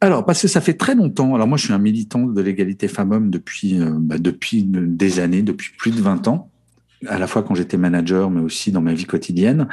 Alors, 0.00 0.24
parce 0.24 0.42
que 0.42 0.48
ça 0.48 0.60
fait 0.60 0.74
très 0.74 0.94
longtemps. 0.94 1.34
Alors, 1.34 1.46
moi, 1.46 1.58
je 1.58 1.66
suis 1.66 1.74
un 1.74 1.78
militant 1.78 2.26
de 2.26 2.40
l'égalité 2.40 2.88
femmes-hommes 2.88 3.30
depuis, 3.30 3.78
euh, 3.78 3.90
bah, 3.98 4.18
depuis 4.18 4.64
des 4.64 5.20
années, 5.20 5.42
depuis 5.42 5.70
plus 5.76 5.90
de 5.90 6.00
20 6.00 6.26
ans, 6.26 6.49
à 7.06 7.18
la 7.18 7.26
fois 7.26 7.42
quand 7.42 7.54
j'étais 7.54 7.76
manager, 7.76 8.30
mais 8.30 8.40
aussi 8.40 8.72
dans 8.72 8.80
ma 8.80 8.94
vie 8.94 9.06
quotidienne. 9.06 9.68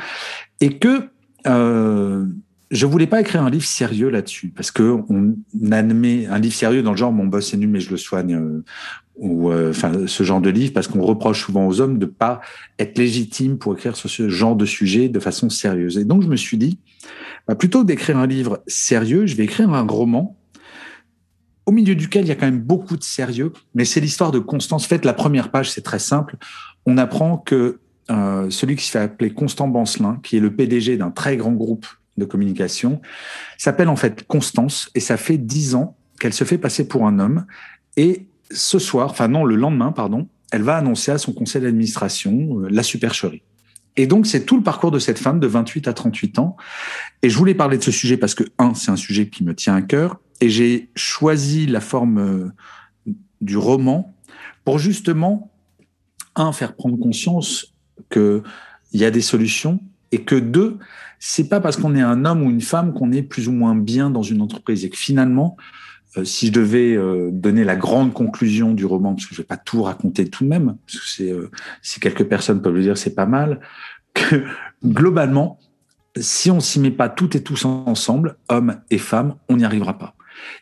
Et 0.61 0.77
que 0.77 1.09
euh, 1.45 2.25
je 2.71 2.85
voulais 2.85 3.07
pas 3.07 3.21
écrire 3.21 3.43
un 3.43 3.49
livre 3.49 3.65
sérieux 3.65 4.09
là-dessus, 4.09 4.49
parce 4.49 4.71
que 4.71 4.97
on 5.09 5.35
admet 5.71 6.25
un 6.27 6.39
livre 6.39 6.55
sérieux 6.55 6.83
dans 6.83 6.91
le 6.91 6.97
genre 6.97 7.11
mon 7.11 7.25
boss 7.25 7.53
est 7.53 7.57
nul, 7.57 7.69
mais 7.69 7.79
je 7.79 7.89
le 7.89 7.97
soigne, 7.97 8.35
euh, 8.35 8.63
ou 9.15 9.51
euh, 9.51 9.69
enfin 9.69 9.91
ce 10.05 10.23
genre 10.23 10.41
de 10.41 10.49
livre, 10.49 10.73
parce 10.73 10.87
qu'on 10.87 11.01
reproche 11.01 11.45
souvent 11.45 11.65
aux 11.67 11.79
hommes 11.79 11.97
de 11.97 12.05
pas 12.05 12.41
être 12.79 12.97
légitimes 12.97 13.57
pour 13.57 13.73
écrire 13.73 13.95
ce 13.95 14.29
genre 14.29 14.55
de 14.55 14.65
sujet 14.65 15.09
de 15.09 15.19
façon 15.19 15.49
sérieuse. 15.49 15.97
Et 15.97 16.05
donc, 16.05 16.23
je 16.23 16.27
me 16.27 16.35
suis 16.35 16.57
dit, 16.57 16.79
bah, 17.47 17.55
plutôt 17.55 17.81
que 17.81 17.87
d'écrire 17.87 18.17
un 18.17 18.27
livre 18.27 18.61
sérieux, 18.67 19.25
je 19.25 19.35
vais 19.35 19.45
écrire 19.45 19.73
un 19.73 19.87
roman 19.87 20.37
au 21.67 21.71
milieu 21.71 21.95
duquel 21.95 22.25
il 22.25 22.29
y 22.29 22.31
a 22.31 22.35
quand 22.35 22.45
même 22.45 22.61
beaucoup 22.61 22.95
de 22.95 23.03
sérieux, 23.03 23.51
mais 23.75 23.83
c'est 23.83 23.99
l'histoire 23.99 24.31
de 24.31 24.39
Constance. 24.39 24.87
Faites 24.87 25.03
la 25.03 25.13
première 25.13 25.51
page, 25.51 25.69
c'est 25.69 25.81
très 25.81 25.99
simple. 25.99 26.37
On 26.87 26.97
apprend 26.97 27.37
que 27.37 27.79
euh, 28.09 28.49
celui 28.49 28.77
qui 28.77 28.85
se 28.85 28.91
fait 28.91 28.99
appeler 28.99 29.31
Constant 29.31 29.67
Bancelin, 29.67 30.19
qui 30.23 30.37
est 30.37 30.39
le 30.39 30.55
PDG 30.55 30.97
d'un 30.97 31.11
très 31.11 31.37
grand 31.37 31.51
groupe 31.51 31.85
de 32.15 32.25
communication, 32.25 33.01
s'appelle 33.57 33.89
en 33.89 33.97
fait 33.97 34.25
Constance 34.25 34.89
et 34.95 34.99
ça 34.99 35.17
fait 35.17 35.37
dix 35.37 35.75
ans 35.75 35.97
qu'elle 36.19 36.33
se 36.33 36.45
fait 36.45 36.57
passer 36.57 36.87
pour 36.87 37.05
un 37.05 37.19
homme. 37.19 37.45
Et 37.97 38.27
ce 38.49 38.79
soir, 38.79 39.11
enfin 39.11 39.27
non, 39.27 39.43
le 39.43 39.55
lendemain, 39.55 39.91
pardon, 39.91 40.27
elle 40.51 40.63
va 40.63 40.77
annoncer 40.77 41.11
à 41.11 41.17
son 41.17 41.33
conseil 41.33 41.61
d'administration 41.61 42.61
euh, 42.61 42.67
la 42.71 42.83
supercherie. 42.83 43.43
Et 43.97 44.05
donc, 44.07 44.27
c'est 44.27 44.45
tout 44.45 44.55
le 44.55 44.63
parcours 44.63 44.91
de 44.91 44.99
cette 44.99 45.17
femme 45.17 45.39
de 45.39 45.47
28 45.47 45.87
à 45.87 45.93
38 45.93 46.39
ans. 46.39 46.55
Et 47.23 47.29
je 47.29 47.37
voulais 47.37 47.55
parler 47.55 47.77
de 47.77 47.83
ce 47.83 47.91
sujet 47.91 48.15
parce 48.15 48.35
que, 48.35 48.43
un, 48.59 48.75
c'est 48.75 48.91
un 48.91 48.95
sujet 48.95 49.27
qui 49.27 49.43
me 49.43 49.55
tient 49.55 49.75
à 49.75 49.81
cœur. 49.81 50.19
Et 50.39 50.49
j'ai 50.49 50.89
choisi 50.95 51.65
la 51.65 51.81
forme 51.81 52.19
euh, 52.19 53.13
du 53.41 53.57
roman 53.57 54.15
pour 54.63 54.77
justement, 54.77 55.51
un, 56.39 56.51
faire 56.51 56.75
prendre 56.75 56.97
conscience 56.97 57.73
qu'il 58.11 58.41
y 58.93 59.03
a 59.03 59.11
des 59.11 59.21
solutions 59.21 59.79
et 60.11 60.23
que 60.23 60.35
deux, 60.35 60.77
c'est 61.19 61.49
pas 61.49 61.59
parce 61.59 61.77
qu'on 61.77 61.95
est 61.95 62.01
un 62.01 62.25
homme 62.25 62.43
ou 62.43 62.49
une 62.49 62.61
femme 62.61 62.93
qu'on 62.93 63.11
est 63.11 63.23
plus 63.23 63.47
ou 63.47 63.51
moins 63.51 63.75
bien 63.75 64.09
dans 64.09 64.21
une 64.21 64.41
entreprise 64.41 64.85
et 64.85 64.89
que 64.89 64.97
finalement, 64.97 65.57
euh, 66.17 66.23
si 66.23 66.47
je 66.47 66.51
devais 66.51 66.95
euh, 66.95 67.29
donner 67.31 67.63
la 67.63 67.75
grande 67.75 68.13
conclusion 68.13 68.73
du 68.73 68.85
roman, 68.85 69.13
parce 69.13 69.25
que 69.25 69.35
je 69.35 69.41
vais 69.41 69.47
pas 69.47 69.57
tout 69.57 69.83
raconter 69.83 70.29
tout 70.29 70.43
de 70.43 70.49
même, 70.49 70.77
parce 70.85 70.99
que 70.99 71.07
c'est, 71.07 71.31
euh, 71.31 71.51
si 71.81 71.99
quelques 71.99 72.25
personnes 72.25 72.61
peuvent 72.61 72.75
le 72.75 72.81
dire, 72.81 72.97
c'est 72.97 73.15
pas 73.15 73.25
mal, 73.25 73.59
que 74.13 74.43
globalement, 74.85 75.59
si 76.19 76.49
on 76.49 76.59
s'y 76.59 76.79
met 76.79 76.91
pas 76.91 77.09
toutes 77.09 77.35
et 77.35 77.43
tous 77.43 77.65
ensemble, 77.65 78.37
hommes 78.49 78.79
et 78.89 78.97
femmes, 78.97 79.35
on 79.49 79.57
n'y 79.57 79.65
arrivera 79.65 79.97
pas. 79.97 80.15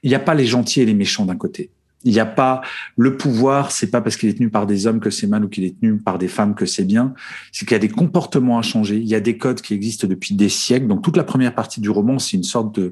Il 0.04 0.10
n'y 0.10 0.16
a 0.16 0.20
pas 0.20 0.34
les 0.34 0.46
gentils 0.46 0.82
et 0.82 0.86
les 0.86 0.94
méchants 0.94 1.26
d'un 1.26 1.36
côté. 1.36 1.72
Il 2.06 2.14
n'y 2.14 2.20
a 2.20 2.26
pas 2.26 2.62
le 2.96 3.18
pouvoir, 3.18 3.72
c'est 3.72 3.92
pas 3.92 4.00
parce 4.00 4.16
qu'il 4.16 4.30
est 4.30 4.38
tenu 4.38 4.50
par 4.50 4.66
des 4.66 4.88
hommes 4.88 5.00
que 5.00 5.10
c'est 5.10 5.28
mal 5.28 5.44
ou 5.44 5.50
qu'il 5.50 5.66
est 5.66 5.80
tenu 5.80 5.98
par 5.98 6.18
des 6.18 6.28
femmes 6.28 6.56
que 6.56 6.66
c'est 6.66 6.86
bien. 6.86 7.14
C'est 7.52 7.66
qu'il 7.66 7.74
y 7.74 7.76
a 7.76 7.80
des 7.80 7.90
comportements 7.90 8.58
à 8.58 8.62
changer. 8.62 8.96
Il 8.98 9.08
y 9.08 9.16
a 9.16 9.20
des 9.20 9.38
codes 9.38 9.60
qui 9.62 9.74
existent 9.74 10.08
depuis 10.08 10.36
des 10.36 10.50
siècles. 10.50 10.88
Donc 10.88 11.04
toute 11.04 11.18
la 11.18 11.24
première 11.24 11.54
partie 11.54 11.82
du 11.82 11.90
roman, 11.90 12.20
c'est 12.20 12.38
une 12.38 12.44
sorte 12.44 12.74
de, 12.76 12.92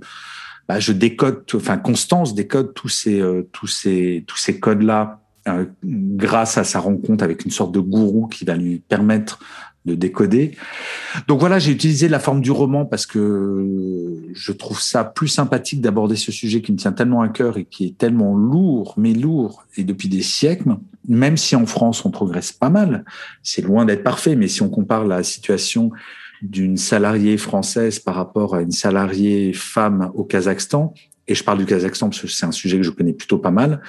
bah, 0.67 0.80
je 0.80 0.91
décode, 0.91 1.43
enfin 1.54 1.78
Constance 1.78 2.36
décode 2.36 2.73
tous 2.73 2.89
ces 2.89 3.19
euh, 3.21 3.47
tous 3.52 3.67
ces 3.67 4.23
tous 4.28 4.38
ces 4.38 4.60
codes 4.60 4.82
là 4.82 5.19
euh, 5.47 5.65
grâce 5.84 6.58
à 6.58 6.63
sa 6.63 6.80
rencontre 6.80 7.23
avec 7.23 7.43
une 7.43 7.52
sorte 7.52 7.73
de 7.73 7.80
gourou 7.80 8.28
qui 8.28 8.45
va 8.45 8.56
lui 8.56 8.80
permettre 8.80 9.39
de 9.86 9.96
décoder. 9.96 10.56
Donc 11.28 11.39
voilà, 11.39 11.60
j'ai 11.60 11.72
utilisé 11.72 12.08
la 12.08 12.19
forme 12.19 12.41
du 12.41 12.52
roman 12.52 12.86
parce 12.86 13.06
que 13.06 14.15
je 14.34 14.52
trouve 14.52 14.80
ça 14.80 15.04
plus 15.04 15.28
sympathique 15.28 15.82
d'aborder 15.82 16.15
ce 16.15 16.32
sujet 16.32 16.62
qui 16.62 16.72
me 16.72 16.78
tient 16.78 16.93
tellement 16.93 17.22
à 17.22 17.30
cœur 17.30 17.58
et 17.58 17.65
qui 17.65 17.88
est 17.88 17.98
tellement 17.98 18.36
lourd, 18.36 18.93
mais 18.98 19.13
lourd, 19.13 19.65
et 19.76 19.84
depuis 19.84 20.08
des 20.08 20.22
siècles, 20.22 20.76
même 21.08 21.38
si 21.38 21.56
en 21.56 21.65
France 21.65 22.06
on 22.06 22.12
progresse 22.12 22.52
pas 22.52 22.69
mal, 22.69 23.04
c'est 23.41 23.62
loin 23.62 23.86
d'être 23.86 24.04
parfait, 24.04 24.36
mais 24.36 24.48
si 24.48 24.62
on 24.62 24.69
compare 24.69 25.06
la 25.06 25.24
situation 25.24 25.91
d'une 26.41 26.78
salariée 26.78 27.38
française 27.38 28.00
par 28.00 28.15
rapport 28.15 28.56
à 28.56 28.62
une 28.62 28.72
salariée 28.72 29.54
femme 29.54 30.12
au 30.13 30.24
Kazakhstan, 30.24 30.93
et 31.28 31.36
je 31.36 31.43
parle 31.43 31.60
du 31.60 31.65
Kazakhstan 31.65 32.10
parce 32.10 32.22
que 32.22 32.28
c'est 32.28 32.46
un 32.46 32.52
sujet 32.52 32.78
que 32.78 32.84
je 32.84 32.91
connais 32.91 33.13
plutôt 33.13 33.38
pas 33.38 33.52
mal, 33.52 33.82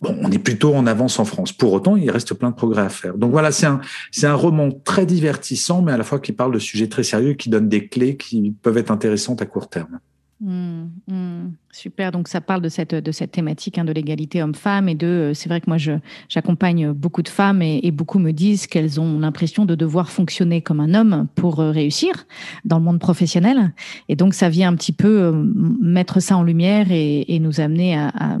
Bon, 0.00 0.16
on 0.22 0.30
est 0.30 0.38
plutôt 0.38 0.74
en 0.74 0.86
avance 0.86 1.18
en 1.18 1.24
France. 1.24 1.52
Pour 1.52 1.72
autant, 1.74 1.96
il 1.96 2.10
reste 2.10 2.32
plein 2.34 2.50
de 2.50 2.54
progrès 2.54 2.82
à 2.82 2.88
faire. 2.88 3.18
Donc 3.18 3.32
voilà, 3.32 3.52
c'est 3.52 3.66
un, 3.66 3.80
un 4.22 4.34
roman 4.34 4.70
très 4.70 5.04
divertissant, 5.04 5.82
mais 5.82 5.92
à 5.92 5.98
la 5.98 6.04
fois 6.04 6.20
qui 6.20 6.32
parle 6.32 6.52
de 6.52 6.58
sujets 6.58 6.88
très 6.88 7.02
sérieux, 7.02 7.34
qui 7.34 7.50
donne 7.50 7.68
des 7.68 7.88
clés 7.88 8.16
qui 8.16 8.54
peuvent 8.62 8.78
être 8.78 8.90
intéressantes 8.90 9.42
à 9.42 9.46
court 9.46 9.68
terme. 9.68 9.98
Mmh, 10.42 10.84
mmh. 11.06 11.52
super, 11.70 12.12
donc 12.12 12.26
ça 12.26 12.40
parle 12.40 12.62
de 12.62 12.70
cette, 12.70 12.94
de 12.94 13.12
cette 13.12 13.30
thématique 13.30 13.76
hein, 13.76 13.84
de 13.84 13.92
l'égalité 13.92 14.42
homme-femme 14.42 14.88
et 14.88 14.94
de, 14.94 15.06
euh, 15.06 15.34
c'est 15.34 15.50
vrai 15.50 15.60
que 15.60 15.66
moi 15.68 15.76
je, 15.76 15.92
j'accompagne 16.30 16.92
beaucoup 16.92 17.20
de 17.20 17.28
femmes 17.28 17.60
et, 17.60 17.90
beaucoup 17.90 18.18
me 18.18 18.30
disent 18.30 18.66
qu'elles 18.66 18.98
ont 19.02 19.18
l'impression 19.18 19.66
de 19.66 19.74
devoir 19.74 20.08
fonctionner 20.08 20.62
comme 20.62 20.80
un 20.80 20.94
homme 20.94 21.26
pour 21.34 21.60
euh, 21.60 21.72
réussir 21.72 22.26
dans 22.64 22.78
le 22.78 22.84
monde 22.84 23.00
professionnel. 23.00 23.74
Et 24.08 24.16
donc 24.16 24.32
ça 24.32 24.48
vient 24.48 24.72
un 24.72 24.76
petit 24.76 24.92
peu 24.92 25.24
euh, 25.24 25.32
mettre 25.78 26.20
ça 26.20 26.38
en 26.38 26.42
lumière 26.42 26.86
et, 26.90 27.38
nous 27.38 27.60
amener 27.60 27.98
à, 27.98 28.38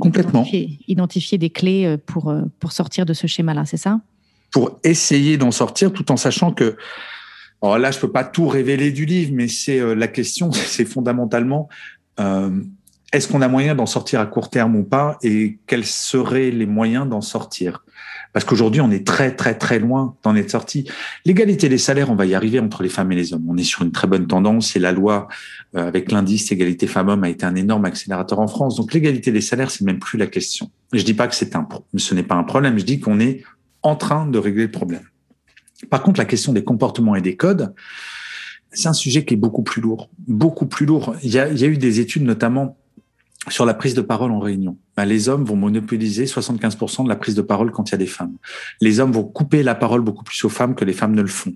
Complètement. 0.00 0.46
Identifier, 0.88 1.38
des 1.38 1.50
clés 1.50 1.84
euh, 1.84 1.96
pour, 1.98 2.30
euh, 2.30 2.42
pour 2.60 2.72
sortir 2.72 3.04
de 3.04 3.12
ce 3.12 3.26
schéma-là, 3.26 3.64
c'est 3.66 3.76
ça? 3.76 4.00
Pour 4.50 4.78
essayer 4.84 5.36
d'en 5.36 5.50
sortir 5.50 5.92
tout 5.92 6.10
en 6.10 6.16
sachant 6.16 6.52
que, 6.52 6.76
alors 7.60 7.78
là, 7.78 7.90
je 7.90 7.98
peux 7.98 8.10
pas 8.10 8.24
tout 8.24 8.48
révéler 8.48 8.90
du 8.90 9.04
livre, 9.04 9.32
mais 9.34 9.48
c'est 9.48 9.78
euh, 9.78 9.94
la 9.94 10.08
question, 10.08 10.50
c'est 10.52 10.86
fondamentalement, 10.86 11.68
est-ce 13.12 13.28
qu'on 13.28 13.42
a 13.42 13.48
moyen 13.48 13.74
d'en 13.74 13.84
sortir 13.84 14.20
à 14.20 14.26
court 14.26 14.48
terme 14.48 14.74
ou 14.74 14.82
pas 14.82 15.18
et 15.22 15.58
quels 15.66 15.84
seraient 15.84 16.50
les 16.50 16.64
moyens 16.64 17.06
d'en 17.06 17.20
sortir? 17.20 17.84
Parce 18.36 18.44
qu'aujourd'hui, 18.44 18.82
on 18.82 18.90
est 18.90 19.06
très, 19.06 19.34
très, 19.34 19.54
très 19.54 19.78
loin 19.78 20.14
d'en 20.22 20.36
être 20.36 20.50
sorti. 20.50 20.86
L'égalité 21.24 21.70
des 21.70 21.78
salaires, 21.78 22.10
on 22.10 22.16
va 22.16 22.26
y 22.26 22.34
arriver 22.34 22.60
entre 22.60 22.82
les 22.82 22.90
femmes 22.90 23.10
et 23.12 23.14
les 23.14 23.32
hommes. 23.32 23.46
On 23.48 23.56
est 23.56 23.64
sur 23.64 23.80
une 23.80 23.92
très 23.92 24.06
bonne 24.06 24.26
tendance 24.26 24.76
et 24.76 24.78
la 24.78 24.92
loi 24.92 25.28
euh, 25.74 25.88
avec 25.88 26.12
l'indice 26.12 26.52
égalité 26.52 26.86
femmes-hommes 26.86 27.24
a 27.24 27.30
été 27.30 27.46
un 27.46 27.54
énorme 27.54 27.86
accélérateur 27.86 28.38
en 28.38 28.46
France. 28.46 28.76
Donc 28.76 28.92
l'égalité 28.92 29.32
des 29.32 29.40
salaires, 29.40 29.70
c'est 29.70 29.86
même 29.86 30.00
plus 30.00 30.18
la 30.18 30.26
question. 30.26 30.70
Je 30.92 31.02
dis 31.02 31.14
pas 31.14 31.28
que 31.28 31.34
c'est 31.34 31.56
un, 31.56 31.66
ce 31.96 32.14
n'est 32.14 32.24
pas 32.24 32.34
un 32.34 32.44
problème. 32.44 32.78
Je 32.78 32.84
dis 32.84 33.00
qu'on 33.00 33.20
est 33.20 33.42
en 33.80 33.96
train 33.96 34.26
de 34.26 34.38
régler 34.38 34.64
le 34.64 34.70
problème. 34.70 35.08
Par 35.88 36.02
contre, 36.02 36.20
la 36.20 36.26
question 36.26 36.52
des 36.52 36.62
comportements 36.62 37.16
et 37.16 37.22
des 37.22 37.36
codes, 37.36 37.72
c'est 38.70 38.88
un 38.88 38.92
sujet 38.92 39.24
qui 39.24 39.32
est 39.32 39.38
beaucoup 39.38 39.62
plus 39.62 39.80
lourd, 39.80 40.10
beaucoup 40.28 40.66
plus 40.66 40.84
lourd. 40.84 41.16
Il 41.22 41.30
y 41.30 41.38
a, 41.38 41.48
il 41.48 41.58
y 41.58 41.64
a 41.64 41.68
eu 41.68 41.78
des 41.78 42.00
études 42.00 42.24
notamment 42.24 42.76
sur 43.48 43.64
la 43.64 43.74
prise 43.74 43.94
de 43.94 44.00
parole 44.00 44.32
en 44.32 44.40
réunion. 44.40 44.76
Ben, 44.96 45.04
les 45.04 45.28
hommes 45.28 45.44
vont 45.44 45.56
monopoliser 45.56 46.24
75% 46.24 47.04
de 47.04 47.08
la 47.08 47.16
prise 47.16 47.34
de 47.34 47.42
parole 47.42 47.70
quand 47.70 47.88
il 47.88 47.92
y 47.92 47.94
a 47.94 47.98
des 47.98 48.06
femmes. 48.06 48.36
Les 48.80 49.00
hommes 49.00 49.12
vont 49.12 49.24
couper 49.24 49.62
la 49.62 49.74
parole 49.74 50.00
beaucoup 50.00 50.24
plus 50.24 50.44
aux 50.44 50.48
femmes 50.48 50.74
que 50.74 50.84
les 50.84 50.92
femmes 50.92 51.14
ne 51.14 51.22
le 51.22 51.28
font. 51.28 51.54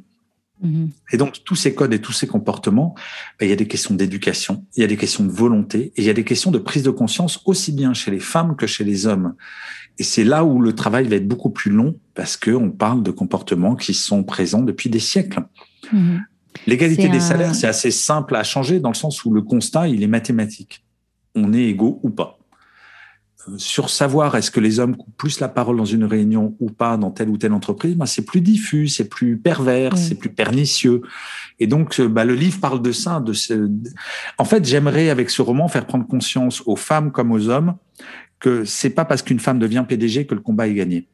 Mm-hmm. 0.64 0.88
Et 1.12 1.16
donc, 1.16 1.42
tous 1.44 1.56
ces 1.56 1.74
codes 1.74 1.92
et 1.92 2.00
tous 2.00 2.12
ces 2.12 2.26
comportements, 2.26 2.94
ben, 3.38 3.46
il 3.46 3.48
y 3.48 3.52
a 3.52 3.56
des 3.56 3.66
questions 3.66 3.94
d'éducation, 3.94 4.64
il 4.76 4.80
y 4.80 4.84
a 4.84 4.86
des 4.86 4.96
questions 4.96 5.24
de 5.24 5.30
volonté, 5.30 5.92
et 5.96 6.02
il 6.02 6.04
y 6.04 6.10
a 6.10 6.14
des 6.14 6.24
questions 6.24 6.50
de 6.50 6.58
prise 6.58 6.82
de 6.82 6.90
conscience 6.90 7.40
aussi 7.46 7.72
bien 7.72 7.94
chez 7.94 8.10
les 8.10 8.20
femmes 8.20 8.56
que 8.56 8.66
chez 8.66 8.84
les 8.84 9.06
hommes. 9.06 9.34
Et 9.98 10.02
c'est 10.02 10.24
là 10.24 10.44
où 10.44 10.60
le 10.60 10.74
travail 10.74 11.08
va 11.08 11.16
être 11.16 11.28
beaucoup 11.28 11.50
plus 11.50 11.70
long 11.70 11.98
parce 12.14 12.36
qu'on 12.36 12.70
parle 12.70 13.02
de 13.02 13.10
comportements 13.10 13.74
qui 13.74 13.94
sont 13.94 14.22
présents 14.22 14.62
depuis 14.62 14.90
des 14.90 15.00
siècles. 15.00 15.42
Mm-hmm. 15.92 16.20
L'égalité 16.66 17.08
des 17.08 17.20
salaires, 17.20 17.54
c'est 17.54 17.66
assez 17.66 17.90
simple 17.90 18.36
à 18.36 18.42
changer 18.42 18.80
dans 18.80 18.90
le 18.90 18.94
sens 18.94 19.24
où 19.24 19.32
le 19.32 19.42
constat, 19.42 19.88
il 19.88 20.02
est 20.02 20.08
mathématique 20.08 20.84
on 21.34 21.52
est 21.52 21.64
égaux 21.64 22.00
ou 22.02 22.10
pas. 22.10 22.38
Euh, 23.48 23.56
sur 23.56 23.90
savoir 23.90 24.36
est-ce 24.36 24.50
que 24.50 24.60
les 24.60 24.80
hommes 24.80 24.96
coupent 24.96 25.16
plus 25.16 25.40
la 25.40 25.48
parole 25.48 25.76
dans 25.76 25.84
une 25.84 26.04
réunion 26.04 26.56
ou 26.60 26.70
pas 26.70 26.96
dans 26.96 27.10
telle 27.10 27.28
ou 27.28 27.38
telle 27.38 27.52
entreprise, 27.52 27.94
ben 27.96 28.06
c'est 28.06 28.24
plus 28.24 28.40
diffus, 28.40 28.88
c'est 28.88 29.08
plus 29.08 29.38
pervers, 29.38 29.96
c'est 29.96 30.14
plus 30.14 30.30
pernicieux. 30.30 31.02
Et 31.58 31.66
donc, 31.66 31.98
euh, 32.00 32.08
bah, 32.08 32.24
le 32.24 32.34
livre 32.34 32.60
parle 32.60 32.82
de 32.82 32.92
ça. 32.92 33.20
De 33.20 33.32
ce... 33.32 33.70
En 34.38 34.44
fait, 34.44 34.64
j'aimerais 34.64 35.10
avec 35.10 35.30
ce 35.30 35.42
roman 35.42 35.68
faire 35.68 35.86
prendre 35.86 36.06
conscience 36.06 36.62
aux 36.66 36.76
femmes 36.76 37.12
comme 37.12 37.32
aux 37.32 37.48
hommes 37.48 37.76
que 38.40 38.64
c'est 38.64 38.90
pas 38.90 39.04
parce 39.04 39.22
qu'une 39.22 39.40
femme 39.40 39.58
devient 39.58 39.84
PDG 39.86 40.26
que 40.26 40.34
le 40.34 40.40
combat 40.40 40.66
est 40.66 40.74
gagné. 40.74 41.08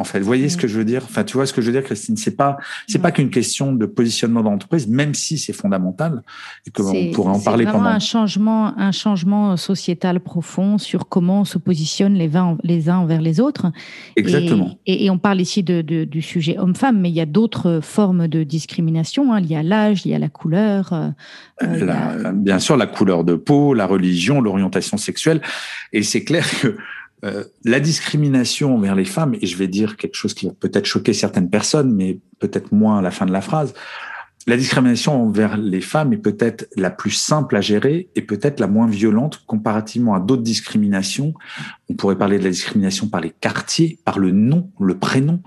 En 0.00 0.04
fait, 0.04 0.18
vous 0.18 0.26
voyez 0.26 0.48
ce 0.48 0.56
que 0.56 0.66
je 0.66 0.76
veux 0.76 0.84
dire? 0.84 1.02
Enfin, 1.04 1.22
tu 1.22 1.36
vois 1.36 1.46
ce 1.46 1.52
que 1.52 1.62
je 1.62 1.66
veux 1.66 1.72
dire, 1.72 1.84
Christine? 1.84 2.16
C'est 2.16 2.34
pas, 2.36 2.56
c'est 2.88 2.98
pas 2.98 3.12
qu'une 3.12 3.30
question 3.30 3.72
de 3.72 3.86
positionnement 3.86 4.42
d'entreprise, 4.42 4.88
même 4.88 5.14
si 5.14 5.38
c'est 5.38 5.52
fondamental 5.52 6.22
et 6.66 6.70
que 6.72 6.82
on 6.82 7.12
pourrait 7.12 7.34
en 7.34 7.40
parler 7.40 7.64
pendant. 7.64 7.84
un 7.84 8.00
changement, 8.00 8.76
un 8.76 8.90
changement 8.90 9.56
sociétal 9.56 10.18
profond 10.18 10.78
sur 10.78 11.08
comment 11.08 11.42
on 11.42 11.44
se 11.44 11.58
positionne 11.58 12.14
les, 12.14 12.36
uns, 12.36 12.58
les 12.64 12.88
uns 12.88 12.98
envers 12.98 13.20
les 13.20 13.38
autres. 13.38 13.70
Exactement. 14.16 14.76
Et, 14.84 15.08
on 15.10 15.18
parle 15.18 15.40
ici 15.40 15.62
de, 15.62 15.80
du 15.80 16.22
sujet 16.22 16.58
homme-femme, 16.58 17.00
mais 17.00 17.10
il 17.10 17.14
y 17.14 17.20
a 17.20 17.26
d'autres 17.26 17.78
formes 17.80 18.26
de 18.26 18.42
discrimination. 18.42 19.32
Hein. 19.32 19.40
Il 19.42 19.46
y 19.46 19.54
a 19.54 19.62
l'âge, 19.62 20.04
il 20.06 20.10
y 20.10 20.14
a 20.14 20.18
la 20.18 20.28
couleur. 20.28 20.92
Euh, 20.92 21.10
euh, 21.62 22.32
bien 22.32 22.58
sûr, 22.58 22.76
la 22.76 22.88
couleur 22.88 23.22
de 23.22 23.36
peau, 23.36 23.74
la 23.74 23.86
religion, 23.86 24.40
l'orientation 24.40 24.96
sexuelle, 24.96 25.40
et 25.92 26.02
c'est 26.02 26.24
clair 26.24 26.44
que 26.60 26.76
euh, 27.24 27.44
la 27.64 27.80
discrimination 27.80 28.74
envers 28.74 28.94
les 28.94 29.04
femmes, 29.04 29.34
et 29.40 29.46
je 29.46 29.56
vais 29.56 29.68
dire 29.68 29.96
quelque 29.96 30.14
chose 30.14 30.34
qui 30.34 30.46
va 30.46 30.52
peut-être 30.52 30.86
choquer 30.86 31.12
certaines 31.12 31.50
personnes, 31.50 31.92
mais 31.94 32.20
peut-être 32.38 32.72
moins 32.72 32.98
à 32.98 33.02
la 33.02 33.10
fin 33.10 33.26
de 33.26 33.32
la 33.32 33.40
phrase, 33.40 33.74
la 34.46 34.58
discrimination 34.58 35.22
envers 35.22 35.56
les 35.56 35.80
femmes 35.80 36.12
est 36.12 36.18
peut-être 36.18 36.68
la 36.76 36.90
plus 36.90 37.12
simple 37.12 37.56
à 37.56 37.62
gérer 37.62 38.10
et 38.14 38.20
peut-être 38.20 38.60
la 38.60 38.66
moins 38.66 38.86
violente 38.86 39.42
comparativement 39.46 40.14
à 40.14 40.20
d'autres 40.20 40.42
discriminations. 40.42 41.32
On 41.88 41.94
pourrait 41.94 42.18
parler 42.18 42.38
de 42.38 42.44
la 42.44 42.50
discrimination 42.50 43.08
par 43.08 43.22
les 43.22 43.30
quartiers, 43.30 43.98
par 44.04 44.18
le 44.18 44.32
nom, 44.32 44.70
le 44.78 44.98
prénom. 44.98 45.40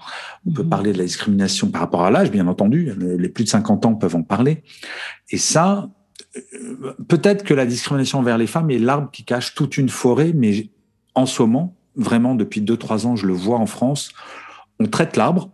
On 0.47 0.51
peut 0.51 0.63
mhm. 0.63 0.69
parler 0.69 0.93
de 0.93 0.97
la 0.97 1.03
discrimination 1.03 1.69
par 1.69 1.81
rapport 1.81 2.05
à 2.05 2.09
l'âge, 2.09 2.31
bien 2.31 2.47
entendu. 2.47 2.91
Les 2.97 3.29
plus 3.29 3.43
de 3.43 3.49
50 3.49 3.85
ans 3.85 3.93
peuvent 3.93 4.15
en 4.15 4.23
parler. 4.23 4.63
Et 5.29 5.37
ça, 5.37 5.91
euh, 6.35 6.93
peut-être 7.07 7.43
que 7.43 7.53
la 7.53 7.67
discrimination 7.67 8.17
envers 8.17 8.39
les 8.39 8.47
femmes 8.47 8.71
est 8.71 8.79
l'arbre 8.79 9.11
qui 9.11 9.23
cache 9.23 9.53
toute 9.53 9.77
une 9.77 9.89
forêt, 9.89 10.31
mais 10.33 10.71
en 11.17 11.25
ce 11.25 11.41
moment, 11.41 11.75
vraiment 11.95 12.35
depuis 12.35 12.61
deux, 12.61 12.77
trois 12.77 13.07
ans, 13.07 13.15
je 13.15 13.25
le 13.25 13.33
vois 13.33 13.57
en 13.57 13.65
France, 13.65 14.11
on 14.79 14.85
traite 14.85 15.17
l'arbre, 15.17 15.49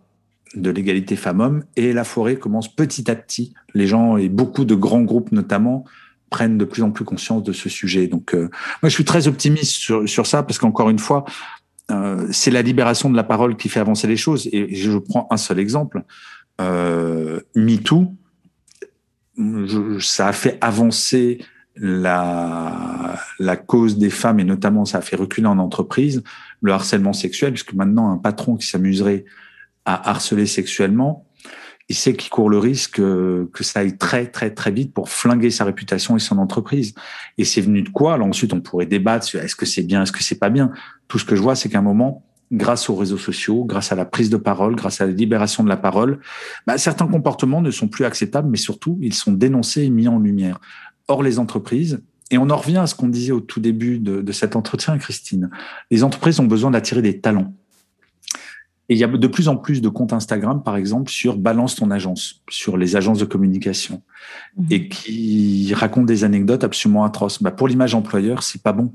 de 0.54 0.70
l'égalité 0.70 1.16
femmes-hommes 1.16 1.64
et 1.74 1.92
la 1.92 2.04
forêt 2.04 2.36
commence 2.36 2.72
petit 2.72 3.10
à 3.10 3.16
petit. 3.16 3.54
Les 3.74 3.86
gens 3.86 4.16
et 4.16 4.28
beaucoup 4.28 4.64
de 4.64 4.74
grands 4.74 5.02
groupes 5.02 5.32
notamment 5.32 5.84
prennent 6.30 6.58
de 6.58 6.64
plus 6.64 6.82
en 6.82 6.90
plus 6.90 7.04
conscience 7.04 7.42
de 7.42 7.52
ce 7.52 7.68
sujet. 7.68 8.06
Donc 8.06 8.34
euh, 8.34 8.50
moi 8.82 8.88
je 8.88 8.94
suis 8.94 9.04
très 9.04 9.26
optimiste 9.26 9.72
sur, 9.72 10.08
sur 10.08 10.26
ça 10.26 10.42
parce 10.42 10.58
qu'encore 10.58 10.90
une 10.90 10.98
fois 10.98 11.24
euh, 11.90 12.28
c'est 12.30 12.50
la 12.50 12.62
libération 12.62 13.10
de 13.10 13.16
la 13.16 13.24
parole 13.24 13.56
qui 13.56 13.68
fait 13.68 13.80
avancer 13.80 14.06
les 14.06 14.16
choses 14.16 14.48
et 14.52 14.74
je 14.74 14.96
prends 14.98 15.26
un 15.30 15.38
seul 15.38 15.58
exemple. 15.58 16.04
Euh, 16.60 17.40
MeToo, 17.56 18.14
ça 19.98 20.28
a 20.28 20.32
fait 20.32 20.58
avancer 20.60 21.38
la, 21.76 23.16
la 23.38 23.56
cause 23.56 23.98
des 23.98 24.10
femmes 24.10 24.40
et 24.40 24.44
notamment 24.44 24.84
ça 24.84 24.98
a 24.98 25.00
fait 25.00 25.16
reculer 25.16 25.46
en 25.46 25.58
entreprise 25.58 26.22
le 26.60 26.72
harcèlement 26.72 27.12
sexuel 27.12 27.52
puisque 27.52 27.74
maintenant 27.74 28.10
un 28.10 28.18
patron 28.18 28.56
qui 28.56 28.66
s'amuserait 28.66 29.24
à 29.84 30.10
harceler 30.10 30.46
sexuellement, 30.46 31.26
il 31.88 31.94
sait 31.94 32.14
qu'il 32.14 32.30
court 32.30 32.48
le 32.48 32.58
risque 32.58 32.96
que 32.96 33.62
ça 33.62 33.80
aille 33.80 33.98
très 33.98 34.26
très 34.26 34.50
très 34.54 34.70
vite 34.70 34.94
pour 34.94 35.10
flinguer 35.10 35.50
sa 35.50 35.64
réputation 35.64 36.16
et 36.16 36.20
son 36.20 36.38
entreprise. 36.38 36.94
Et 37.36 37.44
c'est 37.44 37.60
venu 37.60 37.82
de 37.82 37.90
quoi? 37.90 38.14
Alors 38.14 38.26
ensuite, 38.26 38.54
on 38.54 38.60
pourrait 38.60 38.86
débattre 38.86 39.26
sur 39.26 39.40
est-ce 39.40 39.54
que 39.54 39.66
c'est 39.66 39.82
bien, 39.82 40.02
est-ce 40.02 40.12
que 40.12 40.22
c'est 40.22 40.38
pas 40.38 40.48
bien? 40.48 40.70
Tout 41.08 41.18
ce 41.18 41.26
que 41.26 41.36
je 41.36 41.42
vois, 41.42 41.54
c'est 41.54 41.68
qu'à 41.68 41.80
un 41.80 41.82
moment, 41.82 42.24
grâce 42.50 42.88
aux 42.88 42.94
réseaux 42.94 43.18
sociaux, 43.18 43.64
grâce 43.64 43.92
à 43.92 43.96
la 43.96 44.06
prise 44.06 44.30
de 44.30 44.36
parole, 44.38 44.76
grâce 44.76 45.00
à 45.00 45.06
la 45.06 45.12
libération 45.12 45.62
de 45.62 45.68
la 45.68 45.76
parole, 45.76 46.20
bah, 46.66 46.78
certains 46.78 47.06
comportements 47.06 47.60
ne 47.60 47.70
sont 47.70 47.88
plus 47.88 48.04
acceptables, 48.06 48.48
mais 48.48 48.56
surtout, 48.56 48.98
ils 49.02 49.14
sont 49.14 49.32
dénoncés 49.32 49.82
et 49.82 49.90
mis 49.90 50.08
en 50.08 50.18
lumière. 50.18 50.60
Or, 51.08 51.22
les 51.22 51.38
entreprises, 51.38 52.00
et 52.30 52.38
on 52.38 52.50
en 52.50 52.56
revient 52.56 52.78
à 52.78 52.86
ce 52.86 52.94
qu'on 52.94 53.08
disait 53.08 53.32
au 53.32 53.40
tout 53.40 53.60
début 53.60 53.98
de, 53.98 54.22
de 54.22 54.32
cet 54.32 54.56
entretien, 54.56 54.96
Christine, 54.98 55.50
les 55.90 56.02
entreprises 56.02 56.40
ont 56.40 56.46
besoin 56.46 56.70
d'attirer 56.70 57.02
des 57.02 57.20
talents. 57.20 57.52
Et 58.88 58.94
il 58.94 58.98
y 58.98 59.04
a 59.04 59.06
de 59.06 59.26
plus 59.26 59.48
en 59.48 59.56
plus 59.56 59.80
de 59.80 59.88
comptes 59.88 60.12
Instagram, 60.12 60.62
par 60.62 60.76
exemple, 60.76 61.10
sur 61.10 61.36
Balance 61.38 61.76
ton 61.76 61.90
agence, 61.90 62.42
sur 62.50 62.76
les 62.76 62.96
agences 62.96 63.18
de 63.18 63.24
communication, 63.24 64.02
mhm. 64.56 64.66
et 64.70 64.88
qui 64.88 65.72
racontent 65.74 66.04
des 66.04 66.24
anecdotes 66.24 66.64
absolument 66.64 67.04
atroces. 67.04 67.42
Bah, 67.42 67.50
pour 67.50 67.66
l'image 67.66 67.94
employeur, 67.94 68.42
c'est 68.42 68.62
pas 68.62 68.72
bon. 68.72 68.92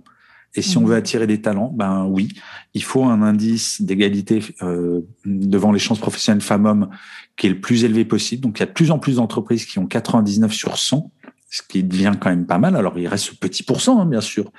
Et 0.55 0.61
si 0.61 0.77
on 0.77 0.81
mhm. 0.81 0.87
veut 0.87 0.95
attirer 0.95 1.27
des 1.27 1.41
talents, 1.41 1.71
ben 1.75 2.05
oui, 2.05 2.29
il 2.73 2.83
faut 2.83 3.03
un 3.05 3.21
indice 3.21 3.81
d'égalité 3.81 4.41
euh, 4.61 5.01
devant 5.25 5.71
les 5.71 5.79
chances 5.79 5.99
professionnelles 5.99 6.41
femmes-hommes 6.41 6.89
qui 7.37 7.47
est 7.47 7.51
le 7.51 7.59
plus 7.59 7.83
élevé 7.83 8.05
possible. 8.05 8.41
Donc 8.41 8.57
il 8.57 8.61
y 8.61 8.63
a 8.63 8.67
de 8.67 8.71
plus 8.71 8.91
en 8.91 8.99
plus 8.99 9.15
d'entreprises 9.17 9.65
qui 9.65 9.79
ont 9.79 9.85
99 9.85 10.51
sur 10.51 10.77
100 10.77 11.11
ce 11.49 11.61
qui 11.67 11.83
devient 11.83 12.13
quand 12.19 12.29
même 12.29 12.45
pas 12.45 12.59
mal. 12.59 12.75
Alors, 12.75 12.97
il 12.97 13.07
reste 13.07 13.25
ce 13.25 13.35
petit 13.35 13.63
pourcent, 13.63 13.99
hein, 13.99 14.05
bien 14.05 14.21
sûr, 14.21 14.51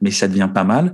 mais 0.00 0.10
ça 0.10 0.28
devient 0.28 0.50
pas 0.52 0.64
mal. 0.64 0.92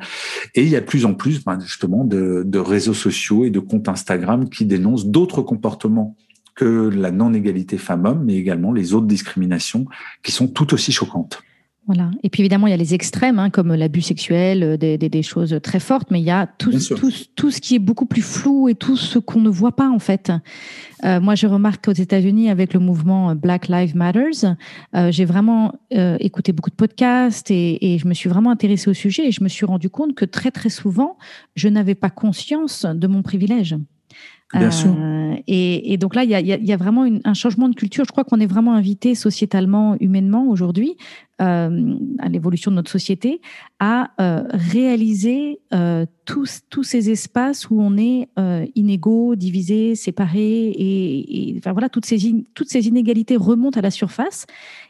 Et 0.54 0.62
il 0.62 0.68
y 0.68 0.76
a 0.76 0.80
de 0.80 0.86
plus 0.86 1.04
en 1.04 1.14
plus, 1.14 1.44
ben, 1.44 1.60
justement, 1.60 2.04
de, 2.04 2.42
de, 2.44 2.58
réseaux 2.58 2.94
sociaux 2.94 3.44
et 3.44 3.50
de 3.50 3.60
comptes 3.60 3.88
Instagram 3.88 4.48
qui 4.48 4.64
dénoncent 4.64 5.06
d'autres 5.06 5.42
comportements 5.42 6.16
que 6.54 6.88
la 6.88 7.10
non-égalité 7.10 7.78
femmes-hommes, 7.78 8.24
mais 8.24 8.34
également 8.34 8.72
les 8.72 8.94
autres 8.94 9.06
discriminations 9.06 9.86
qui 10.22 10.32
sont 10.32 10.48
tout 10.48 10.74
aussi 10.74 10.92
choquantes. 10.92 11.42
Voilà. 11.86 12.10
Et 12.22 12.30
puis 12.30 12.42
évidemment, 12.42 12.68
il 12.68 12.70
y 12.70 12.74
a 12.74 12.76
les 12.76 12.94
extrêmes, 12.94 13.40
hein, 13.40 13.50
comme 13.50 13.74
l'abus 13.74 14.02
sexuel, 14.02 14.62
euh, 14.62 14.76
des, 14.76 14.98
des, 14.98 15.08
des, 15.08 15.22
choses 15.22 15.58
très 15.62 15.80
fortes, 15.80 16.12
mais 16.12 16.20
il 16.20 16.24
y 16.24 16.30
a 16.30 16.46
tout, 16.46 16.70
tout, 16.70 17.10
tout, 17.34 17.50
ce 17.50 17.60
qui 17.60 17.74
est 17.74 17.80
beaucoup 17.80 18.06
plus 18.06 18.22
flou 18.22 18.68
et 18.68 18.76
tout 18.76 18.96
ce 18.96 19.18
qu'on 19.18 19.40
ne 19.40 19.48
voit 19.48 19.74
pas 19.74 19.88
en 19.88 19.98
fait. 19.98 20.30
Euh, 21.04 21.20
moi, 21.20 21.34
je 21.34 21.46
remarque 21.48 21.84
qu'aux 21.84 21.92
États-Unis, 21.92 22.50
avec 22.50 22.72
le 22.72 22.80
mouvement 22.80 23.34
Black 23.34 23.66
Lives 23.66 23.96
Matters, 23.96 24.56
euh, 24.94 25.10
j'ai 25.10 25.24
vraiment 25.24 25.74
euh, 25.92 26.16
écouté 26.20 26.52
beaucoup 26.52 26.70
de 26.70 26.76
podcasts 26.76 27.50
et, 27.50 27.94
et, 27.94 27.98
je 27.98 28.06
me 28.06 28.14
suis 28.14 28.28
vraiment 28.28 28.50
intéressée 28.50 28.88
au 28.88 28.94
sujet 28.94 29.26
et 29.26 29.32
je 29.32 29.42
me 29.42 29.48
suis 29.48 29.66
rendu 29.66 29.90
compte 29.90 30.14
que 30.14 30.24
très 30.24 30.52
très 30.52 30.68
souvent, 30.68 31.18
je 31.56 31.68
n'avais 31.68 31.96
pas 31.96 32.10
conscience 32.10 32.86
de 32.86 33.06
mon 33.08 33.22
privilège. 33.22 33.76
Euh, 34.54 35.36
et, 35.46 35.96
donc 35.96 36.14
là, 36.14 36.24
il 36.24 36.30
y 36.30 36.72
a, 36.72 36.76
vraiment 36.76 37.06
un 37.24 37.34
changement 37.34 37.68
de 37.68 37.74
culture. 37.74 38.04
Je 38.04 38.12
crois 38.12 38.24
qu'on 38.24 38.40
est 38.40 38.46
vraiment 38.46 38.74
invité 38.74 39.14
sociétalement, 39.14 39.96
humainement 40.00 40.48
aujourd'hui, 40.48 40.96
euh, 41.40 41.94
à 42.18 42.28
l'évolution 42.28 42.70
de 42.70 42.76
notre 42.76 42.90
société, 42.90 43.40
à 43.78 44.10
euh, 44.20 44.44
réaliser 44.52 45.60
tous, 46.24 46.60
tous 46.70 46.82
ces 46.82 47.10
espaces 47.10 47.70
où 47.70 47.80
on 47.80 47.96
est 47.96 48.28
inégaux, 48.74 49.36
divisés, 49.36 49.94
séparés. 49.94 50.74
Et, 50.76 51.54
enfin, 51.58 51.72
voilà, 51.72 51.88
toutes 51.88 52.06
ces 52.06 52.88
inégalités 52.88 53.36
remontent 53.36 53.78
à 53.78 53.82
la 53.82 53.90
surface. 53.90 54.46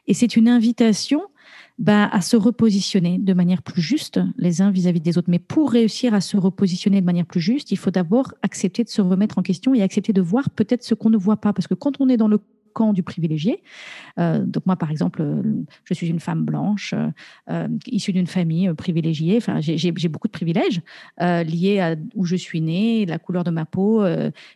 Et 0.06 0.14
c'est 0.14 0.36
une 0.36 0.48
invitation 0.48 1.22
bah, 1.78 2.08
à 2.12 2.20
se 2.20 2.36
repositionner 2.36 3.18
de 3.18 3.32
manière 3.32 3.62
plus 3.62 3.82
juste 3.82 4.20
les 4.36 4.62
uns 4.62 4.70
vis-à-vis 4.70 5.00
des 5.00 5.18
autres. 5.18 5.30
Mais 5.30 5.38
pour 5.38 5.70
réussir 5.70 6.14
à 6.14 6.20
se 6.20 6.36
repositionner 6.36 7.00
de 7.00 7.06
manière 7.06 7.26
plus 7.26 7.40
juste, 7.40 7.70
il 7.70 7.76
faut 7.76 7.90
d'abord 7.90 8.34
accepter 8.42 8.84
de 8.84 8.88
se 8.88 9.02
remettre 9.02 9.38
en 9.38 9.42
question 9.42 9.74
et 9.74 9.82
accepter 9.82 10.12
de 10.12 10.20
voir 10.20 10.50
peut-être 10.50 10.84
ce 10.84 10.94
qu'on 10.94 11.10
ne 11.10 11.16
voit 11.16 11.38
pas. 11.38 11.52
Parce 11.52 11.66
que 11.66 11.74
quand 11.74 12.00
on 12.00 12.08
est 12.08 12.16
dans 12.16 12.28
le 12.28 12.38
camp 12.72 12.92
du 12.92 13.02
privilégié. 13.02 13.62
Euh, 14.18 14.44
donc 14.44 14.66
moi, 14.66 14.76
par 14.76 14.90
exemple, 14.90 15.22
euh, 15.22 15.42
je 15.84 15.94
suis 15.94 16.08
une 16.08 16.20
femme 16.20 16.44
blanche, 16.44 16.94
euh, 17.50 17.68
issue 17.86 18.12
d'une 18.12 18.26
famille 18.26 18.72
privilégiée. 18.74 19.36
Enfin, 19.36 19.60
j'ai 19.60 20.08
beaucoup 20.08 20.28
de 20.28 20.32
privilèges 20.32 20.80
liés 21.20 21.80
à 21.80 21.96
où 22.14 22.24
je 22.24 22.36
suis 22.36 22.60
née, 22.60 23.06
la 23.06 23.18
couleur 23.18 23.44
de 23.44 23.50
ma 23.50 23.64
peau. 23.64 24.02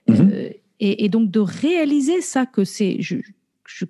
Mhm. 0.09 0.31
Et, 0.79 1.05
et, 1.05 1.09
donc 1.09 1.31
de 1.31 1.41
réaliser 1.41 2.21
ça, 2.21 2.45
que 2.45 2.65
c'est, 2.65 2.99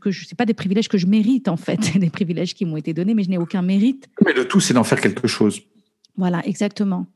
que 0.00 0.10
je 0.10 0.26
sais 0.26 0.34
pas 0.34 0.46
des 0.46 0.54
privilèges 0.54 0.88
que 0.88 0.98
je 0.98 1.06
mérite 1.06 1.48
en 1.48 1.56
fait, 1.56 1.98
des 1.98 2.10
privilèges 2.10 2.54
qui 2.54 2.64
m'ont 2.64 2.76
été 2.76 2.94
donnés, 2.94 3.14
mais 3.14 3.24
je 3.24 3.30
n'ai 3.30 3.38
aucun 3.38 3.62
mérite. 3.62 4.08
Mais 4.24 4.32
le 4.32 4.46
tout, 4.46 4.60
c'est 4.60 4.74
d'en 4.74 4.84
faire 4.84 5.00
quelque 5.00 5.28
chose. 5.28 5.60
Voilà, 6.16 6.44
exactement. 6.46 7.06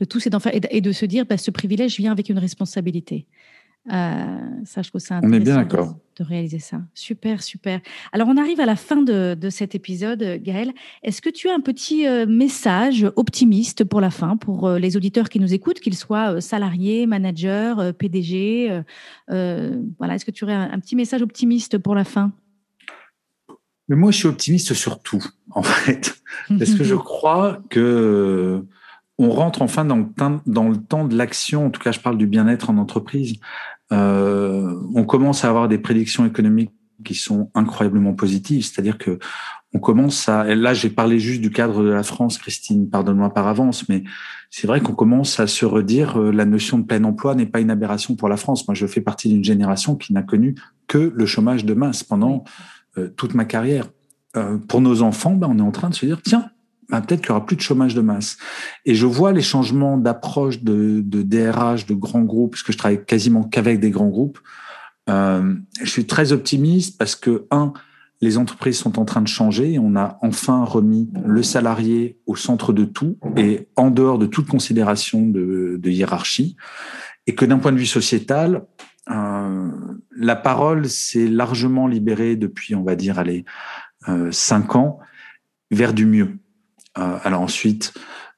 Le 0.00 0.06
tout, 0.06 0.20
c'est 0.20 0.30
d'en 0.30 0.40
faire 0.40 0.52
et 0.54 0.80
de 0.80 0.92
se 0.92 1.06
dire, 1.06 1.26
bah, 1.26 1.36
ce 1.36 1.50
privilège 1.50 1.96
vient 1.96 2.12
avec 2.12 2.28
une 2.28 2.38
responsabilité. 2.38 3.26
Euh, 3.92 4.38
ça, 4.64 4.82
je 4.82 4.90
trouve 4.90 5.00
ça 5.00 5.16
intéressant 5.16 5.36
on 5.36 5.40
est 5.40 5.44
bien 5.44 5.56
d'accord. 5.56 5.96
De, 6.18 6.24
réaliser 6.24 6.58
ça. 6.58 6.80
Super, 6.94 7.42
super. 7.42 7.80
Alors, 8.12 8.26
on 8.28 8.36
arrive 8.36 8.58
à 8.58 8.66
la 8.66 8.74
fin 8.74 9.02
de, 9.02 9.34
de 9.34 9.50
cet 9.50 9.76
épisode, 9.76 10.40
Gaël. 10.42 10.72
Est-ce 11.04 11.22
que 11.22 11.30
tu 11.30 11.48
as 11.48 11.54
un 11.54 11.60
petit 11.60 12.08
euh, 12.08 12.26
message 12.26 13.06
optimiste 13.14 13.84
pour 13.84 14.00
la 14.00 14.10
fin, 14.10 14.36
pour 14.36 14.66
euh, 14.66 14.78
les 14.78 14.96
auditeurs 14.96 15.28
qui 15.28 15.38
nous 15.38 15.54
écoutent, 15.54 15.78
qu'ils 15.78 15.94
soient 15.94 16.40
salariés, 16.40 17.06
managers, 17.06 17.92
PDG 17.96 18.82
Voilà, 19.28 20.14
est-ce 20.14 20.24
que 20.24 20.32
tu 20.32 20.44
aurais 20.44 20.54
un, 20.54 20.80
petit 20.80 20.96
message 20.96 21.22
optimiste 21.22 21.78
pour 21.78 21.94
la 21.94 22.04
fin? 22.04 22.32
Mais 23.88 23.96
moi, 23.96 24.10
je 24.10 24.18
suis 24.18 24.28
optimiste 24.28 24.74
sur 24.74 25.00
tout, 25.00 25.24
en 25.52 25.62
fait, 25.62 26.20
parce 26.48 26.74
que 26.74 26.82
je 26.82 26.94
crois 26.96 27.62
que 27.70 28.64
on 29.18 29.30
rentre 29.30 29.62
enfin 29.62 29.84
dans 29.84 29.96
le, 29.96 30.06
temps, 30.06 30.40
dans 30.46 30.68
le 30.68 30.76
temps 30.76 31.04
de 31.04 31.16
l'action. 31.16 31.66
En 31.66 31.70
tout 31.70 31.80
cas, 31.80 31.92
je 31.92 32.00
parle 32.00 32.18
du 32.18 32.26
bien-être 32.26 32.70
en 32.70 32.78
entreprise. 32.78 33.34
Euh, 33.92 34.74
on 34.94 35.04
commence 35.04 35.44
à 35.44 35.48
avoir 35.48 35.68
des 35.68 35.78
prédictions 35.78 36.24
économiques 36.24 36.72
qui 37.04 37.14
sont 37.14 37.50
incroyablement 37.54 38.14
positives. 38.14 38.64
C'est-à-dire 38.64 38.98
que 38.98 39.18
on 39.74 39.80
commence 39.80 40.28
à, 40.28 40.54
là, 40.54 40.72
j'ai 40.72 40.88
parlé 40.88 41.18
juste 41.18 41.42
du 41.42 41.50
cadre 41.50 41.82
de 41.82 41.90
la 41.90 42.02
France, 42.02 42.38
Christine, 42.38 42.88
pardonne-moi 42.88 43.34
par 43.34 43.46
avance, 43.48 43.86
mais 43.90 44.02
c'est 44.48 44.66
vrai 44.66 44.80
qu'on 44.80 44.94
commence 44.94 45.38
à 45.40 45.46
se 45.46 45.66
redire 45.66 46.18
euh, 46.18 46.32
la 46.32 46.46
notion 46.46 46.78
de 46.78 46.84
plein 46.84 47.04
emploi 47.04 47.34
n'est 47.34 47.44
pas 47.44 47.60
une 47.60 47.70
aberration 47.70 48.16
pour 48.16 48.30
la 48.30 48.38
France. 48.38 48.66
Moi, 48.66 48.74
je 48.74 48.86
fais 48.86 49.02
partie 49.02 49.28
d'une 49.28 49.44
génération 49.44 49.94
qui 49.94 50.14
n'a 50.14 50.22
connu 50.22 50.54
que 50.86 51.12
le 51.14 51.26
chômage 51.26 51.66
de 51.66 51.74
masse 51.74 52.02
pendant 52.02 52.44
euh, 52.96 53.08
toute 53.16 53.34
ma 53.34 53.44
carrière. 53.44 53.88
pour 54.68 54.80
nos 54.80 55.02
enfants, 55.02 55.34
ben, 55.34 55.48
on 55.50 55.58
est 55.58 55.62
en 55.62 55.72
train 55.72 55.90
de 55.90 55.94
se 55.94 56.06
dire, 56.06 56.20
tiens, 56.22 56.50
ben, 56.88 57.00
peut-être 57.00 57.20
qu'il 57.20 57.30
y 57.30 57.32
aura 57.32 57.44
plus 57.44 57.56
de 57.56 57.60
chômage 57.60 57.94
de 57.94 58.00
masse. 58.00 58.38
Et 58.84 58.94
je 58.94 59.06
vois 59.06 59.32
les 59.32 59.42
changements 59.42 59.98
d'approche 59.98 60.62
de, 60.62 61.02
de, 61.04 61.22
DRH, 61.22 61.86
de 61.86 61.94
grands 61.94 62.22
groupes, 62.22 62.52
parce 62.52 62.62
que 62.62 62.72
je 62.72 62.78
travaille 62.78 63.04
quasiment 63.04 63.44
qu'avec 63.44 63.80
des 63.80 63.90
grands 63.90 64.08
groupes. 64.08 64.38
Euh, 65.08 65.54
je 65.82 65.90
suis 65.90 66.06
très 66.06 66.32
optimiste 66.32 66.98
parce 66.98 67.14
que, 67.14 67.46
un, 67.50 67.72
les 68.20 68.36
entreprises 68.36 68.78
sont 68.78 68.98
en 68.98 69.04
train 69.04 69.22
de 69.22 69.28
changer. 69.28 69.78
On 69.78 69.96
a 69.96 70.18
enfin 70.22 70.64
remis 70.64 71.08
le 71.24 71.42
salarié 71.42 72.18
au 72.26 72.36
centre 72.36 72.72
de 72.72 72.84
tout 72.84 73.16
et 73.36 73.68
en 73.76 73.90
dehors 73.90 74.18
de 74.18 74.26
toute 74.26 74.48
considération 74.48 75.26
de, 75.26 75.78
de 75.78 75.90
hiérarchie. 75.90 76.56
Et 77.26 77.34
que 77.34 77.44
d'un 77.44 77.58
point 77.58 77.72
de 77.72 77.78
vue 77.78 77.86
sociétal, 77.86 78.64
euh, 79.10 79.70
la 80.16 80.36
parole 80.36 80.88
s'est 80.88 81.28
largement 81.28 81.86
libérée 81.86 82.36
depuis, 82.36 82.74
on 82.74 82.82
va 82.82 82.96
dire, 82.96 83.18
allez, 83.18 83.44
euh, 84.08 84.30
cinq 84.32 84.74
ans 84.74 84.98
vers 85.70 85.94
du 85.94 86.06
mieux. 86.06 86.38
Euh, 86.96 87.18
alors 87.22 87.42
ensuite, 87.42 87.92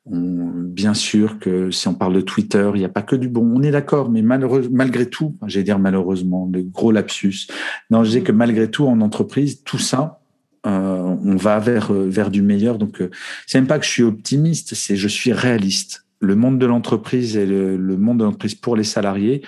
bien 0.07 0.94
sûr 0.94 1.38
que 1.38 1.70
si 1.70 1.86
on 1.88 1.94
parle 1.94 2.14
de 2.14 2.20
Twitter, 2.20 2.70
il 2.74 2.78
n'y 2.78 2.84
a 2.84 2.90
pas 2.90 3.03
que 3.03 3.16
du 3.16 3.28
bon. 3.28 3.48
On 3.55 3.62
est 3.62 3.70
d'accord, 3.70 4.11
mais 4.11 4.22
malgré 4.22 5.07
tout, 5.07 5.36
j'allais 5.46 5.64
dire 5.64 5.78
malheureusement, 5.78 6.48
le 6.53 6.62
gros 6.62 6.90
lapsus. 6.90 7.48
Non, 7.90 8.03
je 8.03 8.11
dis 8.11 8.22
que 8.22 8.32
malgré 8.32 8.70
tout, 8.70 8.86
en 8.86 9.01
entreprise, 9.01 9.62
tout 9.62 9.78
ça, 9.78 10.20
euh, 10.66 11.16
on 11.24 11.36
va 11.36 11.59
vers 11.59 11.92
vers 11.92 12.30
du 12.30 12.42
meilleur. 12.42 12.78
Donc, 12.78 13.01
euh, 13.01 13.11
c'est 13.46 13.59
même 13.59 13.68
pas 13.68 13.78
que 13.78 13.84
je 13.84 13.90
suis 13.90 14.03
optimiste, 14.03 14.74
c'est 14.74 14.96
je 14.96 15.09
suis 15.09 15.32
réaliste. 15.32 16.07
Le 16.18 16.34
monde 16.34 16.59
de 16.59 16.66
l'entreprise 16.66 17.36
et 17.36 17.46
le, 17.46 17.76
le 17.76 17.96
monde 17.96 18.18
de 18.18 18.24
l'entreprise 18.24 18.55
pour 18.55 18.76
les 18.76 18.84
salariés 18.84 19.42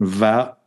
va 0.00 0.62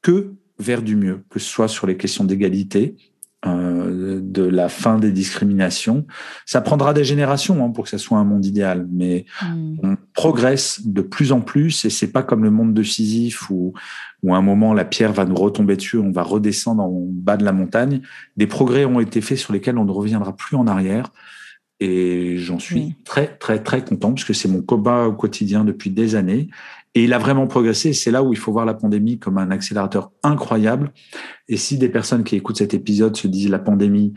que 0.00 0.34
vers 0.58 0.82
du 0.82 0.96
mieux, 0.96 1.24
que 1.28 1.38
ce 1.38 1.48
soit 1.48 1.68
sur 1.68 1.86
les 1.86 1.96
questions 1.96 2.24
d'égalité, 2.24 2.96
euh, 3.44 4.20
de 4.22 4.44
la 4.44 4.68
fin 4.68 4.98
des 4.98 5.10
discriminations. 5.10 6.06
Ça 6.46 6.60
prendra 6.60 6.94
des 6.94 7.02
générations 7.02 7.64
hein, 7.64 7.70
pour 7.70 7.84
que 7.84 7.90
ça 7.90 7.98
soit 7.98 8.18
un 8.18 8.24
monde 8.24 8.46
idéal, 8.46 8.86
mais 8.88 9.24
hmm. 9.42 9.78
on 9.82 9.96
progresse 10.14 10.80
de 10.86 11.02
plus 11.02 11.32
en 11.32 11.40
plus 11.40 11.84
et 11.84 11.90
c'est 11.90 12.12
pas 12.12 12.22
comme 12.22 12.44
le 12.44 12.52
monde 12.52 12.72
de 12.72 12.84
Sisyphe 12.84 13.50
où, 13.50 13.72
où 14.22 14.32
à 14.32 14.38
un 14.38 14.42
moment 14.42 14.74
la 14.74 14.84
pierre 14.84 15.12
va 15.12 15.24
nous 15.24 15.34
retomber 15.34 15.74
dessus, 15.74 15.98
on 15.98 16.12
va 16.12 16.22
redescendre 16.22 16.84
en 16.84 17.04
bas 17.04 17.36
de 17.36 17.44
la 17.44 17.52
montagne. 17.52 18.02
Des 18.36 18.46
progrès 18.46 18.84
ont 18.84 19.00
été 19.00 19.20
faits 19.20 19.38
sur 19.38 19.52
lesquels 19.52 19.76
on 19.76 19.84
ne 19.84 19.90
reviendra 19.90 20.36
plus 20.36 20.56
en 20.56 20.68
arrière. 20.68 21.10
Et 21.84 22.36
j'en 22.38 22.60
suis 22.60 22.94
très, 23.04 23.26
très, 23.26 23.60
très 23.60 23.84
content 23.84 24.10
parce 24.10 24.22
que 24.22 24.32
c'est 24.32 24.46
mon 24.46 24.62
combat 24.62 25.08
au 25.08 25.14
quotidien 25.14 25.64
depuis 25.64 25.90
des 25.90 26.14
années. 26.14 26.48
Et 26.94 27.02
il 27.02 27.12
a 27.12 27.18
vraiment 27.18 27.48
progressé. 27.48 27.92
C'est 27.92 28.12
là 28.12 28.22
où 28.22 28.32
il 28.32 28.38
faut 28.38 28.52
voir 28.52 28.64
la 28.64 28.74
pandémie 28.74 29.18
comme 29.18 29.36
un 29.36 29.50
accélérateur 29.50 30.12
incroyable. 30.22 30.92
Et 31.48 31.56
si 31.56 31.78
des 31.78 31.88
personnes 31.88 32.22
qui 32.22 32.36
écoutent 32.36 32.58
cet 32.58 32.72
épisode 32.72 33.16
se 33.16 33.26
disent 33.26 33.50
la 33.50 33.58
pandémie, 33.58 34.14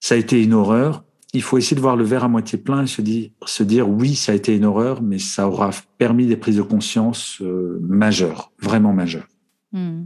ça 0.00 0.14
a 0.14 0.18
été 0.18 0.42
une 0.42 0.54
horreur, 0.54 1.04
il 1.34 1.42
faut 1.42 1.58
essayer 1.58 1.74
de 1.74 1.82
voir 1.82 1.96
le 1.96 2.04
verre 2.04 2.24
à 2.24 2.28
moitié 2.28 2.56
plein 2.56 2.84
et 2.84 2.86
se 2.86 3.02
dire, 3.02 3.28
se 3.44 3.62
dire 3.62 3.86
oui, 3.86 4.14
ça 4.14 4.32
a 4.32 4.34
été 4.34 4.56
une 4.56 4.64
horreur, 4.64 5.02
mais 5.02 5.18
ça 5.18 5.46
aura 5.48 5.72
permis 5.98 6.26
des 6.26 6.38
prises 6.38 6.56
de 6.56 6.62
conscience 6.62 7.36
euh, 7.42 7.78
majeures, 7.82 8.50
vraiment 8.62 8.94
majeures. 8.94 9.28
Hmm. 9.72 10.04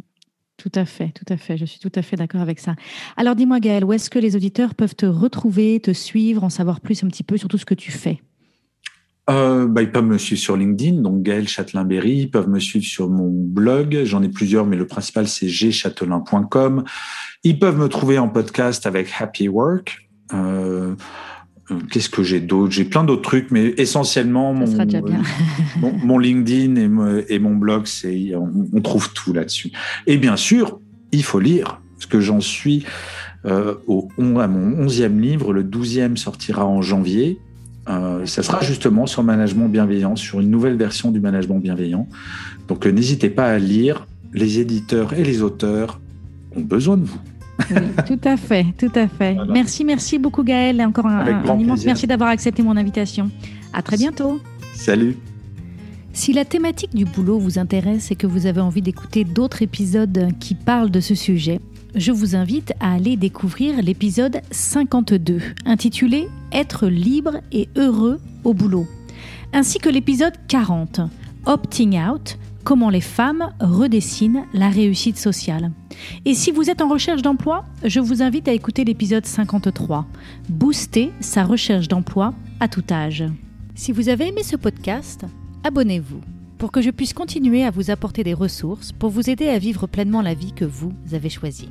Tout 0.56 0.72
à 0.74 0.86
fait, 0.86 1.10
tout 1.10 1.30
à 1.32 1.36
fait. 1.36 1.56
Je 1.58 1.66
suis 1.66 1.80
tout 1.80 1.92
à 1.94 2.02
fait 2.02 2.16
d'accord 2.16 2.40
avec 2.40 2.58
ça. 2.58 2.74
Alors 3.16 3.34
dis-moi 3.34 3.60
Gaël, 3.60 3.84
où 3.84 3.92
est-ce 3.92 4.08
que 4.08 4.18
les 4.18 4.36
auditeurs 4.36 4.74
peuvent 4.74 4.94
te 4.94 5.06
retrouver, 5.06 5.80
te 5.80 5.92
suivre, 5.92 6.44
en 6.44 6.48
savoir 6.48 6.80
plus 6.80 7.04
un 7.04 7.08
petit 7.08 7.22
peu 7.22 7.36
sur 7.36 7.48
tout 7.48 7.58
ce 7.58 7.66
que 7.66 7.74
tu 7.74 7.92
fais? 7.92 8.20
Euh, 9.28 9.66
bah, 9.66 9.82
ils 9.82 9.90
peuvent 9.90 10.04
me 10.04 10.18
suivre 10.18 10.40
sur 10.40 10.56
LinkedIn, 10.56 11.02
donc 11.02 11.22
Gaël 11.22 11.48
Châtelain-Berry. 11.48 12.12
Ils 12.12 12.30
peuvent 12.30 12.48
me 12.48 12.60
suivre 12.60 12.84
sur 12.84 13.10
mon 13.10 13.28
blog. 13.28 14.02
J'en 14.04 14.22
ai 14.22 14.28
plusieurs, 14.28 14.66
mais 14.66 14.76
le 14.76 14.86
principal, 14.86 15.26
c'est 15.26 15.48
gchatelain.com. 15.48 16.84
Ils 17.42 17.58
peuvent 17.58 17.78
me 17.78 17.88
trouver 17.88 18.18
en 18.18 18.28
podcast 18.28 18.86
avec 18.86 19.08
Happy 19.18 19.48
Work. 19.48 20.08
Euh, 20.32 20.94
Qu'est-ce 21.90 22.08
que 22.08 22.22
j'ai 22.22 22.40
d'autre? 22.40 22.72
J'ai 22.72 22.84
plein 22.84 23.02
d'autres 23.02 23.22
trucs, 23.22 23.50
mais 23.50 23.74
essentiellement 23.76 24.54
mon, 24.54 24.66
mon, 25.78 25.92
mon, 25.92 26.18
LinkedIn 26.18 26.76
et, 26.76 27.34
et, 27.34 27.38
mon 27.40 27.56
blog, 27.56 27.86
c'est 27.86 28.34
on, 28.36 28.68
on, 28.72 28.80
trouve 28.80 29.12
tout 29.12 29.32
là-dessus. 29.32 29.72
Et 30.06 30.16
bien 30.16 30.36
sûr, 30.36 30.78
il 31.10 31.24
faut 31.24 31.40
lire, 31.40 31.80
parce 31.94 32.06
que 32.06 32.20
j'en 32.20 32.40
suis 32.40 32.84
euh, 33.46 33.74
au, 33.86 34.08
à 34.38 34.48
mon 34.48 34.84
onzième 34.84 35.20
livre. 35.20 35.52
Le 35.52 35.62
douzième 35.62 36.16
sortira 36.16 36.66
en 36.66 36.82
janvier. 36.82 37.38
Euh, 37.88 38.26
ça 38.26 38.42
sera 38.42 38.60
justement 38.60 39.06
sur 39.06 39.22
management 39.22 39.68
bienveillant, 39.68 40.16
sur 40.16 40.40
une 40.40 40.50
nouvelle 40.50 40.76
version 40.76 41.12
du 41.12 41.20
management 41.20 41.60
bienveillant. 41.60 42.08
Donc 42.66 42.86
euh, 42.86 42.90
n'hésitez 42.90 43.30
pas 43.30 43.46
à 43.46 43.58
lire. 43.58 44.06
Les 44.32 44.58
éditeurs 44.58 45.14
et 45.14 45.22
les 45.22 45.42
auteurs 45.42 46.00
ont 46.56 46.60
besoin 46.60 46.96
de 46.96 47.04
vous. 47.04 47.20
Tout 48.06 48.20
à 48.24 48.36
fait, 48.36 48.66
tout 48.78 48.92
à 48.94 49.08
fait. 49.08 49.36
Merci, 49.48 49.84
merci 49.84 50.18
beaucoup 50.18 50.42
Gaël. 50.42 50.80
Encore 50.82 51.06
un, 51.06 51.44
un 51.44 51.58
immense 51.58 51.84
merci 51.84 52.06
d'avoir 52.06 52.30
accepté 52.30 52.62
mon 52.62 52.76
invitation. 52.76 53.30
À 53.72 53.82
très 53.82 53.96
bientôt. 53.96 54.40
Salut. 54.74 55.16
Si 56.12 56.32
la 56.32 56.46
thématique 56.46 56.94
du 56.94 57.04
boulot 57.04 57.38
vous 57.38 57.58
intéresse 57.58 58.10
et 58.10 58.16
que 58.16 58.26
vous 58.26 58.46
avez 58.46 58.60
envie 58.62 58.80
d'écouter 58.80 59.24
d'autres 59.24 59.60
épisodes 59.60 60.28
qui 60.40 60.54
parlent 60.54 60.90
de 60.90 61.00
ce 61.00 61.14
sujet, 61.14 61.60
je 61.94 62.10
vous 62.12 62.36
invite 62.36 62.72
à 62.80 62.94
aller 62.94 63.16
découvrir 63.16 63.82
l'épisode 63.82 64.40
52, 64.50 65.40
intitulé 65.66 66.28
Être 66.52 66.86
libre 66.86 67.40
et 67.52 67.68
heureux 67.76 68.18
au 68.44 68.54
boulot, 68.54 68.86
ainsi 69.52 69.78
que 69.78 69.88
l'épisode 69.88 70.34
40, 70.48 71.00
Opting 71.44 71.98
Out, 71.98 72.38
comment 72.66 72.90
les 72.90 73.00
femmes 73.00 73.54
redessinent 73.60 74.44
la 74.52 74.68
réussite 74.68 75.18
sociale. 75.18 75.70
Et 76.24 76.34
si 76.34 76.50
vous 76.50 76.68
êtes 76.68 76.82
en 76.82 76.88
recherche 76.88 77.22
d'emploi, 77.22 77.64
je 77.84 78.00
vous 78.00 78.22
invite 78.22 78.48
à 78.48 78.52
écouter 78.52 78.84
l'épisode 78.84 79.24
53, 79.24 80.04
Booster 80.48 81.12
sa 81.20 81.44
recherche 81.44 81.86
d'emploi 81.86 82.34
à 82.58 82.66
tout 82.66 82.82
âge. 82.90 83.24
Si 83.76 83.92
vous 83.92 84.08
avez 84.08 84.28
aimé 84.28 84.42
ce 84.42 84.56
podcast, 84.56 85.24
abonnez-vous 85.62 86.20
pour 86.58 86.72
que 86.72 86.82
je 86.82 86.90
puisse 86.90 87.12
continuer 87.12 87.62
à 87.62 87.70
vous 87.70 87.92
apporter 87.92 88.24
des 88.24 88.34
ressources 88.34 88.90
pour 88.90 89.10
vous 89.10 89.30
aider 89.30 89.48
à 89.48 89.60
vivre 89.60 89.86
pleinement 89.86 90.20
la 90.20 90.34
vie 90.34 90.52
que 90.52 90.64
vous 90.64 90.92
avez 91.12 91.30
choisie. 91.30 91.70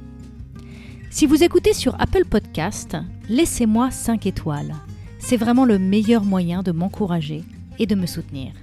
Si 1.10 1.26
vous 1.26 1.44
écoutez 1.44 1.74
sur 1.74 2.00
Apple 2.00 2.24
Podcast, 2.24 2.96
laissez-moi 3.28 3.92
5 3.92 4.28
étoiles. 4.28 4.74
C'est 5.20 5.36
vraiment 5.36 5.66
le 5.66 5.78
meilleur 5.78 6.24
moyen 6.24 6.64
de 6.64 6.72
m'encourager 6.72 7.44
et 7.80 7.86
de 7.86 7.96
me 7.96 8.06
soutenir. 8.06 8.54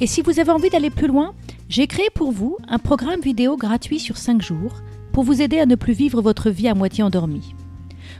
Et 0.00 0.06
si 0.06 0.22
vous 0.22 0.40
avez 0.40 0.50
envie 0.50 0.70
d'aller 0.70 0.88
plus 0.88 1.08
loin, 1.08 1.34
j'ai 1.68 1.86
créé 1.86 2.08
pour 2.14 2.32
vous 2.32 2.56
un 2.68 2.78
programme 2.78 3.20
vidéo 3.20 3.56
gratuit 3.56 4.00
sur 4.00 4.16
5 4.16 4.40
jours 4.40 4.72
pour 5.12 5.24
vous 5.24 5.42
aider 5.42 5.58
à 5.58 5.66
ne 5.66 5.74
plus 5.74 5.92
vivre 5.92 6.22
votre 6.22 6.48
vie 6.48 6.68
à 6.68 6.74
moitié 6.74 7.04
endormie. 7.04 7.54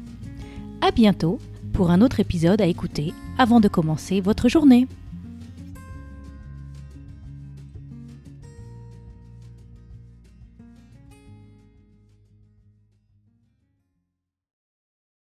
À 0.82 0.92
bientôt 0.92 1.40
pour 1.74 1.92
un 1.92 2.02
autre 2.02 2.20
épisode 2.20 2.62
à 2.62 2.66
écouter 2.66 3.14
avant 3.38 3.62
de 3.62 3.70
commencer 3.70 4.20
votre 4.20 4.50
journée. 4.50 4.86